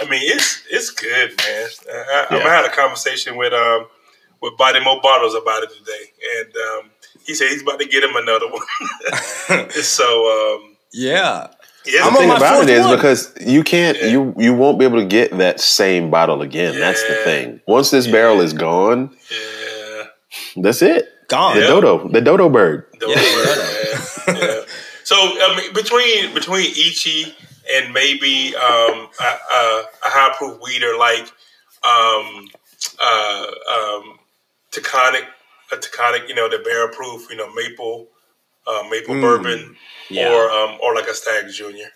I 0.00 0.04
mean, 0.08 0.22
it's 0.24 0.62
it's 0.70 0.90
good, 0.90 1.30
man. 1.38 1.68
I, 1.92 2.26
I, 2.30 2.36
Yeah. 2.36 2.46
I 2.46 2.54
had 2.54 2.64
a 2.64 2.70
conversation 2.70 3.36
with 3.36 3.52
um 3.52 3.86
with 4.40 4.56
Body 4.56 4.80
Mo 4.80 5.00
Bottles 5.02 5.34
about 5.34 5.62
it 5.64 5.70
today, 5.70 6.04
and 6.38 6.52
um, 6.56 6.90
he 7.26 7.34
said 7.34 7.48
he's 7.50 7.62
about 7.62 7.78
to 7.80 7.86
get 7.86 8.02
him 8.02 8.16
another 8.16 8.46
one. 8.48 9.70
so 9.70 10.56
um, 10.56 10.76
Yeah. 10.92 11.48
Yeah, 11.86 12.08
The 12.10 12.16
thing 12.16 12.30
about 12.30 12.62
it 12.64 12.70
is 12.70 12.84
one. 12.86 12.96
because 12.96 13.32
you 13.40 13.62
can't 13.64 13.98
Yeah. 14.00 14.06
you 14.08 14.34
you 14.38 14.54
won't 14.54 14.78
be 14.78 14.84
able 14.84 14.98
to 14.98 15.04
get 15.06 15.36
that 15.38 15.60
same 15.60 16.10
bottle 16.10 16.42
again. 16.42 16.78
That's 16.78 17.02
the 17.02 17.14
thing. 17.24 17.60
Once 17.66 17.90
this 17.90 18.06
barrel 18.06 18.40
is 18.40 18.52
gone, 18.52 19.16
yeah. 19.30 20.04
that's 20.56 20.82
it. 20.82 21.08
Gone. 21.28 21.56
The 21.56 21.62
Yeah. 21.62 21.68
dodo, 21.68 22.08
the 22.08 22.20
dodo 22.20 22.48
bird. 22.48 22.86
The 23.00 23.08
Yeah, 23.08 24.36
word, 24.36 24.38
yeah. 24.42 24.64
So 25.04 25.16
I 25.16 25.56
mean, 25.56 25.72
between 25.74 26.34
between 26.34 26.70
Ichi 26.70 27.34
and 27.74 27.92
maybe 27.92 28.54
um, 28.56 29.08
a, 29.20 29.24
a, 29.24 29.84
a 30.04 30.08
high 30.10 30.34
proof 30.36 30.60
weeder 30.62 30.96
like 30.98 31.26
um, 31.84 32.48
uh, 33.00 33.46
um, 33.74 34.18
Taconic, 34.72 35.24
a 35.72 35.76
Taconic, 35.76 36.28
you 36.28 36.34
know, 36.34 36.48
the 36.48 36.58
barrel 36.58 36.88
proof, 36.88 37.28
you 37.30 37.36
know, 37.36 37.52
maple 37.54 38.08
uh, 38.66 38.82
maple 38.90 39.20
bourbon, 39.20 39.76
Yeah. 40.10 40.32
or 40.32 40.50
um, 40.50 40.78
or 40.82 40.94
like 40.94 41.06
a 41.08 41.14
Stag 41.14 41.50
Junior. 41.52 41.86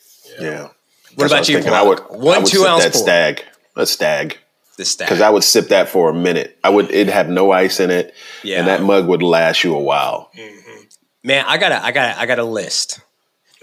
Yeah. 0.41 0.69
What 1.15 1.27
about 1.29 1.49
you? 1.49 1.59
I 1.59 1.83
would 1.83 2.01
One 2.11 2.35
I 2.37 2.39
would 2.41 2.47
two 2.47 2.59
sip 2.59 2.69
ounce 2.69 2.83
that 2.85 2.93
pour. 2.93 3.03
stag, 3.03 3.45
a 3.77 3.87
stag, 3.87 4.39
The 4.77 4.85
stack. 4.85 5.09
because 5.09 5.21
I 5.23 5.31
would 5.31 5.45
sip 5.45 5.69
that 5.69 5.89
for 5.89 6.11
a 6.11 6.15
minute. 6.15 6.59
I 6.65 6.71
would. 6.71 6.91
It'd 6.91 7.09
have 7.13 7.29
no 7.29 7.53
ice 7.53 7.81
in 7.81 7.91
it, 7.91 8.15
Yeah. 8.43 8.59
and 8.59 8.69
that 8.69 8.83
mug 8.83 9.07
would 9.07 9.23
last 9.23 9.65
you 9.65 9.75
a 9.75 9.81
while. 9.81 10.31
Man, 11.23 11.45
I 11.47 11.59
got 11.59 11.73
a, 11.73 11.85
I 11.85 11.91
got 11.93 12.17
a, 12.17 12.21
I 12.21 12.27
got 12.27 12.39
a 12.39 12.45
list. 12.45 13.01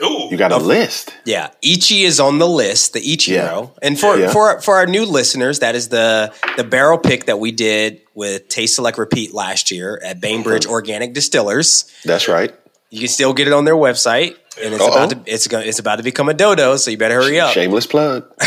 Ooh, 0.04 0.28
You 0.32 0.38
got 0.38 0.52
a 0.52 0.58
list. 0.58 1.14
Yeah, 1.24 1.52
Ichi 1.62 2.04
is 2.04 2.20
on 2.20 2.40
the 2.40 2.48
list, 2.48 2.94
the 2.94 3.00
Ichiro. 3.00 3.72
And 3.82 3.98
for 4.00 4.18
Yeah. 4.18 4.32
for 4.32 4.60
for 4.60 4.76
our 4.76 4.88
new 4.88 5.06
listeners, 5.06 5.60
that 5.60 5.76
is 5.76 5.90
the 5.90 6.34
the 6.58 6.64
barrel 6.64 6.98
pick 6.98 7.26
that 7.26 7.40
we 7.40 7.52
did 7.52 8.02
with 8.16 8.48
Taste 8.50 8.76
Select 8.76 8.98
Repeat 8.98 9.34
last 9.36 9.70
year 9.70 10.02
at 10.04 10.20
Bainbridge 10.20 10.66
Organic 10.66 11.14
Distillers. 11.14 11.86
That's 12.06 12.28
right. 12.28 12.54
You 12.94 13.00
can 13.00 13.08
still 13.08 13.34
get 13.34 13.48
it 13.48 13.54
on 13.54 13.66
their 13.66 13.76
website, 13.76 14.36
and 14.64 14.72
it's 14.74 14.84
Uh-oh. 14.84 14.92
about 14.92 15.10
to 15.10 15.20
it's 15.26 15.48
going 15.48 15.68
it's 15.68 15.80
about 15.80 15.96
to 15.96 16.04
become 16.04 16.30
a 16.30 16.34
dodo, 16.36 16.78
so 16.78 16.92
you 16.92 16.98
better 16.98 17.16
hurry 17.16 17.40
up. 17.40 17.52
Shameless 17.54 17.88
plug. 17.88 18.26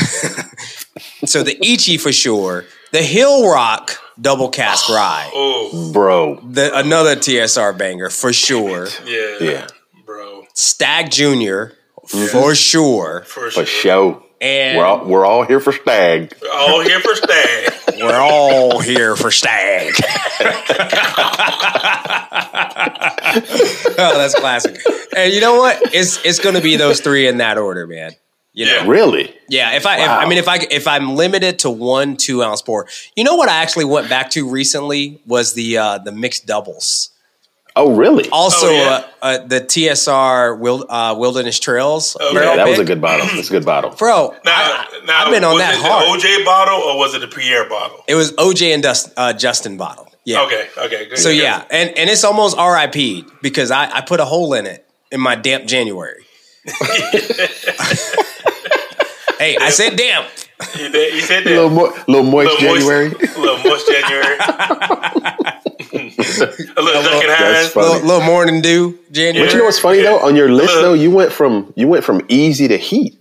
So 1.26 1.42
the 1.42 1.56
Ichi 1.61 1.98
for 1.98 2.12
sure, 2.12 2.64
the 2.92 2.98
Hillrock 3.00 3.96
Double 4.20 4.48
Cask 4.48 4.88
Rye, 4.98 5.28
oh 5.35 5.90
Bro. 5.92 6.40
the 6.48 6.76
another 6.78 7.16
TSR 7.16 7.76
banger 7.76 8.09
for 8.11 8.32
sure. 8.32 8.87
yeah, 9.04 9.37
Yeah. 9.40 9.66
bro, 10.04 10.44
Stag 10.54 11.11
Junior 11.11 11.72
mm-hmm. 12.06 12.26
for 12.28 12.54
sure, 12.54 13.22
for 13.26 13.50
sure. 13.50 13.50
For 13.50 13.50
sure. 13.50 13.66
show. 13.66 14.22
and 14.40 14.78
We're 14.78 14.85
all, 14.85 15.04
we're 15.06 15.26
all 15.26 15.42
here 15.44 15.59
for 15.61 15.72
stag. 15.72 16.35
We're 16.40 16.50
All 16.52 16.80
here 16.82 17.00
for 17.00 17.14
Stag. 17.16 17.72
We're 17.98 18.20
all 18.20 18.80
here 18.80 19.16
for 19.16 19.30
stag. 19.30 19.94
oh, 23.98 24.12
that's 24.16 24.35
classic. 24.35 24.80
And 25.16 25.32
you 25.32 25.40
know 25.40 25.56
what? 25.56 25.78
It's 25.94 26.24
it's 26.24 26.38
going 26.38 26.54
to 26.54 26.61
be 26.61 26.76
those 26.76 27.00
three 27.00 27.26
in 27.26 27.38
that 27.38 27.59
order, 27.59 27.87
man. 27.87 28.12
You 28.52 28.66
know, 28.66 28.76
Yeah. 28.76 28.87
Really? 28.87 29.35
yeah. 29.48 29.76
If 29.76 29.87
I, 29.87 29.98
if, 30.02 30.09
I 30.09 30.26
mean, 30.26 30.38
if 30.38 30.48
I 30.48 30.56
if 30.70 30.87
I'm 30.88 31.14
limited 31.14 31.59
to 31.61 31.70
one 31.70 32.16
two 32.16 32.42
ounce 32.42 32.62
pour, 32.62 32.87
you 33.14 33.24
know 33.24 33.35
what? 33.35 33.48
I 33.48 33.62
actually 33.62 33.85
went 33.85 34.09
back 34.09 34.30
to 34.30 34.48
recently 34.48 35.20
was 35.26 35.52
the 35.54 35.78
uh, 35.78 35.98
the 35.98 36.12
mixed 36.12 36.46
doubles. 36.46 37.11
Oh, 37.79 37.95
really? 37.95 38.27
Also, 38.31 38.69
Oh, 38.69 38.71
yeah? 38.71 39.05
uh, 39.23 39.27
uh, 39.27 39.39
the 39.47 39.61
TSR 39.61 40.59
Wild, 40.59 40.87
uh, 40.89 41.15
Wilderness 41.19 41.61
Trails. 41.61 42.17
Oh, 42.19 42.33
yeah, 42.33 42.57
that 42.57 42.67
was 42.67 42.79
a 42.79 42.85
good 42.85 43.03
bottle. 43.03 43.27
That's 43.27 43.49
a 43.49 43.53
good 43.53 43.67
bottle. 43.67 43.91
bro. 43.91 44.35
Now, 44.45 44.53
I, 44.55 45.01
now, 45.05 45.25
have 45.25 45.31
been 45.31 45.45
on 45.45 45.53
was 45.55 45.62
that 45.62 45.75
it 45.75 45.81
hard. 45.83 46.21
OJ 46.21 46.45
bottle 46.45 46.81
or 46.81 46.97
was 46.97 47.15
it 47.15 47.21
the 47.21 47.29
Pierre 47.29 47.69
bottle? 47.69 48.03
It 48.09 48.15
was 48.15 48.33
OJ 48.33 48.73
and 48.73 48.83
Dust, 48.83 49.12
uh, 49.17 49.33
Justin 49.35 49.77
bottle. 49.77 50.09
Yeah. 50.25 50.41
Okay, 50.43 50.69
okay, 50.79 51.07
good. 51.11 51.19
So 51.19 51.29
good. 51.29 51.37
yeah, 51.43 51.65
and 51.71 51.91
and 51.97 52.11
it's 52.11 52.25
almost 52.25 52.57
RIP 52.59 53.27
because 53.43 53.71
I, 53.71 53.89
I 53.99 54.01
put 54.01 54.19
a 54.19 54.25
hole 54.25 54.55
in 54.55 54.67
it 54.67 54.85
in 55.12 55.21
my 55.21 55.37
damp 55.37 55.67
January. 55.67 56.25
hey, 59.39 59.57
I 59.57 59.71
said 59.71 59.97
damp. 59.97 60.27
you, 60.79 60.88
did, 60.90 61.14
you 61.14 61.21
said 61.21 61.47
A 61.47 61.51
little, 61.51 61.69
that. 61.69 61.75
mo- 61.75 62.05
little 62.09 62.31
moist 62.31 62.61
Little 62.61 62.77
January. 62.77 63.07
A 63.09 63.38
little 63.40 63.59
moist 63.59 63.87
January. 63.88 64.37
A 65.57 66.83
little 66.83 67.03
Duncan 67.03 67.27
That's 67.29 67.38
Hines. 67.38 67.69
funny. 67.73 67.87
little, 67.88 68.07
little 68.07 68.23
morning 68.23 68.61
dew, 68.62 68.99
January. 69.11 69.47
But 69.47 69.53
you 69.53 69.59
know 69.59 69.64
what's 69.64 69.79
funny 69.79 69.99
Yeah. 69.99 70.05
though? 70.05 70.21
On 70.21 70.35
your 70.37 70.51
list 70.51 70.75
though, 70.75 70.95
you 70.95 71.11
went 71.11 71.33
from 71.33 71.73
you 71.77 71.88
went 71.88 72.05
from 72.05 72.23
easy 72.29 72.69
to 72.69 72.77
heat. 72.77 73.19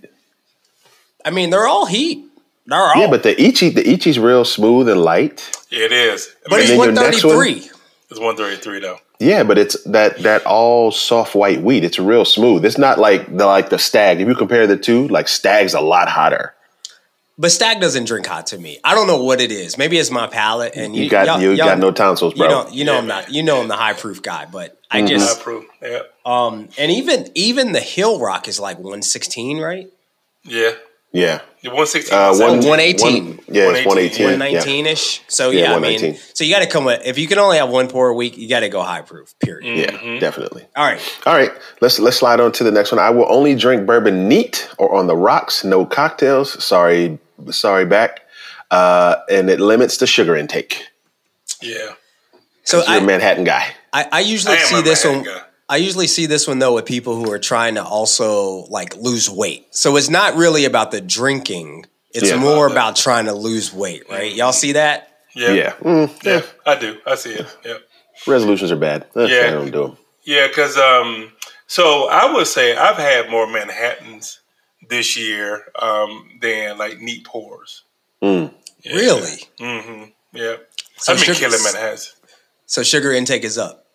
I 1.24 1.32
mean, 1.32 1.50
they're 1.50 1.68
all 1.68 1.86
heat. 1.86 2.24
They're 2.68 2.80
all. 2.80 2.98
Yeah, 2.98 3.08
but 3.10 3.24
the 3.24 3.40
Ichi 3.42 3.70
the 3.70 3.84
Ichi's 3.84 4.18
real 4.20 4.46
smooth 4.46 4.88
and 4.90 5.02
light. 5.02 5.50
Yeah, 5.70 5.86
it 5.86 5.92
is. 5.92 6.28
I 6.46 6.50
but 6.50 6.52
mean, 6.52 6.60
it's 6.62 6.70
then 6.70 6.78
your 6.78 6.86
one 6.88 6.94
next 6.96 7.22
thirty 7.22 7.28
one- 7.28 7.36
three. 7.38 7.70
it's 8.12 8.20
one 8.20 8.38
thirty 8.38 8.56
three 8.58 8.80
though. 8.80 8.98
Yeah, 9.20 9.44
but 9.44 9.58
it's 9.58 9.82
that 9.84 10.20
that 10.24 10.46
all 10.46 10.92
soft 10.92 11.36
white 11.36 11.62
wheat. 11.62 11.84
It's 11.84 12.00
real 12.00 12.26
smooth. 12.26 12.66
It's 12.66 12.78
not 12.78 12.98
like 12.98 13.28
the 13.36 13.46
like 13.46 13.70
the 13.70 13.80
stag. 13.80 14.20
If 14.22 14.28
you 14.28 14.36
compare 14.36 14.68
the 14.68 14.78
two, 14.78 15.08
like 15.10 15.28
stag's 15.28 15.74
a 15.74 15.82
lot 15.82 16.08
hotter. 16.10 16.54
But 17.38 17.52
Stagg 17.52 17.82
doesn't 17.82 18.06
drink 18.06 18.26
hot 18.26 18.48
to 18.48 18.58
me. 18.58 18.80
I 18.84 18.96
don't 18.96 19.08
know 19.08 19.22
what 19.22 19.42
it 19.42 19.52
is. 19.52 19.78
Maybe 19.78 19.98
it's 19.98 20.10
my 20.10 20.26
palate. 20.28 20.74
And 20.78 20.96
you, 20.96 21.04
You 21.04 21.10
got 21.10 21.26
y'all- 21.28 21.42
you 21.42 21.52
y'all- 21.52 21.68
got 21.68 21.80
no 21.80 21.92
tonsils, 21.92 22.34
You 22.34 22.44
bro. 22.46 22.48
know, 22.64 22.68
you 22.72 22.86
know, 22.86 22.94
Yeah, 22.94 22.98
I'm 23.00 23.08
not. 23.08 23.30
You 23.32 23.44
know, 23.44 23.60
I'm 23.62 23.68
the 23.68 23.76
high 23.76 23.92
proof 23.94 24.22
guy. 24.22 24.46
But 24.50 24.78
I 24.90 25.00
Mm-hmm. 25.00 25.06
I 25.08 25.10
just 25.10 25.42
proof. 25.42 25.66
Yeah, 25.82 26.00
um, 26.26 26.70
and 26.78 26.92
even 26.92 27.30
even 27.36 27.74
the 27.74 27.80
Hillrock 27.82 28.48
is 28.48 28.60
like 28.60 28.78
116, 28.80 29.60
right? 29.60 29.88
yeah. 30.46 30.72
yeah, 31.12 31.40
one 31.72 31.88
sixteen. 31.88 32.18
uh, 32.18 32.34
one, 32.36 32.60
118. 32.60 33.26
one- 33.26 33.40
yeah, 33.50 33.64
it's 33.70 33.86
one 33.86 33.96
118. 33.98 33.98
eighteen. 34.06 34.26
119 34.40 34.86
ish. 34.86 35.22
So 35.28 35.50
Yeah, 35.50 35.72
yeah, 35.72 35.76
I 35.76 35.80
mean, 35.80 36.18
so 36.34 36.44
you 36.44 36.54
got 36.54 36.60
to 36.62 36.68
come 36.68 36.84
with. 36.86 37.02
If 37.06 37.18
you 37.18 37.28
can 37.28 37.38
only 37.40 37.58
have 37.58 37.70
one 37.70 37.88
pour 37.90 38.10
a 38.10 38.14
week, 38.14 38.38
you 38.38 38.48
got 38.50 38.60
to 38.62 38.70
go 38.70 38.82
high 38.82 39.02
proof. 39.02 39.34
Period. 39.40 39.78
Yeah, 39.78 39.92
Mm-hmm. 39.92 40.08
yeah, 40.14 40.20
definitely. 40.20 40.66
All 40.76 40.86
right. 40.86 41.02
All 41.26 41.34
right, 41.34 41.52
let's 41.82 42.00
let's 42.00 42.18
slide 42.18 42.40
on 42.40 42.52
to 42.54 42.64
the 42.64 42.72
next 42.72 42.92
one. 42.94 43.00
I 43.00 43.10
will 43.10 43.26
only 43.30 43.56
drink 43.56 43.86
bourbon 43.86 44.28
neat 44.30 44.70
or 44.78 44.94
on 44.96 45.08
the 45.08 45.16
rocks, 45.18 45.64
no 45.66 45.86
cocktails. 45.86 46.62
Sorry, 46.64 47.18
sorry, 47.52 47.86
back. 47.86 48.22
Uh, 48.72 49.18
and 49.30 49.50
it 49.50 49.60
limits 49.60 49.98
the 49.98 50.08
sugar 50.08 50.36
intake. 50.36 50.84
Yeah. 51.62 51.94
So 52.64 52.78
You're 52.80 52.98
a 53.00 53.02
I, 53.02 53.06
Manhattan 53.06 53.44
guy. 53.44 53.68
I, 53.94 54.08
I 54.12 54.20
usually 54.22 54.56
I 54.56 54.60
see 54.60 54.82
this 54.82 55.06
Manhattan 55.06 55.32
one. 55.32 55.40
guy. 55.40 55.46
I 55.68 55.78
usually 55.78 56.08
see 56.08 56.26
this 56.28 56.48
one 56.48 56.60
though 56.60 56.76
with 56.76 56.86
people 56.86 57.16
who 57.16 57.32
are 57.32 57.40
trying 57.40 57.76
to 57.76 57.84
also 57.84 58.66
like 58.70 58.96
lose 58.98 59.30
weight. 59.30 59.68
So 59.76 59.96
it's 59.98 60.10
not 60.10 60.36
really 60.36 60.66
about 60.66 60.92
the 60.92 61.02
drinking. 61.02 61.86
It's 62.12 62.30
Yeah. 62.30 62.38
more 62.38 62.68
about 62.68 62.96
trying 62.96 63.26
to 63.26 63.34
lose 63.34 63.74
weight, 63.74 64.04
right? 64.10 64.34
Y'all 64.34 64.54
see 64.54 64.74
that? 64.74 65.10
Yeah. 65.36 65.52
Yeah, 65.54 65.72
Mm, 65.82 66.24
Yeah. 66.24 66.42
I 66.66 66.76
do. 66.76 66.98
I 67.06 67.16
see 67.16 67.32
it. 67.34 67.46
Yeah. 67.66 67.78
resolutions 68.28 68.72
are 68.72 68.76
bad. 68.78 69.06
Eh, 69.16 69.26
Yeah. 69.26 69.48
I 69.48 69.52
don't 69.52 69.72
do 69.72 69.82
them. 69.88 69.98
Yeah, 70.24 70.48
because 70.48 70.78
um, 70.78 71.32
so 71.68 72.08
I 72.10 72.32
would 72.34 72.48
say 72.48 72.76
I've 72.76 72.98
had 72.98 73.30
more 73.30 73.46
Manhattans 73.48 74.40
this 74.90 75.18
year 75.18 75.72
um, 75.80 76.30
than 76.42 76.78
like 76.78 77.00
neat 77.00 77.26
pours. 77.26 77.84
Mm. 78.22 78.54
Yeah. 78.84 78.94
Really? 78.96 79.38
Mm-hmm. 79.60 80.04
Yeah. 80.34 80.56
So 80.98 81.14
I've 81.14 81.20
been 81.20 81.34
sugar- 81.36 81.40
killing 81.40 81.64
Manhattans. 81.64 82.16
So 82.66 82.84
sugar 82.84 83.12
intake 83.12 83.44
is 83.44 83.58
up. 83.58 83.86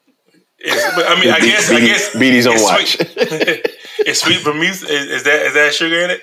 It's, 0.59 0.95
but 0.95 1.07
I 1.09 1.19
mean, 1.21 1.31
I 1.31 1.41
guess, 1.41 1.71
I 1.71 1.75
Beatty- 1.77 1.87
guess, 1.87 2.13
Beatty's 2.17 2.47
on 2.47 2.55
it's 2.55 2.63
watch. 2.63 2.97
Sweet, 2.97 3.09
it's 4.07 4.21
sweet 4.23 4.41
vermouth. 4.41 4.83
Is, 4.85 5.07
is 5.07 5.23
that 5.25 5.43
is 5.47 5.55
that 5.55 5.73
sugar 5.75 6.01
in 6.01 6.11
it? 6.11 6.23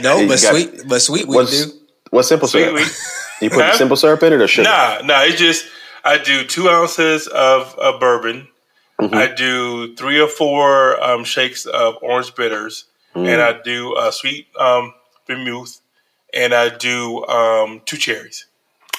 No, 0.00 0.18
You 0.20 0.28
but 0.28 0.40
got- 0.42 0.50
sweet, 0.54 0.82
but 0.88 1.00
sweet 1.00 1.26
we 1.26 1.36
What's 1.36 1.66
do. 1.66 1.72
what's 2.10 2.28
simple 2.28 2.48
Sweet 2.48 2.64
syrup? 2.64 2.74
wheat. 2.76 2.92
You 3.40 3.50
put 3.50 3.64
Huh? 3.64 3.76
simple 3.76 3.96
syrup 3.96 4.22
in 4.22 4.34
it 4.34 4.40
or 4.42 4.46
sugar? 4.46 4.68
Nah, 4.68 5.00
nah. 5.04 5.22
It's 5.22 5.38
just 5.38 5.64
I 6.04 6.18
do 6.18 6.44
two 6.44 6.68
ounces 6.68 7.26
of, 7.28 7.74
of 7.78 7.98
bourbon. 7.98 8.48
Mm-hmm. 9.00 9.14
I 9.14 9.26
do 9.28 9.96
three 9.96 10.20
or 10.20 10.28
four 10.28 11.02
um, 11.02 11.24
shakes 11.24 11.64
of 11.66 11.96
orange 12.02 12.34
bitters, 12.36 12.84
Mm. 13.14 13.28
and 13.28 13.42
I 13.42 13.60
do 13.62 13.96
a 13.98 14.10
sweet 14.12 14.46
um, 14.58 14.94
vermouth, 15.26 15.80
and 16.32 16.54
I 16.54 16.70
do 16.70 17.24
um, 17.26 17.82
two 17.84 17.96
cherries. 17.98 18.46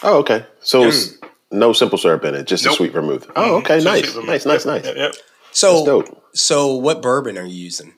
Oh, 0.04 0.20
okay. 0.20 0.46
So 0.62 0.84
it's 0.84 1.18
no 1.52 1.74
simple 1.74 1.98
syrup 1.98 2.24
in 2.26 2.36
it, 2.36 2.46
just 2.46 2.66
a 2.66 2.74
sweet 2.74 2.92
vermouth. 2.92 3.30
Oh, 3.36 3.58
okay. 3.58 3.80
Two 3.80 3.86
Nice, 3.86 4.16
nice, 4.16 4.46
nice, 4.46 4.66
nice. 4.66 4.86
Yep, 4.86 4.96
yep. 4.96 5.16
So, 5.52 5.74
That's 5.74 5.86
dope. 5.86 6.24
so 6.34 6.76
what 6.76 7.02
bourbon 7.02 7.38
are 7.38 7.46
you 7.46 7.56
using? 7.64 7.94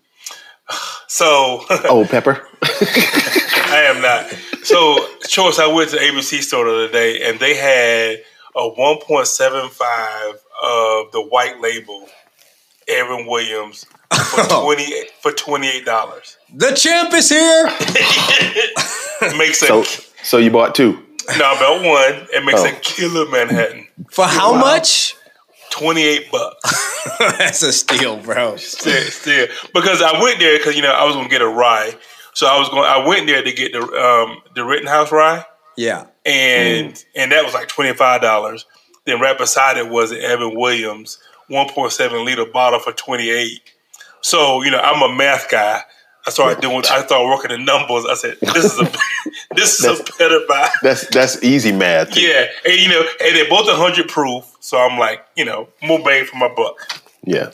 So 1.08 1.64
Old 1.88 2.10
pepper. 2.10 2.46
I 2.64 3.86
am 3.88 4.02
not. 4.02 4.26
So, 4.64 4.98
choice. 5.28 5.60
I 5.60 5.68
went 5.68 5.92
to 5.92 5.98
the 5.98 6.02
ABC 6.02 6.42
store 6.42 6.66
the 6.66 6.72
other 6.72 6.92
day, 6.92 7.22
and 7.30 7.40
they 7.40 7.56
had 7.56 8.24
a 8.56 8.62
1.75 8.62 10.30
of 10.64 11.12
the 11.12 11.22
white 11.30 11.62
label 11.62 12.08
Evan 12.88 13.28
Williams 13.28 13.86
for 14.14 14.44
twenty 14.64 14.92
for 15.22 15.32
twenty 15.32 15.68
eight 15.70 15.86
dollars. 15.86 16.38
The 16.54 16.72
champ 16.74 17.14
is 17.14 17.30
here. 17.30 17.66
Makes 19.38 19.62
a 19.64 19.66
So, 19.68 19.84
so 20.24 20.38
you 20.38 20.52
bought 20.52 20.76
two. 20.76 20.94
no 21.38 21.54
about 21.56 21.84
one. 21.84 22.28
It 22.34 22.44
makes 22.46 22.62
a 22.64 22.76
Oh. 22.76 22.80
killer 22.82 23.30
Manhattan. 23.30 23.88
For 24.12 24.26
how 24.26 24.54
much? 24.54 25.16
Twenty 25.72 26.04
eight 26.04 26.32
bucks. 26.32 27.18
That's 27.20 27.62
a 27.64 27.74
steal, 27.74 28.18
bro. 28.18 28.56
Still, 28.58 29.02
still, 29.04 29.48
because 29.74 30.02
I 30.02 30.22
went 30.22 30.40
there 30.40 30.58
because 30.58 30.76
you 30.76 30.82
know 30.82 30.92
I 30.92 31.04
was 31.06 31.16
gonna 31.16 31.28
get 31.28 31.42
a 31.42 31.48
rye, 31.48 31.94
so 32.34 32.48
I 32.48 32.58
was 32.60 32.70
going. 32.70 32.86
I 32.86 33.06
went 33.06 33.28
there 33.28 33.42
to 33.44 33.52
get 33.52 33.74
the 33.74 33.82
um, 33.82 34.42
the 34.56 34.64
Rittenhouse 34.64 35.12
rye. 35.12 35.44
Yeah. 35.76 36.06
and 36.26 37.04
and 37.16 37.32
that 37.32 37.44
was 37.44 37.54
like 37.54 37.68
twenty 37.68 37.94
five 37.94 38.22
dollars. 38.22 38.66
Then 39.06 39.20
right 39.20 39.38
beside 39.38 39.78
it 39.78 39.90
was 39.90 40.12
the 40.12 40.22
Evan 40.22 40.56
Williams 40.56 41.18
one 41.48 41.68
point 41.70 41.92
seven 41.92 42.24
liter 42.26 42.46
bottle 42.46 42.80
for 42.80 42.94
twenty 42.94 43.30
eight. 43.30 43.62
So 44.26 44.64
you 44.64 44.72
know 44.72 44.80
I'm 44.80 45.04
a 45.04 45.14
math 45.16 45.52
guy. 45.52 45.82
I 46.26 46.32
started 46.32 46.60
doing. 46.60 46.78
I 46.78 47.06
started 47.06 47.28
working 47.28 47.52
the 47.52 47.60
numbers. 47.60 48.06
I 48.10 48.16
said 48.16 48.38
this 48.42 48.66
is 48.66 48.80
a 48.80 48.92
this 49.56 49.80
is 49.80 50.00
a 50.00 50.04
better 50.18 50.40
buy. 50.48 50.68
That's 50.82 51.08
that's 51.10 51.44
easy 51.44 51.72
math. 51.72 52.18
Yeah, 52.18 52.48
and 52.66 52.74
you 52.74 52.90
know, 52.90 53.02
and 53.22 53.36
they're 53.36 53.48
both 53.48 53.70
hundred 53.70 54.08
proof. 54.08 54.46
So 54.62 54.80
I'm 54.80 54.98
like, 54.98 55.24
you 55.36 55.46
know, 55.46 55.68
more 55.84 56.00
bang 56.04 56.26
for 56.26 56.38
my 56.38 56.48
buck. 56.48 56.76
Yeah. 57.24 57.52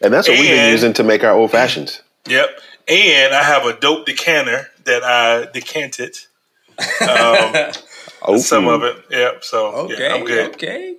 And 0.00 0.14
that's 0.14 0.26
what 0.26 0.38
we've 0.38 0.48
been 0.48 0.70
using 0.72 0.94
to 0.94 1.04
make 1.04 1.24
our 1.24 1.32
old 1.32 1.50
fashions. 1.50 2.00
Yep. 2.26 2.48
And 2.88 3.34
I 3.34 3.42
have 3.42 3.66
a 3.66 3.78
dope 3.78 4.06
decanter 4.06 4.68
that 4.84 5.04
I 5.04 5.50
decanted. 5.52 6.16
Um, 7.02 7.72
Oh, 8.26 8.38
some 8.38 8.68
of 8.68 8.82
it. 8.82 8.96
Yep. 9.10 9.44
So 9.44 9.66
Okay. 9.84 10.02
yeah, 10.02 10.14
I'm 10.14 10.24
good. 10.24 10.54
Okay. 10.54 10.96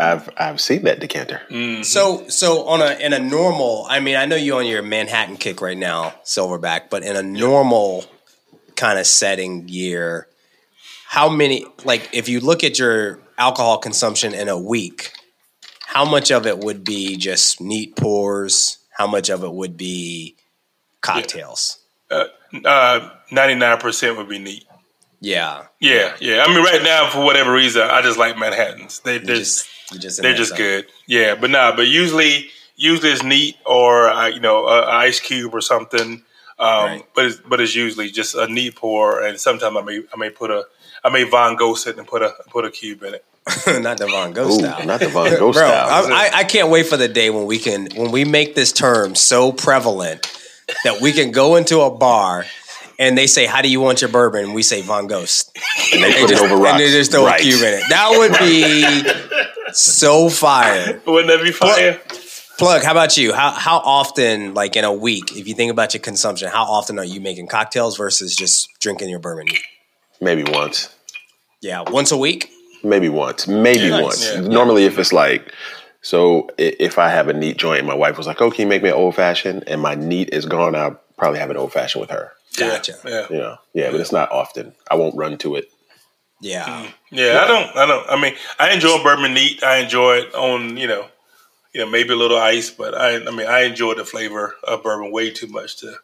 I've 0.00 0.30
I've 0.36 0.60
seen 0.60 0.84
that 0.84 0.98
decanter. 0.98 1.42
Mm. 1.50 1.84
So, 1.84 2.26
so 2.28 2.66
on 2.66 2.80
a 2.80 2.94
in 2.98 3.12
a 3.12 3.18
normal, 3.18 3.86
I 3.88 4.00
mean, 4.00 4.16
I 4.16 4.24
know 4.24 4.36
you're 4.36 4.58
on 4.58 4.66
your 4.66 4.82
Manhattan 4.82 5.36
kick 5.36 5.60
right 5.60 5.76
now, 5.76 6.14
Silverback, 6.24 6.88
but 6.88 7.02
in 7.02 7.16
a 7.16 7.22
normal 7.22 8.06
kind 8.76 8.98
of 8.98 9.06
setting 9.06 9.68
year, 9.68 10.26
how 11.06 11.28
many? 11.28 11.66
Like, 11.84 12.08
if 12.14 12.30
you 12.30 12.40
look 12.40 12.64
at 12.64 12.78
your 12.78 13.20
alcohol 13.36 13.76
consumption 13.76 14.32
in 14.32 14.48
a 14.48 14.58
week, 14.58 15.12
how 15.84 16.06
much 16.06 16.30
of 16.32 16.46
it 16.46 16.58
would 16.58 16.82
be 16.82 17.16
just 17.16 17.60
neat 17.60 17.94
pours? 17.94 18.78
How 18.96 19.06
much 19.06 19.28
of 19.28 19.44
it 19.44 19.52
would 19.52 19.76
be 19.76 20.36
cocktails? 21.02 21.78
Ninety 23.30 23.54
nine 23.54 23.78
percent 23.78 24.16
would 24.16 24.28
be 24.28 24.38
neat. 24.38 24.64
Yeah, 25.20 25.66
Yeah, 25.80 26.16
yeah. 26.20 26.44
I 26.46 26.54
mean, 26.54 26.64
right 26.64 26.82
now, 26.82 27.10
for 27.10 27.22
whatever 27.24 27.52
reason, 27.52 27.82
I 27.82 28.00
just 28.02 28.18
like 28.18 28.38
Manhattans. 28.38 29.00
They, 29.00 29.18
they're 29.18 29.36
just 29.36 29.68
just 29.98 30.22
they're 30.22 30.34
just 30.34 30.56
good. 30.56 30.86
Yeah, 31.06 31.34
but 31.34 31.50
nah. 31.50 31.74
But 31.76 31.88
usually, 31.88 32.48
usually 32.76 33.10
it's 33.10 33.22
neat 33.22 33.56
or 33.66 34.08
uh, 34.08 34.28
you 34.28 34.40
know, 34.40 34.66
a, 34.66 34.82
a 34.82 34.90
ice 34.90 35.20
cube 35.20 35.54
or 35.54 35.60
something. 35.60 36.24
Um, 36.58 36.84
Right. 36.84 37.04
But 37.14 37.24
it's, 37.26 37.36
but 37.36 37.60
it's 37.60 37.74
usually 37.74 38.10
just 38.10 38.34
a 38.34 38.46
neat 38.46 38.76
pour, 38.76 39.22
and 39.22 39.38
sometimes 39.40 39.76
I 39.76 39.82
may 39.82 40.02
I 40.12 40.16
may 40.16 40.30
put 40.30 40.50
a 40.50 40.64
I 41.04 41.08
may 41.10 41.24
Von 41.24 41.56
Ghost 41.56 41.86
it 41.86 41.98
and 41.98 42.06
put 42.06 42.22
a 42.22 42.32
put 42.50 42.64
a 42.64 42.70
cube 42.70 43.02
in 43.02 43.14
it. 43.14 43.24
not 43.82 43.96
the 43.98 44.06
Von 44.06 44.32
Gogh 44.32 44.48
Ooh, 44.48 44.58
style. 44.58 44.86
not 44.86 45.00
the 45.00 45.08
Von 45.08 45.30
Gogh 45.30 45.38
Bro, 45.52 45.66
style. 45.68 46.12
I, 46.12 46.28
I, 46.32 46.38
I 46.40 46.44
can't 46.44 46.68
wait 46.70 46.86
for 46.86 46.96
the 46.98 47.08
day 47.08 47.30
when 47.30 47.46
we 47.46 47.58
can 47.58 47.88
when 47.96 48.10
we 48.10 48.24
make 48.24 48.54
this 48.54 48.72
term 48.72 49.14
so 49.14 49.52
prevalent 49.52 50.26
that 50.84 51.00
we 51.00 51.12
can 51.12 51.30
go 51.32 51.56
into 51.56 51.80
a 51.80 51.90
bar 51.90 52.44
and 53.00 53.18
they 53.18 53.26
say, 53.26 53.46
"How 53.46 53.60
do 53.62 53.68
you 53.68 53.80
want 53.80 54.00
your 54.00 54.10
bourbon?" 54.10 54.44
And 54.44 54.54
we 54.54 54.62
say 54.62 54.82
Von 54.82 55.08
Ghost, 55.08 55.50
and 55.92 56.02
they 56.04 56.08
and, 56.12 56.14
put 56.20 56.30
it 56.30 56.34
just, 56.34 56.44
over 56.44 56.66
and 56.66 56.78
they 56.78 56.90
just 56.90 57.10
throw 57.10 57.24
Right. 57.26 57.40
a 57.40 57.42
cube 57.42 57.62
in 57.62 57.74
it. 57.74 57.82
That 57.88 58.10
would 58.16 58.38
be 58.38 59.72
so 59.72 60.28
fire. 60.28 61.00
Wouldn't 61.06 61.28
that 61.28 61.42
be 61.42 61.50
fire? 61.50 61.98
Plug. 62.58 62.82
How 62.82 62.90
about 62.92 63.16
you? 63.16 63.32
How 63.32 63.50
how 63.52 63.78
often, 63.78 64.52
like 64.54 64.76
in 64.76 64.84
a 64.84 64.92
week, 64.92 65.34
if 65.36 65.48
you 65.48 65.54
think 65.54 65.70
about 65.72 65.94
your 65.94 66.02
consumption, 66.02 66.48
how 66.50 66.64
often 66.64 66.98
are 66.98 67.04
you 67.04 67.20
making 67.20 67.46
cocktails 67.48 67.96
versus 67.96 68.36
just 68.36 68.68
drinking 68.80 69.08
your 69.08 69.18
bourbon? 69.18 69.46
Maybe 70.20 70.44
once. 70.44 70.90
Yeah, 71.62 71.82
once 71.88 72.12
a 72.12 72.16
week. 72.18 72.50
Maybe 72.84 73.08
once. 73.08 73.46
Maybe 73.48 73.80
Yeah, 73.80 73.88
nice. 73.90 74.02
once. 74.02 74.24
Yeah. 74.34 74.40
Normally, 74.40 74.84
if 74.84 74.98
it's 74.98 75.12
like, 75.12 75.52
so 76.02 76.48
if 76.58 76.98
I 76.98 77.08
have 77.08 77.28
a 77.28 77.32
neat 77.32 77.56
joint, 77.56 77.86
my 77.86 77.94
wife 77.94 78.18
was 78.18 78.26
like, 78.26 78.40
"Oh, 78.42 78.50
can 78.50 78.60
you 78.62 78.66
make 78.66 78.82
me 78.82 78.90
an 78.90 78.94
old 78.94 79.14
fashioned?" 79.16 79.64
And 79.66 79.80
my 79.80 79.94
neat 79.94 80.28
is 80.32 80.44
gone, 80.44 80.74
I'll 80.74 81.00
probably 81.16 81.38
have 81.38 81.50
an 81.50 81.56
old 81.56 81.72
fashioned 81.72 82.00
with 82.02 82.10
her. 82.10 82.32
Gotcha. 82.56 82.96
Yeah. 83.04 83.26
You 83.30 83.38
know, 83.38 83.56
yeah, 83.74 83.90
but 83.90 84.00
it's 84.00 84.12
not 84.12 84.30
often. 84.32 84.74
I 84.90 84.96
won't 84.96 85.16
run 85.16 85.38
to 85.38 85.56
it. 85.56 85.70
Yeah. 86.40 86.64
Mm. 86.66 86.92
Yeah, 87.12 87.42
I 87.44 87.46
don't. 87.46 87.76
I 87.76 87.86
don't. 87.86 88.08
I 88.08 88.20
mean, 88.20 88.34
I 88.58 88.72
enjoy 88.72 89.02
bourbon 89.02 89.34
neat. 89.34 89.62
I 89.62 89.78
enjoy 89.78 90.16
it 90.16 90.34
on 90.34 90.76
you 90.76 90.86
know, 90.86 91.06
you 91.74 91.84
know, 91.84 91.90
maybe 91.90 92.10
a 92.10 92.16
little 92.16 92.38
ice, 92.38 92.70
but 92.70 92.94
I. 92.94 93.16
I 93.16 93.30
mean, 93.30 93.46
I 93.46 93.60
enjoy 93.60 93.94
the 93.94 94.04
flavor 94.04 94.56
of 94.64 94.82
bourbon 94.82 95.12
way 95.12 95.30
too 95.30 95.48
much 95.48 95.76
to 95.78 95.96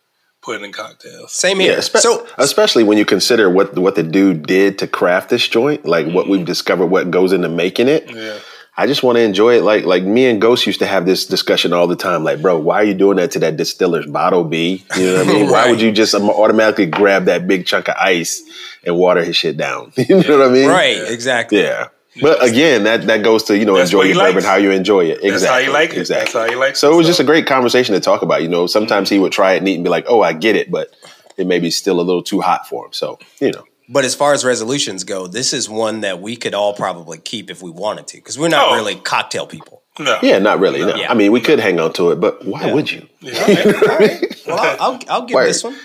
put 0.43 0.61
it 0.61 0.65
in 0.65 0.73
cocktails. 0.73 1.33
Same 1.33 1.61
Yeah, 1.61 1.69
here. 1.69 1.79
espe- 1.79 1.99
so 1.99 2.27
especially 2.39 2.85
when 2.85 2.99
you 2.99 3.05
consider 3.05 3.51
what 3.51 3.77
what 3.77 3.97
the 3.97 4.03
dude 4.03 4.47
did 4.47 4.79
to 4.79 4.87
craft 4.87 5.31
this 5.31 5.47
joint, 5.47 5.85
like 5.85 6.07
what 6.07 6.25
mm-hmm. 6.25 6.33
we've 6.33 6.47
discovered, 6.47 6.87
what 6.87 7.11
goes 7.11 7.33
into 7.33 7.49
making 7.49 7.89
it. 7.89 8.11
Yeah, 8.11 8.39
I 8.79 8.87
just 8.87 9.03
want 9.03 9.17
to 9.17 9.23
enjoy 9.23 9.57
it. 9.57 9.63
Like 9.63 9.85
like 9.85 10.03
me 10.05 10.27
and 10.27 10.41
Ghost 10.41 10.67
used 10.67 10.81
to 10.81 10.87
have 10.87 11.07
this 11.07 11.27
discussion 11.27 11.73
all 11.73 11.87
the 11.87 11.97
time. 11.97 12.25
Like, 12.25 12.43
bro, 12.43 12.59
why 12.59 12.77
are 12.77 12.85
you 12.85 12.95
doing 12.95 13.17
that 13.17 13.31
to 13.33 13.39
that 13.41 13.57
distiller's 13.57 14.07
bottle 14.07 14.45
B? 14.45 14.85
You 14.97 15.07
know 15.13 15.25
what 15.25 15.29
I 15.29 15.33
mean? 15.33 15.51
Why 15.51 15.71
would 15.71 15.81
you 15.81 15.93
just 15.93 16.15
um, 16.15 16.29
automatically 16.29 16.87
grab 16.87 17.25
that 17.25 17.47
big 17.49 17.65
chunk 17.67 17.89
of 17.89 17.95
ice 17.99 18.43
and 18.85 18.97
water 18.97 19.25
his 19.25 19.37
shit 19.37 19.57
down? 19.57 19.93
you 19.97 20.21
know 20.23 20.39
what 20.39 20.49
I 20.49 20.53
mean? 20.53 20.69
Right, 20.69 21.03
exactly. 21.11 21.63
Yeah. 21.63 21.89
But 22.21 22.43
again, 22.43 22.85
that, 22.85 23.03
that 23.09 23.23
goes 23.23 23.43
to 23.45 23.57
you 23.59 23.67
know 23.67 23.77
That's 23.77 23.91
enjoy 23.91 23.99
what 23.99 24.07
he 24.07 24.13
your 24.15 24.21
bourbon 24.23 24.35
likes. 24.37 24.47
how 24.47 24.57
you 24.57 24.71
enjoy 24.71 25.05
it. 25.07 25.23
Exactly. 25.23 25.31
That's 25.31 25.45
how 25.47 25.59
you 25.59 25.71
like 25.73 25.91
it. 25.91 25.99
Exactly. 25.99 26.21
That's 26.25 26.33
how 26.33 26.45
you 26.55 26.59
like 26.59 26.71
it. 26.73 26.77
So 26.79 26.93
it 26.93 26.97
was 26.97 27.07
So- 27.07 27.11
just 27.11 27.21
a 27.21 27.25
great 27.25 27.47
conversation 27.47 27.95
to 27.95 28.01
talk 28.01 28.23
about. 28.23 28.43
You 28.43 28.49
know, 28.49 28.67
sometimes 28.67 29.09
he 29.11 29.19
would 29.19 29.33
try 29.33 29.53
it 29.55 29.63
neat 29.63 29.75
and 29.75 29.85
be 29.85 29.91
like, 29.91 30.07
"Oh, 30.09 30.23
I 30.23 30.33
get 30.33 30.57
it," 30.57 30.71
but 30.71 30.89
it 31.37 31.47
may 31.47 31.59
be 31.59 31.71
still 31.71 32.01
a 32.01 32.03
little 32.03 32.23
too 32.23 32.41
hot 32.41 32.67
for 32.69 32.87
him. 32.87 32.93
So 32.95 33.19
you 33.41 33.53
know, 33.53 33.65
But 33.89 34.05
as 34.05 34.15
far 34.15 34.33
as 34.33 34.45
resolutions 34.45 35.05
go, 35.05 35.27
this 35.29 35.53
is 35.53 35.69
one 35.69 36.01
that 36.01 36.21
we 36.21 36.37
could 36.37 36.55
all 36.55 36.73
probably 36.75 37.19
keep 37.19 37.51
if 37.51 37.63
we 37.63 37.71
wanted 37.71 38.07
to, 38.09 38.17
because 38.19 38.39
we're 38.39 38.49
not 38.49 38.69
Oh. 38.71 38.75
really 38.75 38.97
cocktail 38.97 39.47
people. 39.47 39.83
No. 39.99 40.19
yeah, 40.23 40.39
not 40.39 40.59
really. 40.61 40.81
No. 40.81 40.95
Yeah. 40.95 41.11
I 41.11 41.15
mean, 41.15 41.33
we 41.33 41.41
could 41.41 41.59
hang 41.59 41.81
on 41.81 41.93
to 41.95 42.11
it, 42.11 42.21
but 42.21 42.45
why 42.45 42.71
would 42.73 42.91
you? 42.91 43.07
Yeah, 43.21 43.33
okay. 43.49 44.21
Well, 44.47 44.59
I'll, 44.61 44.77
I'll, 44.81 45.01
I'll 45.09 45.27
give 45.27 45.35
Word. 45.35 45.47
this 45.49 45.65
one. 45.65 45.77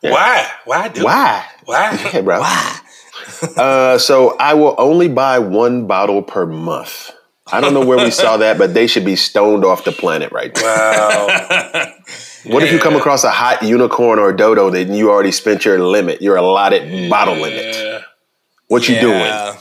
Why? 0.00 0.48
Why 0.64 0.88
do? 0.88 1.04
Why? 1.04 1.44
Why? 1.64 1.90
Okay, 2.06 2.20
bro. 2.20 2.38
Why? 2.40 2.80
uh, 3.56 3.98
so 3.98 4.36
I 4.38 4.54
will 4.54 4.74
only 4.78 5.08
buy 5.08 5.38
one 5.40 5.86
bottle 5.86 6.22
per 6.22 6.46
month. 6.46 7.10
I 7.50 7.60
don't 7.60 7.74
know 7.74 7.84
where 7.84 7.98
we 7.98 8.10
saw 8.10 8.36
that, 8.38 8.58
but 8.58 8.74
they 8.74 8.86
should 8.88 9.04
be 9.04 9.16
stoned 9.16 9.64
off 9.64 9.84
the 9.84 9.92
planet 9.92 10.32
right 10.32 10.54
now. 10.56 11.26
Wow. 11.26 11.92
What 12.46 12.62
if 12.62 12.72
you 12.72 12.78
come 12.78 12.96
across 12.96 13.24
a 13.24 13.30
hot 13.30 13.62
unicorn 13.62 14.18
or 14.18 14.32
dodo 14.32 14.70
that 14.70 14.88
you 14.88 15.10
already 15.10 15.32
spent 15.32 15.64
your 15.64 15.78
limit, 15.80 16.22
your 16.22 16.36
allotted 16.36 17.10
bottle 17.10 17.34
limit? 17.34 17.74
Yeah. 17.74 18.02
What 18.68 18.88
you 18.88 19.00
doing? 19.00 19.20
Yeah. 19.20 19.56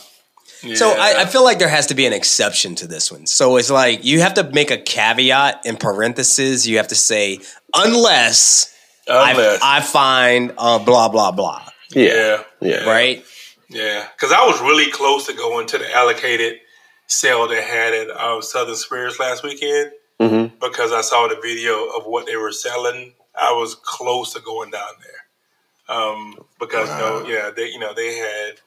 So 0.76 0.90
I, 0.90 1.22
I 1.22 1.26
feel 1.26 1.44
like 1.44 1.60
there 1.60 1.70
has 1.70 1.88
to 1.88 1.96
be 1.96 2.06
an 2.08 2.14
exception 2.14 2.74
to 2.76 2.88
this 2.88 3.12
one. 3.12 3.28
So 3.28 3.58
it's 3.58 3.70
like 3.70 4.04
you 4.04 4.22
have 4.22 4.34
to 4.36 4.44
make 4.52 4.72
a 4.72 4.78
caveat 4.78 5.62
in 5.66 5.78
parentheses. 5.78 6.68
You 6.68 6.78
have 6.78 6.88
to 6.88 6.96
say 6.96 7.40
unless, 7.76 8.74
Unless. 9.08 9.62
I, 9.62 9.78
I 9.78 9.82
find 9.82 10.54
uh, 10.58 10.80
blah 10.84 11.10
blah 11.10 11.32
blah. 11.32 11.68
yeah. 11.92 12.44
Yeah. 12.62 12.84
Right? 12.86 13.24
Yeah. 13.70 14.08
Because 14.16 14.32
I 14.34 14.46
was 14.46 14.60
really 14.62 14.92
close 14.92 15.28
to 15.28 15.34
going 15.34 15.68
to 15.68 15.78
the 15.78 15.94
allocated 15.94 16.60
sale 17.08 17.48
they 17.48 17.62
had 17.62 17.94
at 17.94 18.10
um, 18.10 18.42
Southern 18.42 18.76
Spirits 18.76 19.20
last 19.20 19.44
weekend 19.44 19.92
Mm-hmm. 20.20 20.56
because 20.62 20.92
I 20.94 21.02
saw 21.02 21.28
the 21.28 21.40
video 21.42 21.88
of 21.90 22.06
what 22.06 22.26
they 22.26 22.38
were 22.38 22.52
selling. 22.52 23.14
I 23.40 23.52
was 23.52 23.76
close 23.76 24.34
to 24.34 24.40
going 24.40 24.72
down 24.72 24.94
there. 25.02 25.98
Um, 25.98 26.36
because 26.60 26.90
you 26.90 26.96
know, 26.96 27.26
yeah, 27.28 27.52
they 27.56 27.70
you 27.70 27.80
know 27.80 27.94
they 27.94 28.16
had 28.16 28.60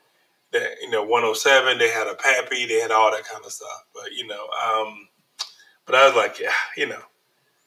that 0.53 0.77
you 0.83 0.91
know 0.91 1.03
107, 1.03 1.79
they 1.79 1.91
had 1.91 2.07
a 2.07 2.15
Pappy, 2.15 2.67
they 2.67 2.81
had 2.81 2.91
all 2.91 3.11
that 3.11 3.25
kind 3.25 3.45
of 3.45 3.51
stuff. 3.51 3.85
But 3.95 4.13
you 4.13 4.27
know, 4.27 4.47
um, 4.65 5.09
but 5.87 5.95
I 5.95 6.07
was 6.07 6.17
like, 6.17 6.39
yeah, 6.39 6.53
you 6.77 6.87
know, 6.87 7.01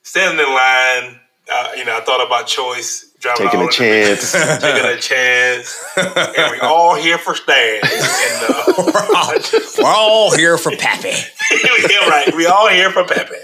standing 0.02 0.38
in 0.38 0.52
line. 0.52 1.20
Uh, 1.52 1.72
you 1.76 1.84
know, 1.84 1.96
I 1.96 2.00
thought 2.00 2.24
about 2.24 2.46
choice, 2.46 3.12
Taking 3.36 3.62
a 3.62 3.68
chance. 3.68 4.32
taking 4.60 4.84
a 4.84 4.96
chance, 4.96 5.84
and 5.96 6.50
we 6.50 6.58
all 6.60 6.96
here 6.96 7.18
for 7.18 7.36
Stan. 7.36 7.80
And 7.84 8.44
uh, 8.48 8.72
We're 9.78 9.86
all 9.86 10.36
here 10.36 10.58
for 10.58 10.74
Pappy. 10.76 11.10
yeah, 11.50 12.08
right. 12.08 12.34
We 12.34 12.46
all 12.46 12.68
here 12.68 12.90
for 12.90 13.04
Pepe. 13.04 13.34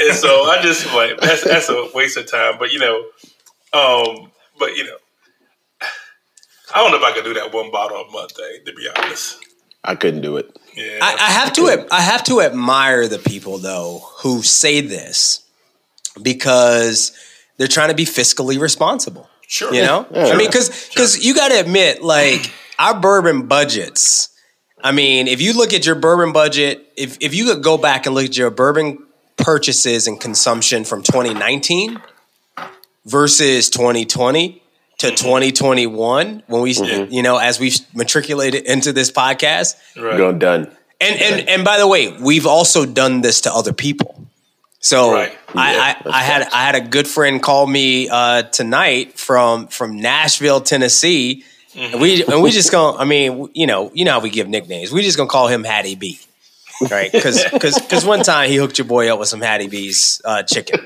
And 0.00 0.14
so 0.16 0.44
I 0.44 0.60
just 0.62 0.86
like 0.94 1.18
that's 1.20 1.44
that's 1.44 1.68
a 1.68 1.88
waste 1.94 2.16
of 2.16 2.30
time. 2.30 2.54
But 2.58 2.72
you 2.72 2.78
know, 2.78 2.96
um, 3.72 4.30
but 4.58 4.76
you 4.76 4.84
know, 4.84 4.96
I 6.74 6.82
don't 6.82 6.90
know 6.90 6.98
if 6.98 7.02
I 7.04 7.12
could 7.12 7.24
do 7.24 7.34
that 7.34 7.52
one 7.52 7.70
bottle 7.70 7.98
a 7.98 8.10
month 8.10 8.36
thing. 8.36 8.60
To 8.66 8.72
be 8.72 8.88
honest, 8.96 9.38
I 9.84 9.94
couldn't 9.94 10.20
do 10.20 10.36
it. 10.36 10.56
yeah, 10.76 10.98
I, 11.02 11.14
I 11.14 11.30
have 11.32 11.52
to 11.54 11.86
I 11.90 12.00
have 12.00 12.24
to 12.24 12.40
admire 12.42 13.08
the 13.08 13.18
people 13.18 13.58
though 13.58 14.00
who 14.18 14.42
say 14.42 14.80
this 14.80 15.42
because 16.22 17.12
they're 17.56 17.68
trying 17.68 17.88
to 17.88 17.94
be 17.94 18.04
fiscally 18.04 18.58
responsible. 18.58 19.28
sure. 19.46 19.72
You 19.74 19.82
know, 19.82 20.06
Yeah. 20.10 20.26
I 20.26 20.36
mean, 20.36 20.48
because 20.48 20.88
because 20.88 21.24
you 21.24 21.34
got 21.34 21.48
to 21.48 21.60
admit, 21.60 22.02
like 22.02 22.52
our 22.78 22.98
bourbon 22.98 23.46
budgets. 23.46 24.28
I 24.80 24.92
mean, 24.92 25.26
if 25.26 25.40
you 25.40 25.54
look 25.54 25.72
at 25.74 25.84
your 25.84 25.96
bourbon 25.96 26.32
budget, 26.32 26.86
if 26.96 27.16
if 27.20 27.34
you 27.34 27.46
could 27.46 27.62
go 27.64 27.76
back 27.78 28.06
and 28.06 28.14
look 28.14 28.26
at 28.26 28.36
your 28.36 28.50
bourbon 28.50 28.98
purchases 29.48 30.06
and 30.06 30.20
consumption 30.20 30.84
from 30.84 31.02
2019 31.02 31.98
versus 33.06 33.70
2020 33.70 34.62
to 34.98 35.10
2021, 35.10 36.42
when 36.46 36.60
we, 36.60 36.72
you 37.08 37.22
know, 37.22 37.38
as 37.38 37.58
we've 37.58 37.78
matriculated 37.94 38.66
into 38.66 38.92
this 38.92 39.10
podcast, 39.10 39.76
right. 39.96 40.18
Going 40.18 40.38
done. 40.38 40.70
and 41.00 41.18
and 41.18 41.48
and 41.48 41.64
by 41.64 41.78
the 41.78 41.88
way, 41.88 42.14
we've 42.20 42.46
also 42.46 42.84
done 42.84 43.22
this 43.22 43.40
to 43.42 43.54
other 43.54 43.72
people. 43.72 44.22
So 44.80 45.14
Right. 45.14 45.32
I, 45.54 45.72
Yeah, 45.72 46.10
I, 46.12 46.18
I 46.18 46.22
had. 46.24 46.42
I 46.52 46.62
had 46.66 46.74
a 46.74 46.82
good 46.82 47.08
friend 47.08 47.42
call 47.42 47.66
me 47.66 48.10
uh, 48.10 48.42
tonight 48.42 49.18
from 49.18 49.68
from 49.68 49.98
Nashville, 49.98 50.60
Tennessee, 50.60 51.42
and 51.74 52.02
we 52.02 52.22
and 52.22 52.42
we 52.42 52.50
just 52.50 52.70
gonna 52.70 52.98
I 52.98 53.06
mean 53.06 53.48
you 53.54 53.66
know 53.66 53.90
you 53.94 54.04
know 54.04 54.12
how 54.12 54.20
we 54.20 54.28
give 54.28 54.46
nicknames. 54.46 54.92
We 54.92 55.00
just 55.00 55.16
gonna 55.16 55.30
call 55.30 55.48
him 55.48 55.64
Hattie 55.64 55.94
B, 55.94 56.20
right? 56.90 57.10
Because 57.12 57.44
because 57.50 58.04
one 58.04 58.22
time 58.22 58.48
he 58.50 58.56
hooked 58.56 58.78
your 58.78 58.86
boy 58.86 59.12
up 59.12 59.18
with 59.18 59.28
some 59.28 59.40
Hattie 59.40 59.68
B's 59.68 60.20
uh, 60.24 60.42
chicken. 60.42 60.80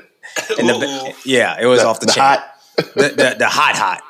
And 0.59 0.69
the, 0.69 1.15
yeah, 1.25 1.57
it 1.61 1.67
was 1.67 1.83
off 1.83 2.01
the, 2.01 2.07
The 2.07 2.13
chain 2.13 2.23
hot. 2.25 2.55
the, 2.77 2.85
the, 3.17 3.37
the 3.39 3.49
hot 3.49 3.77
hot. 3.77 4.03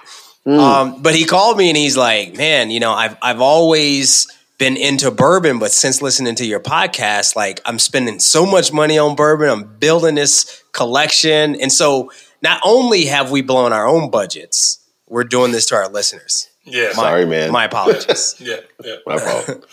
Um, 0.45 1.03
but 1.03 1.15
he 1.15 1.25
called 1.25 1.57
me 1.57 1.69
and 1.69 1.77
he's 1.77 1.97
like, 1.97 2.37
"Man, 2.37 2.71
you 2.71 2.81
know, 2.81 2.93
I've 2.93 3.17
I've 3.23 3.41
always 3.41 4.27
been 4.59 4.77
into 4.77 5.11
bourbon, 5.11 5.59
but 5.59 5.71
since 5.73 6.03
listening 6.03 6.35
to 6.37 6.45
your 6.47 6.61
podcast, 6.61 7.37
like 7.37 7.61
I'm 7.65 7.79
spending 7.79 8.19
so 8.21 8.45
much 8.45 8.73
money 8.73 8.99
on 8.99 9.15
bourbon. 9.17 9.49
I'm 9.49 9.65
building 9.79 10.15
this 10.17 10.63
collection, 10.73 11.55
and 11.61 11.73
so 11.73 12.11
not 12.43 12.61
only 12.65 13.05
have 13.07 13.31
we 13.31 13.41
blown 13.43 13.73
our 13.73 13.87
own 13.87 14.11
budgets, 14.11 14.81
we're 15.09 15.25
doing 15.25 15.53
this 15.53 15.67
to 15.67 15.77
our 15.77 15.89
listeners. 15.89 16.49
Yeah, 16.65 16.89
My- 16.89 16.93
Sorry, 16.95 17.27
man. 17.27 17.51
My 17.53 17.65
apologies. 17.67 18.35
yeah, 18.41 18.57
yeah, 18.85 18.97
My 19.07 19.19
fault. 19.19 19.65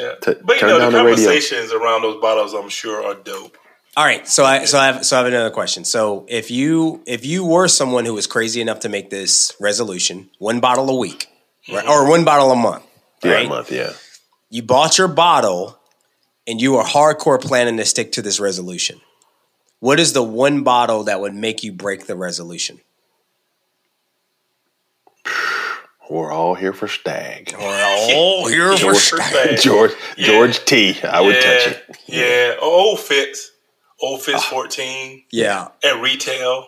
Yeah. 0.00 0.14
T- 0.20 0.40
but 0.42 0.54
you 0.54 0.60
turn 0.60 0.68
know, 0.70 0.78
down 0.78 0.92
the 0.92 0.98
the 0.98 1.04
radio. 1.04 1.24
conversations 1.26 1.72
around 1.72 2.02
those 2.02 2.20
bottles, 2.20 2.54
I'm 2.54 2.68
sure, 2.68 3.04
are 3.04 3.14
dope. 3.14 3.56
All 3.96 4.04
right, 4.04 4.26
so 4.26 4.44
I 4.44 4.64
so 4.64 4.78
I 4.78 4.86
have 4.86 5.04
so 5.04 5.16
I 5.16 5.18
have 5.18 5.26
another 5.26 5.50
question. 5.50 5.84
So 5.84 6.24
if 6.28 6.50
you 6.50 7.02
if 7.06 7.24
you 7.26 7.44
were 7.44 7.68
someone 7.68 8.04
who 8.04 8.14
was 8.14 8.26
crazy 8.26 8.60
enough 8.60 8.80
to 8.80 8.88
make 8.88 9.10
this 9.10 9.54
resolution, 9.60 10.30
one 10.38 10.60
bottle 10.60 10.88
a 10.88 10.96
week, 10.96 11.26
right, 11.70 11.84
mm-hmm. 11.84 11.90
or 11.90 12.08
one 12.08 12.24
bottle 12.24 12.50
a 12.52 12.56
month, 12.56 12.84
Yeah, 13.24 13.32
right? 13.32 13.46
a 13.46 13.48
month. 13.48 13.70
Yeah. 13.72 13.92
you 14.48 14.62
bought 14.62 14.96
your 14.96 15.08
bottle 15.08 15.76
and 16.46 16.60
you 16.60 16.76
are 16.76 16.84
hardcore 16.84 17.40
planning 17.40 17.76
to 17.78 17.84
stick 17.84 18.12
to 18.12 18.22
this 18.22 18.38
resolution. 18.40 19.00
What 19.80 19.98
is 19.98 20.12
the 20.12 20.22
one 20.22 20.62
bottle 20.62 21.04
that 21.04 21.20
would 21.20 21.34
make 21.34 21.62
you 21.64 21.72
break 21.72 22.06
the 22.06 22.14
resolution? 22.16 22.80
We're 26.10 26.32
all 26.32 26.54
here 26.54 26.72
for 26.72 26.88
Stagg. 26.88 27.54
We're 27.56 27.84
all 27.84 28.48
here 28.48 28.74
George 28.74 28.96
Stagg. 28.96 29.58
George 29.62 29.92
Yeah. 30.16 30.26
George 30.26 30.64
T. 30.64 31.00
I 31.02 31.20
would 31.20 31.36
yeah, 31.36 31.40
touch 31.40 31.66
it. 31.72 31.98
Yeah, 32.08 32.54
old 32.60 32.98
Fitz, 33.00 33.52
old 34.00 34.20
Fitz 34.22 34.44
14 34.44 35.24
Yeah, 35.30 35.68
at 35.84 36.00
retail. 36.02 36.66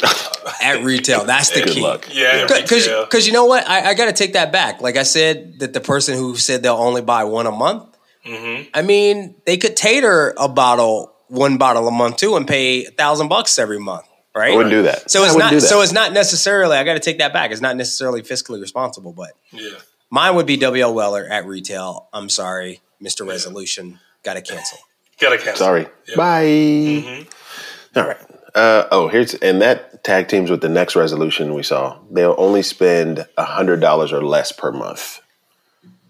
at 0.62 0.82
retail. 0.84 1.24
That's 1.24 1.50
the 1.50 1.62
Good 1.62 1.74
key. 1.74 1.80
luck. 1.82 2.08
Yeah, 2.12 2.46
Because 2.46 2.86
because 2.86 3.26
you 3.26 3.32
know 3.32 3.46
what, 3.46 3.68
I, 3.68 3.90
I 3.90 3.94
got 3.94 4.06
to 4.06 4.12
take 4.12 4.32
that 4.34 4.52
back. 4.52 4.80
Like 4.80 4.96
I 4.96 5.02
said, 5.02 5.58
that 5.58 5.72
the 5.72 5.80
person 5.80 6.16
who 6.16 6.36
said 6.36 6.62
they'll 6.62 6.74
only 6.76 7.02
buy 7.02 7.24
one 7.24 7.46
a 7.46 7.50
month. 7.52 7.96
Mm-hmm. 8.24 8.70
I 8.74 8.82
mean, 8.82 9.34
they 9.44 9.56
could 9.56 9.76
tater 9.76 10.34
a 10.38 10.48
bottle, 10.48 11.12
one 11.28 11.58
bottle 11.58 11.86
a 11.88 11.90
month 11.90 12.18
too, 12.18 12.36
and 12.36 12.46
pay 12.46 12.84
a 12.86 12.90
thousand 12.90 13.28
bucks 13.28 13.58
every 13.58 13.78
month, 13.80 14.04
right? 14.38 14.52
I 14.52 14.56
wouldn't 14.56 14.72
do 14.72 14.82
that. 14.82 15.10
So 15.10 15.24
it's 15.24 15.34
wouldn't 15.34 15.50
do 15.50 15.60
that. 15.60 15.66
So 15.66 15.80
it's 15.82 15.92
not 15.92 16.12
necessarily. 16.12 16.76
I 16.76 16.84
got 16.84 16.94
to 16.94 17.00
take 17.00 17.18
that 17.18 17.32
back. 17.32 17.50
It's 17.50 17.60
not 17.60 17.76
necessarily 17.76 18.22
fiscally 18.22 18.60
responsible, 18.60 19.12
but 19.12 19.32
yeah. 19.50 19.70
mine 20.10 20.36
would 20.36 20.46
be 20.46 20.56
WL 20.56 20.94
Weller 20.94 21.26
at 21.28 21.46
retail. 21.46 22.08
I'm 22.12 22.28
sorry, 22.28 22.80
Mister 23.00 23.24
Resolution, 23.24 23.98
got 24.22 24.34
to 24.34 24.42
cancel. 24.42 24.78
Gotta 25.20 25.36
cancel. 25.36 25.56
Sorry. 25.56 25.86
Yeah. 26.08 26.16
Bye. 26.16 26.44
Mm-hmm. 26.44 27.98
All 27.98 28.06
right. 28.06 28.18
Uh, 28.54 28.88
oh, 28.90 29.08
here's 29.08 29.34
and 29.34 29.60
that 29.60 30.04
tag 30.04 30.28
teams 30.28 30.50
with 30.50 30.60
the 30.60 30.68
next 30.68 30.96
resolution 30.96 31.54
we 31.54 31.62
saw. 31.62 31.98
They'll 32.10 32.34
only 32.38 32.62
spend 32.62 33.26
a 33.36 33.44
hundred 33.44 33.80
dollars 33.80 34.12
or 34.12 34.22
less 34.22 34.52
per 34.52 34.72
month. 34.72 35.20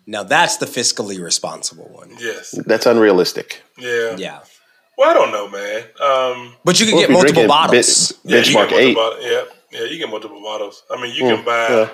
Now 0.06 0.22
that's 0.22 0.58
the 0.58 0.66
fiscally 0.66 1.22
responsible 1.22 1.88
one. 1.92 2.10
Yes. 2.18 2.52
That's 2.66 2.86
unrealistic. 2.86 3.62
Yeah. 3.76 4.16
Yeah, 4.16 4.40
Well, 4.98 5.08
I 5.08 5.14
don't 5.14 5.30
know, 5.30 5.48
man. 5.48 5.84
Um, 6.00 6.56
but 6.64 6.80
you 6.80 6.86
can 6.86 6.98
get 6.98 7.08
multiple 7.10 7.46
bottles. 7.46 8.12
bit- 8.12 8.18
yeah, 8.32 8.36
you 8.38 8.42
benchmark 8.56 8.68
get 8.70 8.80
eight. 8.80 8.94
multiple- 8.96 9.24
Yeah, 9.30 9.44
yeah, 9.70 9.80
you 9.84 9.88
can 9.90 9.98
get 10.00 10.10
multiple 10.10 10.42
bottles. 10.42 10.82
I 10.90 11.00
mean, 11.00 11.14
you 11.14 11.22
Mm, 11.22 11.36
can 11.36 11.44
buy, 11.44 11.68
yeah. 11.68 11.88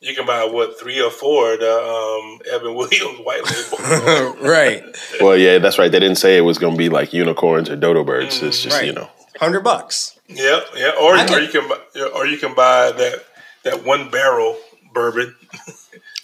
you 0.00 0.14
can 0.14 0.24
buy 0.24 0.44
what 0.44 0.78
three 0.78 1.00
or 1.00 1.10
four 1.10 1.54
of 1.54 1.60
the 1.60 1.74
um, 1.76 2.40
Evan 2.52 2.74
Williams 2.76 3.18
white 3.24 3.42
label. 3.44 4.34
right, 4.48 4.84
Well, 5.20 5.36
yeah, 5.36 5.58
that's 5.58 5.78
right. 5.78 5.90
They 5.90 5.98
didn't 5.98 6.18
say 6.18 6.36
it 6.36 6.42
was 6.42 6.58
going 6.58 6.74
to 6.74 6.78
be 6.78 6.88
like 6.88 7.12
unicorns 7.12 7.68
or 7.68 7.74
dodo 7.76 8.04
birds. 8.04 8.40
It's 8.42 8.62
just 8.62 8.76
right. 8.76 8.86
you 8.86 8.92
know. 8.92 9.10
hundred 9.40 9.64
bucks. 9.64 10.16
yeah, 10.28 10.60
yeah. 10.76 10.92
Or, 11.00 11.14
I 11.16 11.26
or 11.32 11.40
you 11.40 11.48
can 11.48 11.68
buy, 11.68 11.78
or 12.14 12.24
you 12.26 12.38
can 12.38 12.54
buy 12.54 12.92
that 12.92 13.24
that 13.64 13.84
one 13.84 14.10
barrel 14.10 14.56
bourbon. 14.94 15.34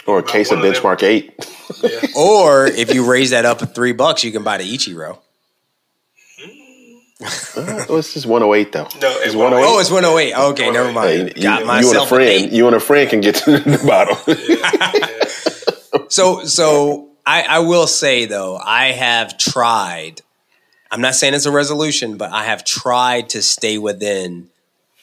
Or 0.06 0.18
a 0.18 0.22
case 0.22 0.50
of 0.52 0.58
one 0.58 0.66
of 0.68 0.74
benchmark 0.74 1.02
eight. 1.02 1.32
Yeah. 1.82 1.98
Or 2.14 2.66
if 2.66 2.92
you 2.92 3.10
raise 3.10 3.30
that 3.30 3.46
up 3.46 3.62
at 3.62 3.74
three 3.74 3.92
bucks, 3.92 4.22
you 4.22 4.32
can 4.32 4.42
buy 4.44 4.58
the 4.58 4.64
Ichiro. 4.64 5.16
Uh, 7.24 7.84
well, 7.88 7.98
it's 7.98 8.12
just 8.14 8.26
108 8.26 8.72
though. 8.72 8.82
No, 9.00 9.10
it's 9.18 9.26
it's 9.28 9.34
108. 9.34 9.66
Oh, 9.66 9.78
it's 9.80 9.90
108. 9.90 10.34
Okay, 10.50 10.70
never 10.70 10.88
Hey, 10.88 10.94
mind. 10.94 11.32
you, 11.36 11.42
Got 11.42 11.82
you 11.82 11.90
and 11.90 11.98
a 11.98 12.06
friend, 12.06 12.22
eight. 12.30 12.52
you 12.52 12.66
and 12.66 12.76
a 12.76 12.80
friend 12.80 13.08
can 13.08 13.20
get 13.20 13.36
to 13.36 13.58
the 13.58 13.82
bottle. 13.86 14.16
So, 16.08 16.44
so 16.44 17.10
I, 17.26 17.42
I 17.42 17.58
will 17.60 17.86
say 17.86 18.26
though, 18.26 18.56
I 18.56 18.86
have 18.92 19.38
tried. 19.38 20.20
I'm 20.90 21.00
not 21.00 21.14
saying 21.14 21.34
it's 21.34 21.46
a 21.46 21.50
resolution, 21.52 22.16
but 22.16 22.30
I 22.32 22.44
have 22.44 22.64
tried 22.64 23.30
to 23.30 23.42
stay 23.42 23.78
within 23.78 24.48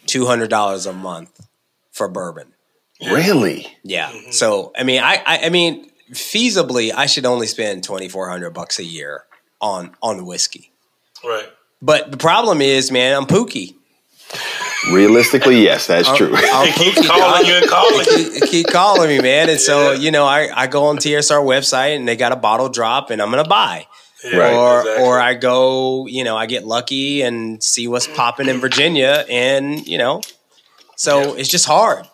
two 0.06 0.26
hundred 0.26 0.50
dollars 0.50 0.86
a 0.86 0.94
month 0.94 1.48
for 1.92 2.08
bourbon. 2.08 2.54
really? 3.02 3.68
Yeah. 3.84 4.10
Mm-hmm. 4.10 4.32
So, 4.32 4.72
I 4.78 4.84
mean, 4.84 5.02
I, 5.02 5.22
I, 5.26 5.46
I 5.46 5.50
mean, 5.50 5.90
feasibly, 6.12 6.94
I 6.94 7.08
should 7.08 7.26
only 7.26 7.48
spend 7.48 7.84
twenty 7.84 8.08
four 8.08 8.30
hundred 8.30 8.52
bucks 8.52 8.80
a 8.80 8.84
year 8.86 9.24
on 9.60 9.96
on 10.02 10.26
whiskey. 10.26 10.72
Right. 11.26 11.50
But 11.82 12.12
the 12.12 12.18
problem 12.18 12.62
is, 12.62 12.92
man, 12.92 13.16
I'm 13.16 13.26
pooky. 13.26 13.76
Realistically, 14.92 15.62
yes, 15.62 15.88
that's 15.88 16.08
Uh, 16.10 16.16
true. 16.18 16.32
I'm 16.36 16.66
They 16.66 16.72
keep 16.72 16.96
calling 17.06 17.46
you 17.46 17.54
and 17.54 17.68
calling 17.70 18.06
you. 18.18 18.32
keep, 18.40 18.44
keep 18.50 18.68
calling 18.68 19.10
me, 19.10 19.20
man. 19.22 19.50
And 19.50 19.60
so, 19.60 19.92
Yeah. 19.92 20.00
you 20.00 20.12
know, 20.12 20.26
I, 20.26 20.50
I 20.56 20.68
go 20.68 20.86
on 20.86 20.98
TSR 20.98 21.42
website 21.44 21.96
and 21.96 22.08
they 22.08 22.16
got 22.16 22.32
a 22.32 22.36
bottle 22.36 22.70
drop 22.70 23.12
and 23.12 23.22
I'm 23.22 23.30
going 23.32 23.44
to 23.44 23.50
buy. 23.50 23.86
Yeah, 24.24 24.38
Right. 24.38 24.54
Or, 24.54 24.80
exactly. 24.82 25.04
or 25.06 25.20
I 25.20 25.34
go, 25.36 26.08
you 26.08 26.24
know, 26.24 26.36
I 26.38 26.46
get 26.48 26.66
lucky 26.66 27.22
and 27.22 27.64
see 27.64 27.88
what's 27.88 28.08
popping 28.08 28.48
in 28.48 28.60
Virginia 28.60 29.26
and, 29.30 29.86
you 29.88 29.98
know, 29.98 30.22
so 30.96 31.20
Yeah. 31.20 31.34
it's 31.40 31.50
just 31.50 31.66
hard. 31.66 32.08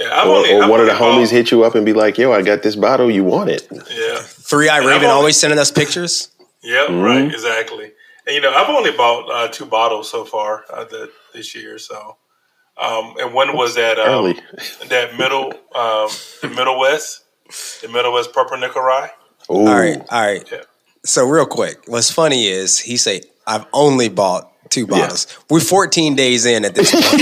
Yeah, 0.00 0.24
or 0.24 0.36
only, 0.36 0.52
or 0.54 0.68
one 0.68 0.80
of 0.80 0.86
the 0.86 0.92
homies 0.92 1.30
hit 1.30 1.50
you 1.52 1.62
up 1.62 1.76
and 1.76 1.86
be 1.86 1.92
like, 1.92 2.18
"Yo, 2.18 2.32
I 2.32 2.42
got 2.42 2.64
this 2.64 2.74
bottle. 2.74 3.08
You 3.08 3.22
want 3.22 3.48
it?" 3.48 3.68
Yeah. 3.70 4.18
Three 4.26 4.68
Eye 4.68 4.78
Raven 4.78 5.04
I'm 5.08 5.16
always 5.16 5.36
sending 5.36 5.56
us 5.58 5.70
pictures. 5.70 6.30
Yep, 6.64 6.88
Mm-hmm. 6.88 7.00
right, 7.00 7.24
exactly. 7.32 7.92
And 8.26 8.34
you 8.34 8.40
know, 8.40 8.52
I've 8.52 8.68
only 8.68 8.92
bought 8.92 9.30
uh, 9.30 9.48
two 9.48 9.66
bottles 9.66 10.10
so 10.10 10.24
far 10.24 10.64
uh, 10.72 10.84
the, 10.84 11.10
this 11.32 11.54
year. 11.54 11.78
So, 11.78 12.16
um, 12.80 13.14
and 13.20 13.34
one 13.34 13.56
was 13.56 13.74
that 13.74 13.98
um, 13.98 14.08
Early. 14.08 14.40
that 14.88 15.16
middle, 15.18 15.52
um, 15.74 16.08
the 16.40 16.52
Middle 16.54 16.78
West, 16.78 17.24
the 17.82 17.88
Middle 17.88 18.12
West 18.12 18.32
Purple 18.32 18.58
Rye. 18.58 19.10
Ooh. 19.50 19.54
All 19.54 19.78
right. 19.78 19.98
All 20.10 20.20
right. 20.20 20.48
Yeah. 20.50 20.62
So 21.04 21.26
real 21.26 21.46
quick, 21.46 21.82
what's 21.86 22.10
funny 22.10 22.46
is 22.46 22.78
he 22.78 22.96
say, 22.96 23.22
I've 23.46 23.66
only 23.74 24.08
bought 24.08 24.50
two 24.74 24.86
bottles. 24.86 25.26
We're 25.48 25.60
14 25.60 26.14
days 26.16 26.44
in 26.46 26.64
at 26.64 26.74
this 26.74 26.90
point. 26.90 27.04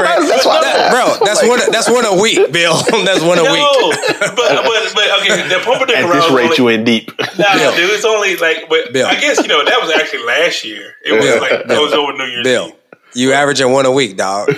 Right? 0.00 0.20
That's 0.28 0.44
why 0.44 0.60
That- 0.60 0.90
bro, 0.90 1.26
that's 1.26 1.46
one. 1.46 1.60
That's 1.70 1.88
one 1.88 2.04
a 2.04 2.20
week, 2.20 2.52
Bill. 2.52 2.74
that's 3.04 3.22
one 3.22 3.38
a 3.38 3.42
No, 3.44 3.52
week. 3.52 3.98
but, 4.18 4.36
but 4.36 4.94
but 4.94 5.20
okay, 5.20 5.48
the 5.48 5.60
Purple 5.64 5.94
At 5.94 6.04
Rye. 6.04 6.14
this 6.14 6.24
was 6.26 6.32
rate, 6.32 6.44
only, 6.44 6.56
you 6.58 6.68
in 6.68 6.84
deep. 6.84 7.10
Nah, 7.38 7.54
Bill. 7.54 7.74
dude, 7.76 7.90
it's 7.90 8.04
only 8.04 8.36
like, 8.36 8.68
but 8.68 8.92
Bill. 8.92 9.06
I 9.06 9.14
guess 9.20 9.38
you 9.40 9.48
know 9.48 9.64
that 9.64 9.78
was 9.80 9.90
actually 9.90 10.24
last 10.24 10.64
year. 10.64 10.94
It 11.04 11.12
was 11.12 11.24
Bill. 11.24 11.40
like 11.40 11.66
that 11.68 11.80
was 11.80 11.92
over 11.92 12.12
New 12.12 12.24
Year's 12.24 12.44
Bill, 12.44 12.66
Eve. 12.68 12.74
you 13.14 13.32
averaging 13.32 13.70
one 13.72 13.86
a 13.86 13.90
week, 13.92 14.16
dog. 14.16 14.48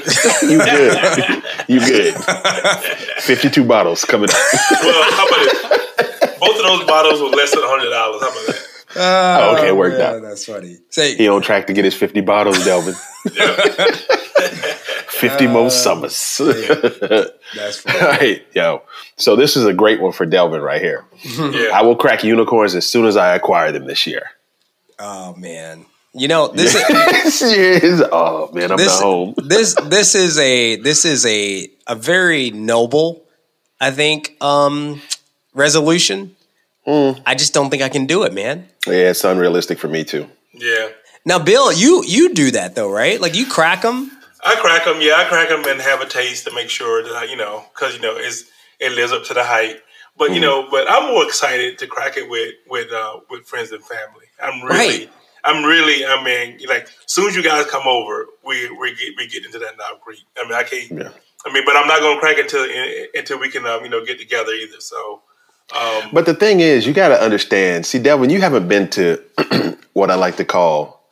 you 0.42 0.58
good. 0.58 1.42
you 1.68 1.80
good. 1.80 2.14
Fifty-two 3.22 3.64
bottles 3.64 4.04
coming. 4.04 4.30
up. 4.30 4.36
Well, 4.82 5.10
how 5.12 5.26
about 5.26 5.40
it? 5.42 6.40
Both 6.40 6.56
of 6.56 6.62
those 6.64 6.84
bottles 6.86 7.20
were 7.20 7.28
less 7.28 7.50
than 7.52 7.62
hundred 7.64 7.90
dollars. 7.90 8.22
How 8.22 8.28
about 8.30 8.46
that? 8.46 8.68
Oh, 8.96 9.56
okay, 9.56 9.72
worked 9.72 9.98
yeah, 9.98 10.10
out. 10.12 10.22
That's 10.22 10.44
funny. 10.44 10.78
Say, 10.90 11.14
He 11.16 11.28
on 11.28 11.42
track 11.42 11.66
to 11.68 11.72
get 11.72 11.84
his 11.84 11.94
fifty 11.94 12.20
bottles, 12.20 12.62
Delvin. 12.64 12.94
Fifty 15.08 15.46
more 15.46 15.70
summers. 15.70 16.38
that's 17.54 17.78
funny. 17.80 17.98
All 18.00 18.06
right, 18.08 18.42
yo. 18.54 18.82
So 19.16 19.36
this 19.36 19.56
is 19.56 19.64
a 19.66 19.72
great 19.72 20.00
one 20.00 20.12
for 20.12 20.26
Delvin 20.26 20.60
right 20.60 20.80
here. 20.80 21.04
Yeah, 21.38 21.70
I 21.72 21.82
will 21.82 21.94
crack 21.96 22.24
unicorns 22.24 22.74
as 22.74 22.88
soon 22.88 23.06
as 23.06 23.16
I 23.16 23.34
acquire 23.36 23.70
them 23.70 23.86
this 23.86 24.06
year. 24.06 24.30
Oh 24.98 25.34
man, 25.36 25.86
you 26.12 26.28
know 26.28 26.48
this 26.48 26.74
is 26.74 27.40
year 27.56 27.72
is 27.72 28.02
oh 28.10 28.50
man, 28.52 28.72
I'm 28.72 28.76
this 28.78 28.88
not 29.00 29.02
home. 29.02 29.34
this 29.36 29.74
this 29.84 30.14
is 30.14 30.38
a 30.38 30.76
this 30.76 31.04
is 31.04 31.24
a 31.24 31.68
a 31.86 31.94
very 31.94 32.50
noble, 32.50 33.22
I 33.80 33.90
think, 33.92 34.36
um, 34.40 35.00
resolution. 35.54 36.34
Hmm. 36.84 37.20
I 37.24 37.34
just 37.34 37.54
don't 37.54 37.70
think 37.70 37.82
I 37.82 37.88
can 37.88 38.06
do 38.06 38.24
it, 38.24 38.32
man. 38.32 38.68
Yeah, 38.86 39.10
it's 39.10 39.24
unrealistic 39.24 39.78
for 39.78 39.88
me 39.88 40.04
too. 40.04 40.28
yeah. 40.52 40.88
Now, 41.24 41.38
Bill, 41.38 41.72
you 41.72 42.02
you 42.04 42.34
do 42.34 42.50
that 42.50 42.74
though, 42.74 42.90
right? 42.90 43.20
Like 43.20 43.36
you 43.36 43.46
crack 43.46 43.82
them. 43.82 44.10
I 44.44 44.56
crack 44.56 44.84
them. 44.84 44.96
Yeah, 45.00 45.14
I 45.18 45.24
crack 45.24 45.48
them 45.50 45.64
and 45.66 45.80
have 45.80 46.00
a 46.00 46.06
taste 46.08 46.44
to 46.46 46.54
make 46.54 46.68
sure 46.68 47.04
that 47.04 47.12
I, 47.14 47.24
you 47.24 47.36
know, 47.36 47.64
because 47.72 47.94
you 47.94 48.00
know, 48.00 48.16
it's 48.16 48.44
it 48.80 48.90
lives 48.92 49.12
up 49.12 49.22
to 49.26 49.34
the 49.34 49.44
hype. 49.44 49.80
But 50.18 50.26
Mm-hmm. 50.26 50.34
you 50.34 50.40
know, 50.40 50.68
but 50.70 50.90
I'm 50.90 51.12
more 51.12 51.24
excited 51.24 51.78
to 51.78 51.86
crack 51.86 52.16
it 52.16 52.28
with 52.28 52.54
with 52.68 52.90
uh, 52.92 53.20
with 53.30 53.46
friends 53.46 53.70
and 53.70 53.84
family. 53.84 54.26
I'm 54.42 54.62
really, 54.64 54.76
Right. 55.06 55.10
I'm 55.44 55.64
really. 55.64 56.04
I 56.04 56.22
mean, 56.24 56.58
like, 56.68 56.82
as 56.84 56.90
soon 57.06 57.28
as 57.28 57.36
you 57.36 57.42
guys 57.44 57.66
come 57.66 57.86
over, 57.86 58.26
we 58.44 58.68
we 58.80 58.92
get 58.96 59.10
we 59.16 59.28
get 59.28 59.44
into 59.46 59.60
that 59.60 59.76
Knob 59.78 60.00
Creek. 60.00 60.24
I 60.36 60.42
mean, 60.42 60.54
I 60.54 60.64
can't. 60.64 60.90
Yeah. 60.90 61.10
I 61.46 61.52
mean, 61.52 61.62
but 61.64 61.76
I'm 61.76 61.86
not 61.86 62.00
going 62.00 62.16
to 62.16 62.20
crack 62.20 62.38
it 62.38 62.52
until 62.52 62.66
until 63.14 63.38
we 63.38 63.48
can, 63.48 63.64
um, 63.66 63.84
you 63.84 63.90
know, 63.90 64.04
get 64.04 64.18
together 64.18 64.52
either. 64.52 64.80
So, 64.80 65.22
um, 65.74 66.02
But 66.12 66.26
the 66.26 66.34
thing 66.34 66.60
is, 66.60 66.86
you 66.86 66.92
got 66.92 67.08
to 67.08 67.20
understand. 67.22 67.86
See, 67.86 67.98
Devin, 67.98 68.30
you 68.30 68.40
haven't 68.40 68.68
been 68.68 68.88
to 68.90 69.22
what 69.92 70.10
I 70.10 70.14
like 70.16 70.36
to 70.36 70.44
call, 70.44 71.02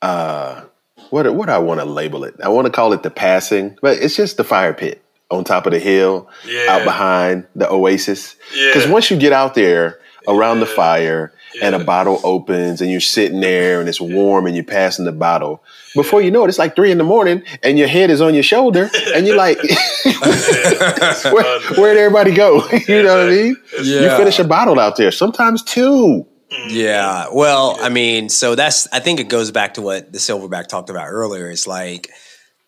uh, 0.00 0.62
what 1.10 1.32
what 1.34 1.48
I 1.50 1.58
want 1.58 1.80
to 1.80 1.86
label 1.86 2.24
it. 2.24 2.34
I 2.42 2.48
want 2.48 2.66
to 2.66 2.72
call 2.72 2.92
it 2.92 3.02
the 3.02 3.10
passing, 3.10 3.76
but 3.82 3.98
it's 3.98 4.16
just 4.16 4.36
the 4.36 4.44
fire 4.44 4.72
pit 4.74 5.02
on 5.30 5.44
top 5.44 5.66
of 5.66 5.72
the 5.72 5.78
hill, 5.78 6.28
Yeah. 6.46 6.66
out 6.70 6.84
behind 6.84 7.46
the 7.54 7.68
oasis. 7.70 8.36
Yeah. 8.54 8.68
Because 8.68 8.88
once 8.88 9.10
you 9.10 9.16
get 9.18 9.32
out 9.32 9.54
there 9.54 9.98
around 10.28 10.60
the 10.60 10.66
fire 10.66 11.32
and 11.60 11.74
a 11.74 11.82
bottle 11.84 12.20
opens 12.24 12.80
and 12.80 12.90
you're 12.90 13.00
sitting 13.00 13.40
there 13.40 13.80
and 13.80 13.88
it's 13.88 14.00
warm 14.00 14.46
and 14.46 14.54
you're 14.54 14.64
passing 14.64 15.04
the 15.04 15.12
bottle, 15.12 15.62
before 15.94 16.22
you 16.22 16.30
know 16.30 16.44
it, 16.44 16.48
it's 16.48 16.58
like 16.58 16.74
three 16.74 16.90
in 16.90 16.98
the 16.98 17.04
morning 17.04 17.42
and 17.62 17.78
your 17.78 17.88
head 17.88 18.10
is 18.10 18.20
on 18.20 18.32
your 18.34 18.42
shoulder 18.42 18.88
and 19.14 19.26
you're 19.26 19.36
like, 19.36 19.58
where, 21.32 21.60
where'd 21.76 21.96
everybody 21.98 22.32
go? 22.34 22.66
you 22.88 23.02
know 23.02 23.18
what 23.18 23.28
I 23.28 23.30
mean? 23.30 23.56
You 23.82 24.08
finish 24.16 24.38
a 24.38 24.44
bottle 24.44 24.78
out 24.78 24.96
there, 24.96 25.10
sometimes 25.10 25.62
two. 25.62 26.26
Mm. 26.50 26.70
Yeah. 26.70 27.26
Well, 27.32 27.76
I 27.80 27.88
mean, 27.88 28.28
so 28.28 28.54
that's 28.54 28.86
I 28.92 29.00
think 29.00 29.20
it 29.20 29.28
goes 29.28 29.50
back 29.50 29.74
to 29.74 29.82
what 29.82 30.12
the 30.12 30.18
Silverback 30.18 30.66
talked 30.66 30.90
about 30.90 31.06
earlier. 31.08 31.50
It's 31.50 31.66
like, 31.66 32.10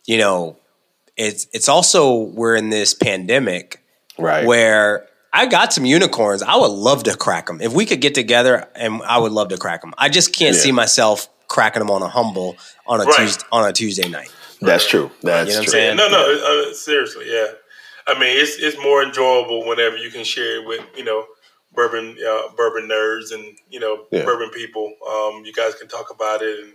you 0.07 0.19
know, 0.19 0.57
it's 1.17 1.47
it's 1.53 1.69
also 1.69 2.17
we're 2.17 2.57
in 2.57 2.71
this 2.71 2.95
pandemic 2.95 3.81
Right. 4.19 4.47
where 4.47 5.07
I 5.37 5.47
got 5.47 5.73
some 5.73 5.85
unicorns. 5.85 6.43
I 6.43 6.55
would 6.57 6.71
love 6.71 7.03
to 7.05 7.17
crack 7.17 7.47
them. 7.47 7.61
If 7.61 7.73
we 7.73 7.87
could 7.87 8.01
get 8.01 8.15
together 8.15 8.69
and 8.77 9.03
I 9.03 9.19
would 9.19 9.33
love 9.33 9.49
to 9.49 9.57
crack 9.59 9.81
them. 9.81 9.93
I 9.99 10.09
just 10.09 10.33
can't 10.33 10.55
Yeah. 10.55 10.63
see 10.63 10.73
myself 10.73 11.29
cracking 11.49 11.81
them 11.81 11.91
on 11.91 12.03
a 12.03 12.09
humble 12.09 12.57
on 12.87 13.01
a 13.01 13.05
Right. 13.05 13.17
Tuesday 13.17 13.45
on 13.51 13.69
a 13.69 13.73
Tuesday 13.73 14.09
night. 14.09 14.31
That's 14.63 14.87
true. 14.87 15.11
That's 15.23 15.49
You 15.49 15.55
know 15.55 15.59
what 15.59 15.59
I'm 15.59 15.65
true. 15.65 15.73
saying? 15.73 15.97
no, 15.97 16.09
no, 16.09 16.69
uh, 16.71 16.75
seriously, 16.75 17.27
yeah. 17.31 17.49
I 18.07 18.15
mean, 18.19 18.37
it's 18.37 18.57
it's 18.59 18.79
more 18.79 19.03
enjoyable 19.03 19.67
whenever 19.67 19.97
you 19.97 20.11
can 20.11 20.23
share 20.25 20.61
it 20.63 20.67
with 20.69 20.81
you 20.97 21.05
know 21.05 21.27
bourbon 21.73 22.17
uh, 22.25 22.49
bourbon 22.57 22.89
nerds 22.89 23.33
and 23.35 23.57
you 23.69 23.81
know 23.81 24.07
Yeah. 24.13 24.25
bourbon 24.25 24.51
people. 24.51 24.93
Um, 25.09 25.45
you 25.45 25.53
guys 25.53 25.75
can 25.75 25.89
talk 25.89 26.11
about 26.11 26.43
it 26.43 26.61
and. 26.61 26.73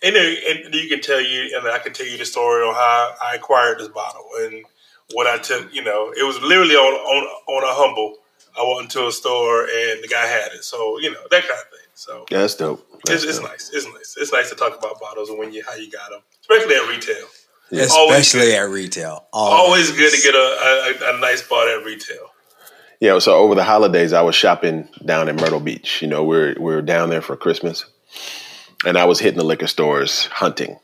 And, 0.00 0.16
and 0.16 0.72
you 0.76 0.88
can 0.88 1.00
tell 1.00 1.20
you, 1.20 1.58
and 1.58 1.66
I 1.66 1.80
can 1.80 1.92
tell 1.92 2.06
you 2.06 2.16
the 2.16 2.24
story 2.24 2.62
on 2.62 2.72
how 2.72 3.16
I 3.20 3.34
acquired 3.34 3.80
this 3.80 3.88
bottle 3.88 4.28
and 4.42 4.64
what 5.12 5.26
I 5.26 5.38
took. 5.38 5.72
You 5.74 5.82
know, 5.82 6.12
it 6.16 6.24
was 6.24 6.40
literally 6.42 6.74
on 6.74 6.94
on 6.94 7.24
on 7.48 7.64
a 7.64 7.74
humble. 7.74 8.16
I 8.58 8.62
went 8.66 8.84
into 8.94 9.06
a 9.06 9.12
store 9.12 9.62
and 9.64 10.02
the 10.02 10.08
guy 10.08 10.26
had 10.26 10.52
it, 10.52 10.64
so 10.64 10.98
you 10.98 11.10
know 11.12 11.20
that 11.30 11.42
kind 11.42 11.60
of 11.60 11.68
thing. 11.70 11.86
So 11.94 12.26
Yeah, 12.30 12.38
that's 12.38 12.54
dope. 12.56 12.84
That's 13.04 13.22
it's, 13.22 13.24
it's 13.24 13.38
dope. 13.38 13.50
nice. 13.50 13.70
It's 13.72 13.86
nice. 13.86 14.16
It's 14.18 14.32
nice 14.32 14.48
to 14.50 14.56
talk 14.56 14.76
about 14.78 15.00
bottles 15.00 15.30
and 15.30 15.38
when 15.38 15.52
you 15.52 15.62
how 15.66 15.74
you 15.74 15.90
got 15.90 16.10
them, 16.10 16.20
especially 16.40 16.74
at 16.74 16.88
retail. 16.88 17.26
Yeah. 17.70 17.86
Always 17.92 18.20
Especially 18.20 18.48
good. 18.52 18.62
at 18.64 18.70
retail. 18.70 19.26
Always 19.32 19.90
good 19.92 20.10
to 20.12 20.22
get 20.22 20.34
a, 20.34 20.38
a, 20.38 21.16
a 21.16 21.20
nice 21.20 21.46
bottle 21.46 21.78
at 21.78 21.84
retail. 21.84 22.30
Yeah, 22.98 23.18
so 23.18 23.34
over 23.36 23.54
the 23.54 23.62
holidays, 23.62 24.12
I 24.14 24.22
was 24.22 24.34
shopping 24.34 24.88
down 25.04 25.28
in 25.28 25.36
Myrtle 25.36 25.60
Beach. 25.60 26.00
You 26.02 26.08
know, 26.08 26.24
we're 26.24 26.54
we're 26.58 26.80
down 26.82 27.10
there 27.10 27.20
for 27.20 27.36
Christmas, 27.36 27.84
and 28.86 28.96
I 28.98 29.04
was 29.04 29.20
hitting 29.20 29.38
the 29.38 29.44
liquor 29.44 29.66
stores 29.66 30.26
hunting. 30.26 30.78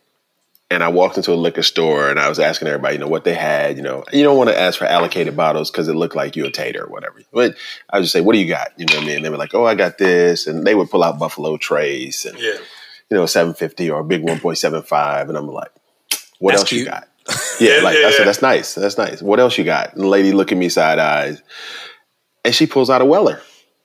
And 0.71 0.83
I 0.83 0.89
walked 0.89 1.19
into 1.19 1.33
a 1.33 1.35
liquor 1.37 1.63
store 1.63 2.09
and 2.11 2.19
I 2.19 2.29
was 2.29 2.39
asking 2.39 2.69
everybody, 2.69 2.95
you 2.95 3.01
know, 3.01 3.07
what 3.07 3.25
they 3.25 3.35
had. 3.35 3.77
You 3.77 3.83
know, 3.83 4.03
you 4.13 4.25
don't 4.25 4.37
want 4.39 4.49
to 4.51 4.59
ask 4.59 4.79
for 4.79 4.87
allocated 4.87 5.37
bottles 5.37 5.71
because 5.71 5.89
it 5.89 5.95
looked 5.95 6.17
like 6.17 6.37
you 6.37 6.47
a 6.47 6.51
tater 6.51 6.85
or 6.85 6.89
whatever. 6.91 7.21
But 7.33 7.55
I 7.91 7.99
would 7.99 8.03
just 8.05 8.13
say, 8.15 8.23
"What 8.23 8.33
do 8.33 8.39
you 8.39 8.49
got?" 8.49 8.73
You 8.79 8.87
know 8.87 8.97
what 8.97 9.03
I 9.05 9.07
mean? 9.07 9.17
And 9.17 9.25
they 9.25 9.31
were 9.31 9.37
like, 9.37 9.55
"Oh, 9.55 9.67
I 9.67 9.75
got 9.75 9.99
this," 9.99 10.47
and 10.47 10.67
they 10.67 10.75
would 10.75 10.91
pull 10.91 11.05
out 11.05 11.19
Buffalo 11.19 11.59
Trace 11.59 12.25
and 12.25 12.39
Yeah. 12.39 12.55
you 13.11 13.17
know, 13.17 13.27
seven 13.27 13.53
fifty 13.55 13.91
or 13.91 14.01
a 14.01 14.05
big 14.05 14.23
one 14.23 14.41
point 14.41 14.57
seven 14.59 14.83
five, 14.83 15.29
and 15.29 15.37
I'm 15.37 15.47
like, 15.47 15.71
"What 16.39 16.53
That's 16.53 16.63
else 16.63 16.73
you 16.73 16.87
got?" 16.87 17.09
Yeah, 17.61 17.77
Yeah, 17.77 17.83
like 17.83 17.99
yeah, 17.99 18.07
I 18.07 18.11
said, 18.11 18.19
yeah. 18.21 18.25
that's 18.25 18.43
nice. 18.43 18.75
That's 18.75 18.99
nice. 18.99 19.23
What 19.23 19.39
else 19.41 19.57
you 19.59 19.65
got? 19.65 19.93
And 19.95 20.03
the 20.03 20.09
lady 20.09 20.33
look 20.33 20.51
at 20.51 20.59
me 20.59 20.69
side 20.71 20.99
eyes, 20.99 21.41
and 22.45 22.55
she 22.55 22.67
pulls 22.67 22.89
out 22.91 23.03
a 23.03 23.05
Weller. 23.05 23.41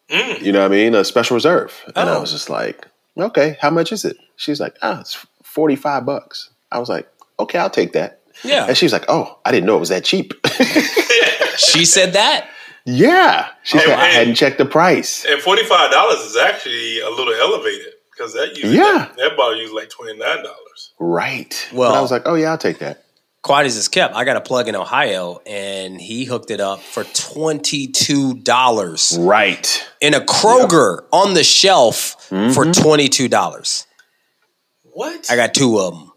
Mm. 0.10 0.42
You 0.42 0.52
know 0.54 0.60
what 0.62 0.72
I 0.72 0.76
mean? 0.76 0.96
A 0.96 1.04
special 1.04 1.36
reserve. 1.36 1.74
And 1.96 2.10
I 2.10 2.16
Oh. 2.16 2.22
was 2.22 2.32
just 2.32 2.50
like, 2.50 2.88
okay, 3.18 3.58
how 3.62 3.70
much 3.70 3.92
is 3.92 4.06
it? 4.06 4.18
She's 4.38 4.60
like, 4.62 4.76
ah, 4.82 5.02
it's 5.02 5.24
forty 5.44 5.76
five 5.76 6.06
bucks. 6.06 6.49
I 6.72 6.80
was 6.80 6.90
like, 6.90 7.10
okay, 7.40 7.58
I'll 7.60 7.70
take 7.70 7.94
that. 7.94 8.22
Yeah. 8.44 8.66
And 8.68 8.78
she 8.78 8.86
was 8.86 8.94
like, 8.94 9.06
oh, 9.08 9.40
I 9.46 9.52
didn't 9.52 9.66
know 9.66 9.76
it 9.76 9.80
was 9.82 9.90
that 9.90 10.04
cheap. 10.06 10.34
She 11.58 11.84
said 11.84 12.14
that. 12.14 12.50
Yeah, 12.86 13.50
she 13.64 13.78
And- 13.78 13.88
said 13.88 14.00
I 14.00 14.06
hadn't 14.06 14.36
checked 14.36 14.58
the 14.60 14.66
price. 14.66 15.26
And 15.26 15.42
forty 15.42 15.64
five 15.66 15.92
dollars 15.92 16.20
is 16.20 16.38
actually 16.38 17.02
a 17.02 17.10
little 17.10 17.34
elevated 17.34 17.94
because 18.12 18.34
that 18.34 18.56
usually 18.56 18.78
Yeah. 18.78 19.08
that, 19.10 19.18
that 19.18 19.38
bottle 19.38 19.58
usually 19.58 19.82
like 19.82 19.90
twenty 19.90 20.18
nine 20.18 20.38
dollars. 20.38 20.94
Right. 21.00 21.68
Well- 21.74 21.92
but 21.92 21.98
I 21.98 22.02
was 22.02 22.12
like, 22.12 22.22
oh 22.26 22.36
yeah, 22.36 22.52
I'll 22.52 22.58
take 22.58 22.80
that. 22.80 23.04
Quaddies 23.44 23.78
is 23.78 23.88
kept. 23.90 24.16
I 24.16 24.24
got 24.26 24.36
a 24.38 24.42
plug 24.42 24.68
in 24.70 24.76
Ohio, 24.76 25.40
and 25.46 26.00
he 26.00 26.24
hooked 26.26 26.50
it 26.52 26.60
up 26.62 26.80
for 26.82 27.04
twenty 27.14 27.88
two 27.88 28.36
dollars 28.36 29.18
Right. 29.20 29.86
in 30.02 30.14
a 30.14 30.20
Kroger 30.22 31.00
on 31.12 31.34
the 31.34 31.44
shelf 31.44 32.16
Mm-hmm. 32.30 32.54
for 32.54 32.72
twenty 32.72 33.10
two 33.10 33.28
dollars. 33.28 33.86
What? 34.84 35.30
I 35.30 35.36
got 35.36 35.54
two 35.54 35.78
of 35.80 35.94
them. 35.94 36.09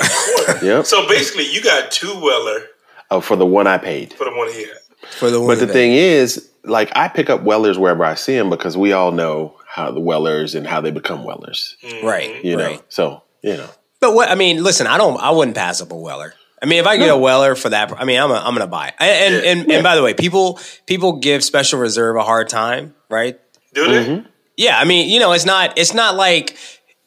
Of 0.00 0.46
course. 0.46 0.62
Yep. 0.62 0.86
So 0.86 1.06
basically, 1.08 1.46
you 1.50 1.62
got 1.62 1.90
two 1.90 2.12
Weller 2.20 2.66
Oh, 3.10 3.20
for 3.20 3.36
the 3.36 3.46
one 3.46 3.66
I 3.66 3.78
paid. 3.78 4.12
for 4.14 4.24
the 4.24 4.34
one 4.34 4.50
he 4.52 4.62
had. 4.62 4.76
For 5.18 5.30
the 5.30 5.40
one 5.40 5.48
But 5.48 5.60
the 5.66 5.72
thing 5.72 5.92
is, 5.92 6.48
like, 6.64 6.90
I 6.96 7.06
pick 7.08 7.30
up 7.30 7.42
Wellers 7.42 7.78
wherever 7.78 8.04
I 8.04 8.14
see 8.16 8.34
them 8.36 8.50
because 8.50 8.76
we 8.76 8.92
all 8.92 9.12
know 9.12 9.54
how 9.68 9.90
the 9.92 10.00
Wellers 10.00 10.54
and 10.54 10.66
how 10.66 10.80
they 10.80 10.90
become 10.90 11.22
Wellers. 11.24 11.76
right, 12.02 12.44
You 12.44 12.56
know, 12.56 12.64
right. 12.66 12.82
so 12.88 13.22
you 13.42 13.56
know, 13.56 13.68
But 14.00 14.14
what 14.14 14.28
I 14.30 14.34
mean, 14.34 14.62
listen, 14.64 14.86
I 14.88 14.96
don't, 14.98 15.20
I 15.20 15.30
wouldn't 15.30 15.56
pass 15.56 15.80
up 15.80 15.92
a 15.92 15.96
Weller. 15.96 16.34
I 16.60 16.66
mean, 16.66 16.78
if 16.80 16.86
I 16.86 16.96
get 16.96 17.10
a 17.10 17.16
Weller 17.16 17.54
for 17.54 17.68
that, 17.68 17.92
I 18.00 18.04
mean, 18.04 18.18
I'm, 18.18 18.30
a, 18.30 18.34
I'm 18.34 18.54
gonna 18.54 18.66
buy. 18.66 18.88
it. 18.88 18.94
And 18.98 19.34
and, 19.34 19.44
and 19.60 19.72
and 19.72 19.84
by 19.84 19.94
the 19.94 20.02
way, 20.02 20.14
people 20.14 20.58
people 20.86 21.18
give 21.18 21.44
Special 21.44 21.78
Reserve 21.78 22.16
a 22.16 22.22
hard 22.22 22.48
time, 22.48 22.94
right? 23.10 23.38
Do 23.74 23.86
they? 23.86 24.04
Mm-hmm. 24.04 24.26
Yeah, 24.56 24.78
I 24.80 24.84
mean, 24.86 25.10
you 25.10 25.20
know, 25.20 25.32
it's 25.32 25.44
not 25.44 25.76
it's 25.78 25.92
not 25.92 26.16
like 26.16 26.56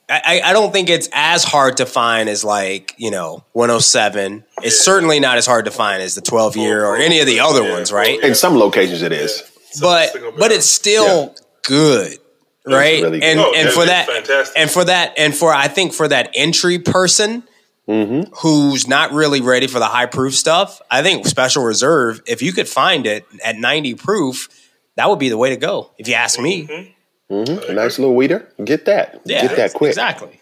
I, 0.10 0.42
I 0.44 0.54
don't 0.54 0.72
think 0.74 0.90
it's 0.90 1.08
as 1.14 1.44
hard 1.44 1.78
to 1.78 1.86
find 1.86 2.28
as 2.30 2.44
like 2.44 2.96
you 2.98 3.12
know 3.12 3.44
107. 3.54 4.44
It's 4.64 4.80
certainly 4.80 5.20
not 5.20 5.38
as 5.38 5.46
hard 5.46 5.66
to 5.66 5.72
find 5.72 6.02
as 6.02 6.16
the 6.16 6.22
12 6.22 6.58
year 6.58 6.84
or 6.86 6.98
any 6.98 7.20
of 7.20 7.28
the 7.28 7.40
other 7.42 7.64
Yeah, 7.64 7.74
ones, 7.74 7.92
right? 7.92 8.20
in 8.24 8.34
some 8.36 8.56
locations 8.58 9.02
it 9.04 9.12
is. 9.12 9.44
So 9.72 9.82
But 9.86 10.14
but 10.40 10.52
it's 10.52 10.66
still 10.66 11.36
good, 11.64 12.18
right? 12.66 13.02
really 13.04 13.20
good. 13.20 13.24
and 13.30 13.40
Oh, 13.40 13.54
and 13.56 13.70
for 13.70 13.86
that 13.86 14.08
fantastic. 14.08 14.58
and 14.58 14.70
for 14.72 14.84
that 14.86 15.14
and 15.18 15.36
for 15.36 15.54
I 15.54 15.68
think 15.68 15.94
for 15.94 16.08
that 16.08 16.32
entry 16.34 16.80
person. 16.80 17.44
Mm-hmm. 17.88 18.32
Who's 18.44 18.88
not 18.88 19.14
really 19.14 19.42
ready 19.42 19.66
for 19.66 19.80
the 19.80 19.88
high 19.88 20.06
proof 20.06 20.36
stuff? 20.36 20.80
I 20.92 21.02
think 21.02 21.26
Special 21.26 21.64
Reserve, 21.64 22.22
if 22.28 22.44
you 22.44 22.54
could 22.54 22.70
find 22.70 23.08
it 23.08 23.26
at 23.44 23.56
90 23.56 23.96
proof, 23.96 24.48
that 24.96 25.10
would 25.10 25.18
be 25.18 25.30
the 25.30 25.38
way 25.40 25.50
to 25.50 25.58
go, 25.58 25.90
if 25.98 26.08
you 26.08 26.14
ask 26.14 26.40
me. 26.40 26.96
A 27.30 27.74
nice 27.74 28.00
little 28.00 28.16
weeder. 28.16 28.48
Get 28.64 28.86
that. 28.86 29.22
Yeah, 29.26 29.42
Get 29.44 29.56
that 29.58 29.74
quick. 29.74 29.90
Exactly. 29.90 30.42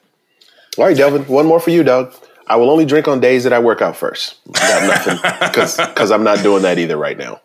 All 0.77 0.85
right, 0.85 0.95
Delvin. 0.95 1.23
One 1.23 1.45
more 1.45 1.59
for 1.59 1.69
you, 1.71 1.83
dog. 1.83 2.13
I 2.47 2.55
will 2.55 2.69
only 2.69 2.85
drink 2.85 3.07
on 3.09 3.19
days 3.19 3.43
that 3.43 3.51
I 3.51 3.59
work 3.59 3.81
out 3.81 3.97
first. 3.97 4.35
I 4.55 4.59
got 4.69 5.05
nothing 5.05 5.88
because 5.93 6.11
I'm 6.11 6.23
not 6.23 6.41
doing 6.43 6.61
that 6.63 6.77
either 6.79 6.95
right 6.95 7.17
now. 7.17 7.41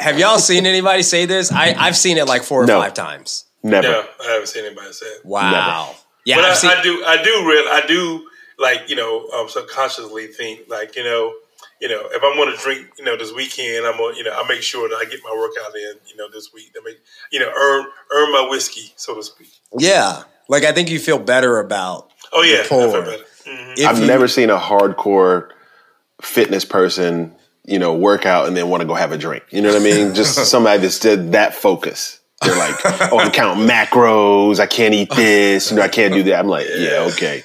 Have 0.00 0.18
y'all 0.18 0.38
seen 0.38 0.64
anybody 0.66 1.02
say 1.02 1.26
this? 1.26 1.52
I, 1.52 1.74
I've 1.74 1.96
seen 1.96 2.16
it 2.16 2.26
like 2.26 2.42
four 2.42 2.62
or 2.64 2.66
No. 2.66 2.80
five 2.80 2.94
times. 2.94 3.44
Never. 3.62 3.88
No, 3.88 4.04
I 4.24 4.32
haven't 4.32 4.48
seen 4.48 4.64
anybody 4.64 4.92
say 4.92 5.06
it. 5.06 5.24
Wow. 5.24 5.94
Yeah, 6.24 6.36
But 6.36 6.44
I've 6.46 6.50
I, 6.52 6.54
seen, 6.54 6.70
I 6.70 6.82
do, 6.82 7.04
I 7.04 7.22
do, 7.22 7.48
real, 7.48 7.64
I 7.68 7.82
do, 7.86 8.28
like 8.58 8.88
you 8.88 8.96
know, 8.96 9.28
um, 9.30 9.48
subconsciously 9.48 10.28
think 10.28 10.60
like 10.68 10.96
you 10.96 11.04
know, 11.04 11.34
you 11.82 11.88
know, 11.88 12.00
if 12.12 12.22
I'm 12.24 12.36
going 12.36 12.54
to 12.56 12.62
drink, 12.62 12.86
you 12.96 13.04
know, 13.04 13.16
this 13.16 13.32
weekend, 13.32 13.84
I'm 13.84 13.98
gonna, 13.98 14.16
you 14.16 14.22
know, 14.22 14.32
I 14.32 14.46
make 14.48 14.62
sure 14.62 14.88
that 14.88 14.94
I 14.94 15.04
get 15.04 15.18
my 15.24 15.32
workout 15.34 15.74
in, 15.76 15.94
you 16.08 16.16
know, 16.16 16.28
this 16.32 16.52
week. 16.54 16.72
To 16.74 16.80
make, 16.84 17.00
you 17.32 17.40
know, 17.40 17.50
earn 17.54 17.86
earn 18.14 18.32
my 18.32 18.46
whiskey, 18.48 18.92
so 18.96 19.14
to 19.16 19.22
speak. 19.22 19.50
yeah. 19.78 20.22
Like 20.48 20.64
I 20.64 20.72
think 20.72 20.90
you 20.90 20.98
feel 20.98 21.18
better 21.18 21.58
about. 21.58 22.10
Oh 22.32 22.42
yeah, 22.42 22.62
I 22.64 22.66
pour. 22.68 22.90
feel 22.90 23.02
better. 23.02 23.24
Mhm. 23.46 23.78
if 23.78 23.86
I've 23.86 23.98
you- 23.98 24.06
never 24.06 24.28
seen 24.28 24.48
a 24.50 24.58
hardcore 24.58 25.48
fitness 26.20 26.64
person, 26.64 27.34
you 27.64 27.78
know, 27.78 27.94
work 27.94 28.26
out 28.26 28.46
and 28.46 28.56
then 28.56 28.68
want 28.68 28.80
to 28.82 28.86
go 28.86 28.94
have 28.94 29.12
a 29.12 29.18
drink. 29.18 29.44
You 29.50 29.60
know 29.62 29.72
what 29.72 29.80
I 29.80 29.84
mean? 29.84 30.14
Just 30.20 30.46
somebody 30.50 30.82
that's 30.82 30.98
did 30.98 31.32
that 31.32 31.54
focus. 31.54 32.20
They're 32.42 32.56
like, 32.58 32.74
oh, 33.12 33.18
I'm 33.20 33.30
counting 33.30 33.66
macros. 33.68 34.58
I 34.58 34.66
can't 34.66 34.94
eat 34.94 35.10
this. 35.14 35.70
You 35.70 35.76
know, 35.76 35.82
I 35.82 35.88
can't 35.88 36.12
do 36.12 36.24
that. 36.24 36.38
I'm 36.40 36.48
like, 36.48 36.66
yeah, 36.76 37.08
okay. 37.12 37.44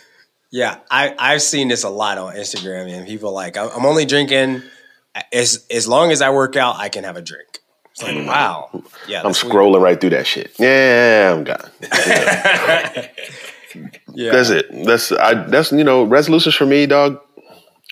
Yeah, 0.51 0.79
I 0.89 1.13
I've 1.19 1.41
seen 1.41 1.67
this 1.67 1.83
a 1.83 1.89
lot 1.89 2.17
on 2.17 2.35
Instagram, 2.35 2.89
and 2.91 3.05
people 3.07 3.33
like 3.33 3.57
I'm 3.57 3.69
I'm 3.75 3.85
only 3.85 4.05
drinking 4.05 4.61
as 5.33 5.65
as 5.69 5.87
long 5.87 6.11
as 6.11 6.21
I 6.21 6.29
work 6.29 6.55
out, 6.55 6.77
I 6.77 6.89
can 6.89 7.03
have 7.03 7.17
a 7.17 7.21
drink. 7.21 7.59
It's 7.91 8.03
like 8.03 8.15
wow. 8.27 8.69
Yeah, 9.07 9.19
Mm. 9.21 9.25
I'm 9.25 9.31
that's 9.31 9.43
weird. 9.43 9.55
scrolling 9.55 9.81
right 9.81 9.99
through 9.99 10.11
that 10.11 10.25
shit. 10.27 10.53
Yeah, 10.59 11.33
I'm 11.35 11.43
gone. 11.43 11.69
Yeah. 14.13 14.31
That's 14.31 14.49
it. 14.49 14.65
That's 14.85 15.11
I. 15.11 15.33
That's 15.35 15.71
you 15.71 15.83
know 15.83 16.03
resolutions 16.03 16.55
for 16.55 16.65
me, 16.65 16.85
dog. 16.87 17.19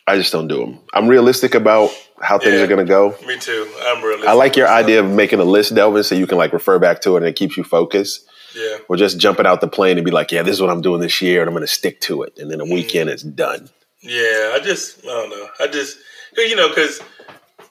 I 0.07 0.17
just 0.17 0.31
don't 0.31 0.47
do 0.47 0.57
them. 0.59 0.79
I'm 0.93 1.07
realistic 1.07 1.53
about 1.53 1.91
how 2.21 2.39
things 2.39 2.55
Yeah. 2.55 2.61
are 2.63 2.67
gonna 2.67 2.85
go. 2.85 3.15
Me 3.27 3.37
too. 3.37 3.67
I'm 3.83 4.01
really. 4.03 4.25
I 4.27 4.33
like 4.33 4.55
your 4.55 4.67
idea 4.67 5.01
of 5.01 5.09
making 5.11 5.39
a 5.39 5.43
list, 5.43 5.75
Delvin, 5.75 6.03
so 6.03 6.15
you 6.15 6.25
can 6.25 6.37
like 6.37 6.53
refer 6.53 6.79
back 6.79 7.01
to 7.01 7.15
it 7.15 7.17
and 7.17 7.25
it 7.27 7.35
keeps 7.35 7.57
you 7.57 7.63
focused. 7.63 8.25
Yeah, 8.55 8.77
Or 8.87 8.95
just 8.95 9.19
jumping 9.19 9.45
out 9.45 9.61
the 9.61 9.67
plane 9.67 9.97
and 9.97 10.05
be 10.05 10.11
like, 10.11 10.31
yeah, 10.31 10.41
this 10.41 10.55
is 10.55 10.61
what 10.61 10.69
I'm 10.69 10.81
doing 10.81 11.01
this 11.01 11.21
year, 11.21 11.41
and 11.41 11.49
I'm 11.49 11.53
gonna 11.53 11.67
stick 11.67 11.99
to 12.01 12.23
it. 12.23 12.37
And 12.39 12.49
then 12.49 12.61
a 12.61 12.65
mm. 12.65 12.73
weekend 12.73 13.09
it's 13.09 13.23
done. 13.23 13.69
yeah. 14.01 14.53
I 14.53 14.59
just, 14.63 15.03
I 15.03 15.07
don't 15.07 15.29
know. 15.29 15.47
I 15.59 15.67
just, 15.67 15.97
you 16.37 16.55
know, 16.55 16.69
because 16.69 17.01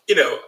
you 0.08 0.14
know, 0.14 0.38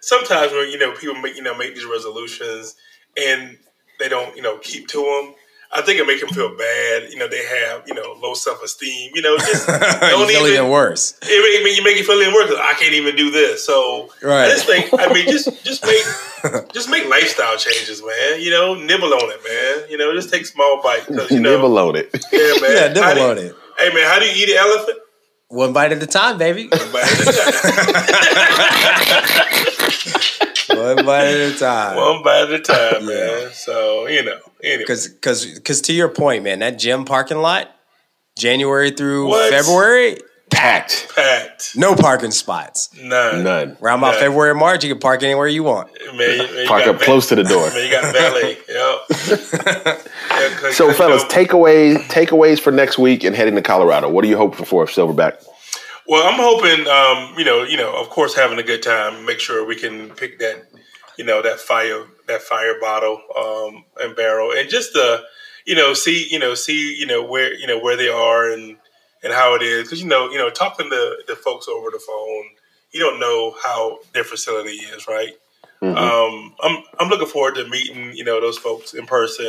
sometimes 0.00 0.52
when 0.52 0.70
you 0.70 0.78
know 0.78 0.92
people 0.92 1.14
make 1.16 1.36
you 1.36 1.42
know 1.42 1.56
make 1.56 1.74
these 1.74 1.84
resolutions 1.84 2.76
and 3.16 3.58
they 3.98 4.08
don't 4.08 4.36
you 4.36 4.42
know 4.42 4.58
keep 4.58 4.88
to 4.88 4.98
them. 4.98 5.34
I 5.74 5.80
think 5.80 5.98
it 5.98 6.06
make 6.06 6.20
them 6.20 6.28
feel 6.28 6.54
bad. 6.56 7.08
You 7.10 7.16
know, 7.18 7.26
they 7.28 7.42
have 7.44 7.82
you 7.86 7.94
know 7.94 8.14
low 8.22 8.34
self 8.34 8.62
esteem. 8.62 9.10
You 9.14 9.22
know, 9.22 9.36
just 9.38 9.66
you 9.68 9.78
don't 9.78 10.28
feel 10.28 10.42
even. 10.42 10.52
even 10.52 10.68
worse. 10.70 11.14
It 11.22 11.64
make, 11.64 11.74
you 11.76 11.82
make 11.84 11.96
you 11.96 12.04
feel 12.04 12.20
even 12.20 12.34
worse. 12.34 12.52
I 12.56 12.74
can't 12.78 12.92
even 12.94 13.16
do 13.16 13.30
this. 13.30 13.64
So 13.64 14.10
Right. 14.22 14.44
I 14.44 14.48
just 14.50 14.66
think. 14.66 14.90
I 14.92 15.10
mean, 15.12 15.26
just 15.26 15.64
just 15.64 15.84
make 15.92 16.04
just 16.74 16.90
make 16.90 17.06
lifestyle 17.08 17.56
changes, 17.56 18.02
man. 18.02 18.40
You 18.42 18.50
know, 18.50 18.74
nibble 18.74 19.12
on 19.14 19.30
it, 19.30 19.40
man. 19.48 19.88
You 19.90 19.96
know, 19.98 20.12
just 20.14 20.28
take 20.30 20.44
small 20.46 20.80
bites. 20.82 21.08
You 21.08 21.16
know, 21.40 21.56
Nibble 21.56 21.78
on 21.78 21.96
it. 21.96 22.10
yeah, 22.32 22.52
man. 22.60 22.76
Yeah, 22.76 22.88
nibble 22.88 23.02
How 23.02 23.14
do- 23.14 23.20
on 23.22 23.38
it. 23.38 23.54
Hey, 23.78 23.88
man, 23.94 24.04
how 24.06 24.18
do 24.18 24.26
you 24.26 24.32
eat 24.46 24.50
an 24.50 24.58
elephant? 24.58 24.98
One 25.48 25.72
bite 25.72 25.92
at 25.92 26.02
a 26.02 26.06
time, 26.06 26.36
baby. 26.38 26.68
One 26.68 26.92
bite 26.92 27.04
at 27.04 27.20
a 27.20 27.24
time. 27.32 27.52
One 30.72 31.04
bite 31.04 31.26
at 31.26 31.54
a 31.54 31.58
time. 31.58 31.96
One 31.96 32.22
bite 32.22 32.42
at 32.44 32.52
a 32.52 32.58
time, 32.60 33.02
Yeah. 33.08 33.44
man. 33.44 33.50
So 33.52 34.06
you 34.06 34.22
know, 34.24 34.38
anyway. 34.62 34.78
Because 34.78 35.08
because 35.08 35.80
to 35.82 35.92
your 35.92 36.08
point, 36.08 36.44
man, 36.44 36.60
that 36.60 36.78
gym 36.78 37.04
parking 37.04 37.38
lot, 37.38 37.68
January 38.38 38.90
through 38.90 39.28
What? 39.28 39.50
February, 39.50 40.18
Packed. 40.50 41.08
packed, 41.14 41.72
no 41.76 41.94
parking 41.94 42.30
spots. 42.30 42.90
none, 43.00 43.42
None. 43.42 43.76
Around 43.82 43.98
about 44.00 44.14
Yeah. 44.14 44.20
February, 44.20 44.54
March, 44.54 44.84
you 44.84 44.90
can 44.90 45.00
park 45.00 45.22
anywhere 45.22 45.46
you 45.48 45.62
want. 45.62 45.90
Man, 46.08 46.16
man, 46.18 46.38
you 46.58 46.66
Park 46.66 46.86
up 46.86 46.98
va- 46.98 47.04
close 47.04 47.28
to 47.30 47.34
the 47.36 47.42
door. 47.44 47.68
Man, 47.74 47.84
you 47.84 47.90
got 47.90 48.12
valet. 48.12 48.58
Yep. 48.68 49.98
Yeah, 50.32 50.48
'cause- 50.58 50.76
So, 50.76 50.86
'cause, 50.88 50.96
fellas, 50.96 51.22
you 51.22 51.28
takeaways 51.28 51.96
takeaways 52.08 52.58
for 52.60 52.70
next 52.70 52.98
week 52.98 53.22
and 53.24 53.34
heading 53.36 53.54
to 53.54 53.62
Colorado. 53.62 54.08
What 54.08 54.24
are 54.24 54.28
you 54.28 54.36
hoping 54.36 54.64
for, 54.64 54.82
if 54.84 54.90
Silverback? 54.90 55.42
Well, 56.06 56.26
I'm 56.26 56.38
hoping, 56.38 56.86
um, 56.88 57.38
you 57.38 57.44
know, 57.44 57.62
you 57.62 57.76
know, 57.76 57.94
of 57.94 58.08
course, 58.10 58.34
having 58.34 58.58
a 58.58 58.62
good 58.62 58.82
time. 58.82 59.24
Make 59.24 59.40
sure 59.40 59.64
we 59.64 59.76
can 59.76 60.10
pick 60.10 60.38
that, 60.40 60.64
you 61.16 61.24
know, 61.24 61.40
that 61.42 61.60
fire, 61.60 62.04
that 62.28 62.42
fire 62.42 62.74
bottle 62.80 63.20
um, 63.38 63.84
and 64.00 64.16
barrel, 64.16 64.52
and 64.52 64.68
just 64.68 64.96
uh, 64.96 65.20
you 65.66 65.74
know, 65.74 65.94
see, 65.94 66.28
you 66.30 66.38
know, 66.38 66.54
see, 66.54 66.96
you 66.98 67.06
know, 67.06 67.22
where, 67.24 67.54
you 67.54 67.66
know, 67.66 67.78
where 67.78 67.96
they 67.96 68.08
are 68.08 68.50
and 68.50 68.76
and 69.22 69.32
how 69.32 69.54
it 69.54 69.62
is, 69.62 69.84
because 69.84 70.02
you 70.02 70.08
know, 70.08 70.30
you 70.30 70.38
know, 70.38 70.50
talking 70.50 70.90
to 70.90 71.16
the 71.28 71.36
folks 71.36 71.68
over 71.68 71.90
the 71.90 72.00
phone, 72.00 72.44
you 72.92 73.00
don't 73.00 73.20
know 73.20 73.54
how 73.62 73.98
their 74.12 74.24
facility 74.24 74.76
is, 74.76 75.06
right? 75.06 75.32
Um, 75.96 76.54
I'm 76.62 76.82
I'm 77.00 77.08
looking 77.08 77.28
forward 77.28 77.54
to 77.56 77.68
meeting, 77.68 78.12
you 78.14 78.24
know, 78.24 78.40
those 78.40 78.58
folks 78.58 78.94
in 78.94 79.06
person. 79.06 79.48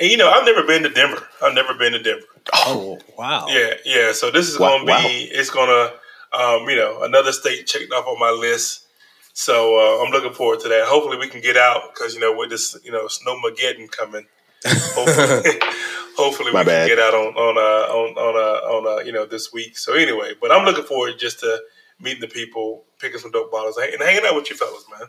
And 0.00 0.10
you 0.10 0.16
know, 0.16 0.30
I've 0.30 0.44
never 0.46 0.62
been 0.64 0.82
to 0.84 0.88
Denver. 0.88 1.26
I've 1.42 1.54
never 1.54 1.74
been 1.74 1.92
to 1.92 2.02
Denver. 2.02 2.26
Oh 2.54 2.98
wow! 3.18 3.46
Yeah, 3.48 3.74
yeah. 3.84 4.12
So 4.12 4.30
this 4.30 4.48
is 4.48 4.58
Wow, 4.58 4.78
gonna 4.78 4.84
be 4.86 4.90
wow. 4.92 5.06
it's 5.06 5.50
gonna 5.50 5.92
um, 6.32 6.68
you 6.68 6.76
know 6.76 7.02
another 7.02 7.32
state 7.32 7.66
checked 7.66 7.92
off 7.92 8.06
on 8.06 8.18
my 8.18 8.30
list. 8.30 8.86
So 9.34 9.76
uh, 9.76 10.04
I'm 10.04 10.12
looking 10.12 10.32
forward 10.32 10.60
to 10.60 10.68
that. 10.68 10.84
Hopefully 10.86 11.16
we 11.16 11.28
can 11.28 11.40
get 11.40 11.56
out 11.56 11.92
because 11.92 12.14
you 12.14 12.20
know 12.20 12.36
with 12.36 12.50
this 12.50 12.76
you 12.84 12.92
know 12.92 13.06
snowmageddon 13.06 13.90
coming. 13.90 14.26
Hopefully, 14.64 15.58
hopefully 16.16 16.50
we 16.52 16.64
bad. 16.64 16.88
can 16.88 16.96
get 16.96 16.98
out 16.98 17.14
on 17.14 17.34
on 17.34 17.56
uh, 17.56 17.92
on 17.92 18.16
on 18.16 18.36
uh, 18.36 18.76
on 18.76 18.98
uh, 19.00 19.02
you 19.04 19.12
know 19.12 19.26
this 19.26 19.52
week. 19.52 19.76
So 19.78 19.94
anyway, 19.94 20.32
but 20.40 20.52
I'm 20.52 20.64
looking 20.64 20.84
forward 20.84 21.18
just 21.18 21.40
to 21.40 21.58
meeting 22.00 22.20
the 22.20 22.28
people, 22.28 22.84
picking 22.98 23.18
some 23.18 23.30
dope 23.30 23.50
bottles, 23.50 23.76
and 23.76 24.00
hanging 24.00 24.24
out 24.26 24.34
with 24.34 24.50
you 24.50 24.56
fellas, 24.56 24.84
man. 24.98 25.08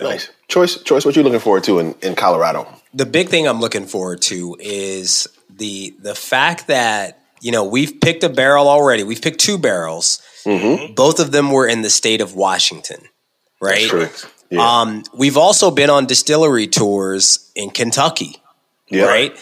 Nice. 0.00 0.30
Choice, 0.46 0.80
choice. 0.82 1.04
What 1.04 1.16
you 1.16 1.24
looking 1.24 1.40
forward 1.40 1.64
to 1.64 1.80
in, 1.80 1.94
in 2.02 2.14
Colorado? 2.14 2.68
the 2.94 3.06
big 3.06 3.28
thing 3.28 3.46
I'm 3.46 3.60
looking 3.60 3.84
forward 3.86 4.22
to 4.22 4.56
is 4.60 5.26
the 5.50 5.94
the 6.00 6.14
fact 6.14 6.68
that 6.68 7.20
you 7.40 7.50
know 7.52 7.64
we've 7.64 8.00
picked 8.00 8.22
a 8.24 8.28
barrel 8.28 8.68
already. 8.68 9.02
We've 9.02 9.20
picked 9.20 9.40
two 9.40 9.58
barrels. 9.58 10.22
Both 10.94 11.20
of 11.20 11.30
them 11.30 11.50
were 11.50 11.66
in 11.66 11.82
the 11.82 11.90
state 11.90 12.20
of 12.22 12.34
Washington, 12.34 13.08
right? 13.60 13.88
Yeah. 14.50 14.80
Um, 14.80 15.04
we've 15.14 15.36
also 15.36 15.70
been 15.70 15.90
on 15.90 16.06
distillery 16.06 16.66
tours 16.66 17.50
in 17.54 17.70
Kentucky, 17.70 18.36
yeah. 18.88 19.04
right? 19.04 19.36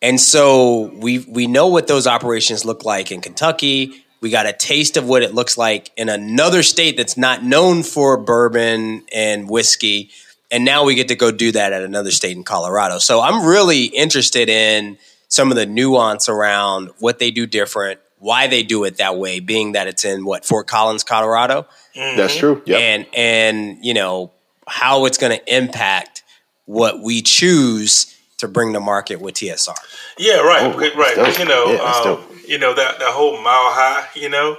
And 0.00 0.20
so 0.20 0.92
we 0.94 1.20
we 1.20 1.46
know 1.46 1.68
what 1.68 1.86
those 1.86 2.06
operations 2.06 2.64
look 2.64 2.84
like 2.84 3.10
in 3.10 3.20
Kentucky. 3.20 4.04
We 4.20 4.30
got 4.30 4.46
a 4.46 4.52
taste 4.52 4.96
of 4.96 5.06
what 5.06 5.22
it 5.22 5.34
looks 5.34 5.58
like 5.58 5.90
in 5.96 6.08
another 6.08 6.62
state 6.62 6.96
that's 6.96 7.16
not 7.16 7.42
known 7.42 7.82
for 7.82 8.16
bourbon 8.16 9.04
and 9.12 9.50
whiskey. 9.50 10.10
And 10.50 10.64
now 10.64 10.84
we 10.84 10.94
get 10.94 11.08
to 11.08 11.16
go 11.16 11.30
do 11.30 11.52
that 11.52 11.72
at 11.72 11.82
another 11.82 12.10
state 12.10 12.36
in 12.36 12.44
Colorado. 12.44 12.98
So 12.98 13.20
I'm 13.20 13.46
really 13.46 13.84
interested 13.86 14.48
in 14.48 14.98
some 15.28 15.50
of 15.50 15.56
the 15.56 15.66
nuance 15.66 16.28
around 16.28 16.90
what 17.00 17.18
they 17.18 17.30
do 17.30 17.46
different, 17.46 18.00
why 18.24 18.46
they 18.46 18.62
do 18.62 18.84
it 18.84 18.96
that 18.96 19.18
way, 19.18 19.38
being 19.40 19.72
that 19.72 19.86
it's 19.86 20.02
in 20.04 20.24
what 20.24 20.46
Fort 20.46 20.66
Collins, 20.66 21.04
Colorado, 21.04 21.66
That's 21.94 22.34
true. 22.34 22.62
Yep. 22.64 22.80
and 22.80 23.06
and 23.14 23.84
you 23.84 23.92
know 23.92 24.32
how 24.66 25.04
it's 25.04 25.18
going 25.18 25.38
to 25.38 25.54
impact 25.56 26.22
what 26.64 27.00
we 27.02 27.20
choose 27.20 28.16
to 28.38 28.48
bring 28.48 28.72
to 28.72 28.80
market 28.80 29.20
with 29.20 29.34
TSR. 29.34 29.74
Yeah, 30.16 30.36
right, 30.38 30.62
Oh, 30.62 30.78
right. 30.78 31.14
dope. 31.16 31.38
You 31.38 31.44
know, 31.44 31.72
Yeah, 31.72 32.02
um, 32.12 32.40
you 32.48 32.58
know 32.58 32.72
that 32.74 32.98
that 32.98 33.12
whole 33.12 33.34
mile 33.36 33.70
high. 33.72 34.06
You 34.14 34.30
know, 34.30 34.56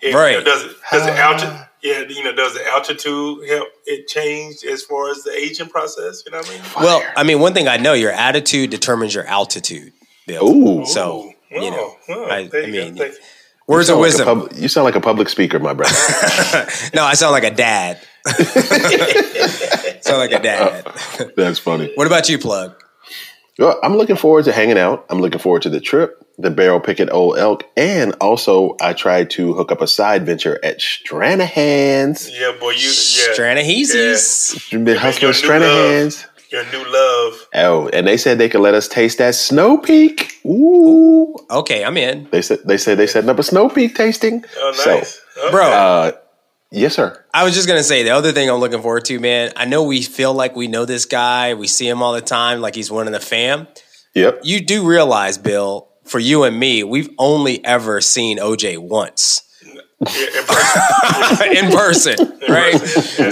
it, 0.00 0.14
Right. 0.14 0.32
You 0.32 0.38
know, 0.38 0.44
does 0.44 0.64
it 0.64 0.76
does 0.92 1.04
the 1.06 1.18
altitude? 1.18 1.64
Yeah, 1.82 2.00
you 2.08 2.22
know, 2.24 2.32
does 2.34 2.54
the 2.54 2.64
altitude 2.68 3.48
help 3.48 3.68
it 3.86 4.06
change 4.08 4.64
as 4.64 4.82
far 4.82 5.10
as 5.10 5.22
the 5.24 5.32
aging 5.32 5.68
process? 5.70 6.22
You 6.24 6.32
know 6.32 6.38
what 6.38 6.48
I 6.50 6.52
mean? 6.52 6.62
Well, 6.80 7.02
I 7.16 7.22
mean, 7.24 7.40
one 7.40 7.52
thing 7.54 7.66
I 7.68 7.76
know, 7.78 7.92
your 7.94 8.12
attitude 8.12 8.70
determines 8.70 9.14
your 9.14 9.24
altitude. 9.24 9.92
Bill. 10.26 10.44
Ooh. 10.44 10.86
So 10.86 11.32
Ooh, 11.52 11.56
you 11.56 11.68
oh, 11.68 11.70
know, 11.70 11.96
oh, 12.10 12.24
I, 12.26 12.46
there 12.48 12.64
I 12.64 12.66
mean, 12.66 12.94
go. 12.94 13.04
Thank 13.04 13.14
you. 13.14 13.20
words 13.66 13.88
of 13.88 13.94
sound 13.94 14.00
like 14.00 14.06
wisdom. 14.06 14.40
pub- 14.48 14.52
you 14.56 14.68
sound 14.68 14.84
like 14.84 14.96
a 14.96 15.00
public 15.00 15.28
speaker, 15.28 15.58
my 15.58 15.72
brother. 15.72 15.94
no, 16.94 17.04
I 17.04 17.14
sound 17.14 17.32
like 17.32 17.44
a 17.44 17.50
dad. 17.50 18.00
sound 20.02 20.18
like 20.18 20.32
a 20.32 20.40
dad. 20.40 20.86
That's 21.36 21.58
funny. 21.58 21.90
What 21.94 22.06
about 22.06 22.28
you, 22.28 22.38
plug? 22.38 22.74
Well, 23.58 23.78
I'm 23.82 23.96
looking 23.96 24.16
forward 24.16 24.44
to 24.44 24.52
hanging 24.52 24.78
out. 24.78 25.04
I'm 25.10 25.20
looking 25.20 25.40
forward 25.40 25.62
to 25.62 25.70
the 25.70 25.80
trip, 25.80 26.24
the 26.38 26.50
barrel 26.50 26.78
picket 26.78 27.10
old 27.10 27.38
elk, 27.38 27.64
and 27.76 28.14
also 28.20 28.76
I 28.80 28.92
tried 28.92 29.30
to 29.30 29.52
hook 29.54 29.72
up 29.72 29.80
a 29.80 29.88
side 29.88 30.24
venture 30.24 30.60
at 30.64 30.78
Stranahan's. 30.78 32.30
Yeah, 32.30 32.52
boy, 32.52 32.70
you 32.70 32.86
yeah, 32.86 33.34
Stranaheesies. 33.34 34.70
Been 34.70 34.86
Your 34.86 34.98
hustling 34.98 35.32
Stranahan's. 35.32 36.24
Your 36.50 36.64
new 36.72 36.84
love. 36.90 37.46
Oh, 37.54 37.88
and 37.92 38.06
they 38.06 38.16
said 38.16 38.38
they 38.38 38.48
could 38.48 38.60
let 38.62 38.74
us 38.74 38.88
taste 38.88 39.18
that 39.18 39.34
Snowflake. 39.34 40.32
Ooh. 40.46 41.36
Okay, 41.50 41.84
I'm 41.84 41.96
in, 41.96 42.28
They 42.30 42.42
said 42.42 42.60
they 42.64 42.78
said 42.78 42.98
they 42.98 43.06
setting 43.06 43.28
up 43.30 43.38
a 43.38 43.42
Snowflake 43.42 43.94
tasting. 43.94 44.44
Oh, 44.58 44.72
So, 44.72 44.94
nice, 44.96 45.20
Okay. 45.38 45.50
bro. 45.50 45.70
uh, 45.70 46.12
yes, 46.70 46.94
sir. 46.94 47.24
I 47.34 47.44
was 47.44 47.54
just 47.54 47.68
gonna 47.68 47.82
say 47.82 48.02
the 48.02 48.10
other 48.10 48.32
thing 48.32 48.48
I'm 48.50 48.56
looking 48.60 48.80
forward 48.82 49.04
to, 49.06 49.18
man. 49.20 49.52
I 49.56 49.66
know 49.66 49.82
we 49.84 50.02
feel 50.02 50.32
like 50.32 50.56
we 50.56 50.68
know 50.68 50.84
this 50.84 51.04
guy. 51.04 51.54
We 51.54 51.66
see 51.66 51.88
him 51.88 52.02
all 52.02 52.14
the 52.14 52.20
time, 52.22 52.60
like 52.60 52.74
he's 52.74 52.90
one 52.90 53.06
of 53.06 53.12
the 53.12 53.20
fam. 53.20 53.68
Yep. 54.14 54.40
You 54.42 54.60
do 54.64 54.86
realize, 54.86 55.36
Bill, 55.38 55.88
for 56.04 56.18
you 56.18 56.44
and 56.44 56.58
me, 56.58 56.82
we've 56.82 57.10
only 57.18 57.62
ever 57.64 58.00
seen 58.00 58.38
OJ 58.38 58.78
once. 58.78 59.42
Yeah, 59.74 59.80
in 61.60 61.70
person. 61.72 62.12
in 62.14 62.24
person, 62.24 62.38
right? 62.48 62.74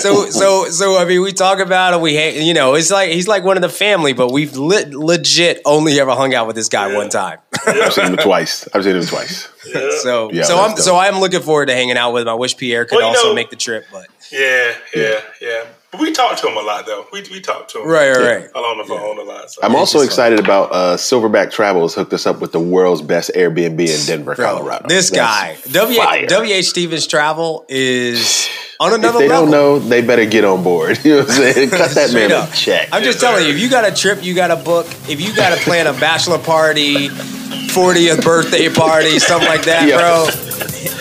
So, 0.00 0.26
so, 0.30 0.64
so. 0.68 0.98
I 0.98 1.04
mean, 1.04 1.22
we 1.22 1.32
talk 1.32 1.60
about 1.60 1.94
it. 1.94 2.00
We, 2.00 2.14
hate, 2.14 2.42
you 2.44 2.54
know, 2.54 2.74
it's 2.74 2.90
like 2.90 3.10
he's 3.10 3.28
like 3.28 3.44
one 3.44 3.56
of 3.56 3.62
the 3.62 3.68
family, 3.68 4.12
but 4.12 4.32
we've 4.32 4.56
lit, 4.56 4.90
legit 4.92 5.62
only 5.64 5.98
ever 6.00 6.10
hung 6.12 6.34
out 6.34 6.46
with 6.48 6.56
this 6.56 6.68
guy 6.68 6.94
one 6.94 7.08
time. 7.08 7.38
I've 7.66 7.92
seen 7.92 8.06
him 8.06 8.16
twice. 8.16 8.68
I've 8.74 8.82
seen 8.84 8.96
him 8.96 9.04
twice. 9.04 9.48
Yeah. 9.72 9.90
So, 10.02 10.30
Yeah, 10.32 10.42
so 10.44 10.58
I'm, 10.58 10.70
dope. 10.70 10.78
so 10.80 10.96
I'm 10.96 11.20
looking 11.20 11.40
forward 11.40 11.66
to 11.66 11.74
hanging 11.74 11.96
out 11.96 12.12
with 12.12 12.22
him. 12.22 12.28
I 12.28 12.34
wish 12.34 12.56
Pierre 12.56 12.84
could 12.84 12.96
Well, 12.96 13.08
also 13.08 13.28
know- 13.28 13.34
make 13.34 13.50
the 13.50 13.56
trip, 13.56 13.84
but 13.92 14.06
yeah, 14.32 14.74
yeah, 14.94 15.20
yeah. 15.40 15.64
But 15.96 16.00
we 16.00 16.12
talk 16.12 16.36
to 16.38 16.48
him 16.48 16.56
a 16.56 16.60
lot, 16.60 16.84
though. 16.86 17.06
We 17.12 17.22
we 17.30 17.40
talk 17.40 17.68
to 17.68 17.80
him, 17.82 17.88
right, 17.88 18.10
right, 18.10 18.36
right. 18.42 18.50
along 18.54 18.78
the 18.78 18.84
phone 18.84 19.18
a 19.18 19.22
lot. 19.22 19.50
So. 19.50 19.60
I'm 19.62 19.74
also 19.74 19.98
just 19.98 20.06
excited 20.10 20.38
about 20.38 20.70
uh, 20.72 20.96
Silverback 20.96 21.50
Travels 21.50 21.94
hooked 21.94 22.12
us 22.12 22.26
up 22.26 22.40
with 22.40 22.52
the 22.52 22.60
world's 22.60 23.02
best 23.02 23.30
Airbnb 23.34 23.80
in 23.80 24.06
Denver, 24.06 24.34
Bro, 24.34 24.44
Colorado. 24.56 24.88
This 24.88 25.10
guy, 25.10 25.54
That's 25.54 25.72
W. 25.72 25.98
fire. 25.98 26.26
W. 26.26 26.54
H. 26.54 26.66
Stevens 26.66 27.06
Travel 27.06 27.64
is 27.68 28.48
on 28.80 28.92
If 28.92 28.98
another 28.98 29.18
they 29.20 29.28
level. 29.28 29.44
don't 29.46 29.50
know, 29.52 29.78
they 29.78 30.02
better 30.02 30.26
get 30.26 30.44
on 30.44 30.62
board. 30.62 30.98
You 31.04 31.12
know 31.16 31.20
what 31.20 31.30
I'm 31.30 31.34
saying? 31.54 31.70
Cut 31.70 31.90
that 31.92 32.12
man 32.12 32.32
up. 32.32 32.50
a 32.52 32.52
check. 32.54 32.88
I'm 32.92 33.02
just 33.02 33.16
Yes, 33.16 33.20
telling 33.22 33.42
sir. 33.42 33.48
you, 33.48 33.54
if 33.54 33.60
you 33.60 33.70
got 33.70 33.90
a 33.90 33.94
trip, 33.94 34.22
you 34.22 34.34
got 34.34 34.50
a 34.50 34.56
book. 34.56 34.86
If 35.08 35.20
you 35.20 35.34
got 35.34 35.56
to 35.56 35.64
plan 35.64 35.86
a 35.86 35.92
bachelor 35.94 36.38
party, 36.38 37.08
40th 37.08 38.22
birthday 38.24 38.68
party, 38.68 39.18
something 39.18 39.48
like 39.48 39.64
that, 39.64 39.86
Yeah. 39.88 39.98
bro, 39.98 40.26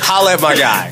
holla 0.02 0.34
at 0.34 0.42
my 0.42 0.56
guy. 0.56 0.90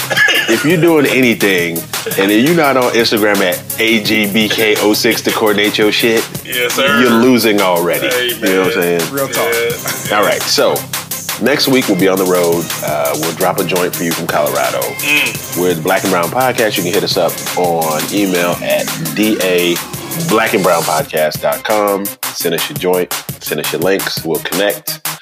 If 0.49 0.65
you're 0.65 0.79
doing 0.81 1.05
anything 1.05 1.77
and 2.19 2.31
if 2.31 2.45
you're 2.47 2.55
not 2.57 2.77
on 2.77 2.91
Instagram 2.93 3.37
at 3.37 3.55
AGBK06 3.79 5.23
to 5.23 5.31
coordinate 5.31 5.77
your 5.77 5.91
shit, 5.91 6.21
yes, 6.45 6.73
sir. 6.73 7.01
you're 7.01 7.11
losing 7.21 7.61
already. 7.61 8.07
Hey, 8.07 8.27
you 8.27 8.39
know 8.41 8.61
what 8.61 8.77
I'm 8.77 8.81
saying? 8.81 9.13
Real 9.13 9.27
talk. 9.27 9.53
Yeah. 9.53 10.17
All 10.17 10.23
right, 10.23 10.41
so 10.41 10.73
next 11.43 11.67
week 11.67 11.87
we'll 11.87 11.99
be 11.99 12.07
on 12.07 12.17
the 12.17 12.25
road. 12.25 12.65
Uh, 12.83 13.13
we'll 13.19 13.35
drop 13.35 13.59
a 13.59 13.63
joint 13.65 13.95
for 13.95 14.03
you 14.03 14.11
from 14.11 14.27
Colorado. 14.27 14.79
We're 15.59 15.73
the 15.73 15.81
Black 15.83 16.03
and 16.03 16.11
Brown 16.11 16.25
Podcast. 16.29 16.77
You 16.77 16.83
can 16.83 16.93
hit 16.93 17.03
us 17.03 17.17
up 17.17 17.31
on 17.57 18.01
email 18.13 18.51
at 18.61 18.85
da 19.15 19.75
blackandbrownpodcast.com. 20.29 22.05
Send 22.23 22.55
us 22.55 22.69
your 22.69 22.77
joint, 22.77 23.13
send 23.39 23.59
us 23.59 23.71
your 23.71 23.81
links. 23.81 24.23
We'll 24.25 24.39
connect. 24.39 25.12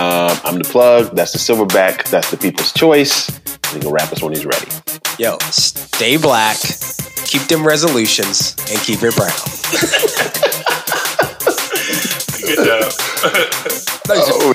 Uh, 0.00 0.38
I'm 0.44 0.58
the 0.58 0.64
plug. 0.64 1.16
That's 1.16 1.32
the 1.32 1.38
Silverback. 1.38 2.08
That's 2.08 2.30
the 2.30 2.36
People's 2.36 2.72
Choice. 2.72 3.26
He 3.72 3.80
can 3.80 3.90
wrap 3.90 4.12
us 4.12 4.22
when 4.22 4.32
he's 4.32 4.46
ready. 4.46 4.68
Yo, 5.18 5.36
stay 5.50 6.16
black, 6.16 6.56
keep 7.24 7.42
them 7.48 7.66
resolutions, 7.66 8.54
and 8.70 8.78
keep 8.78 9.00
it 9.02 9.16
brown. 9.16 9.32
Good 12.46 12.64
job. 12.64 12.92
Thanks. 14.06 14.30
Oh. 14.30 14.54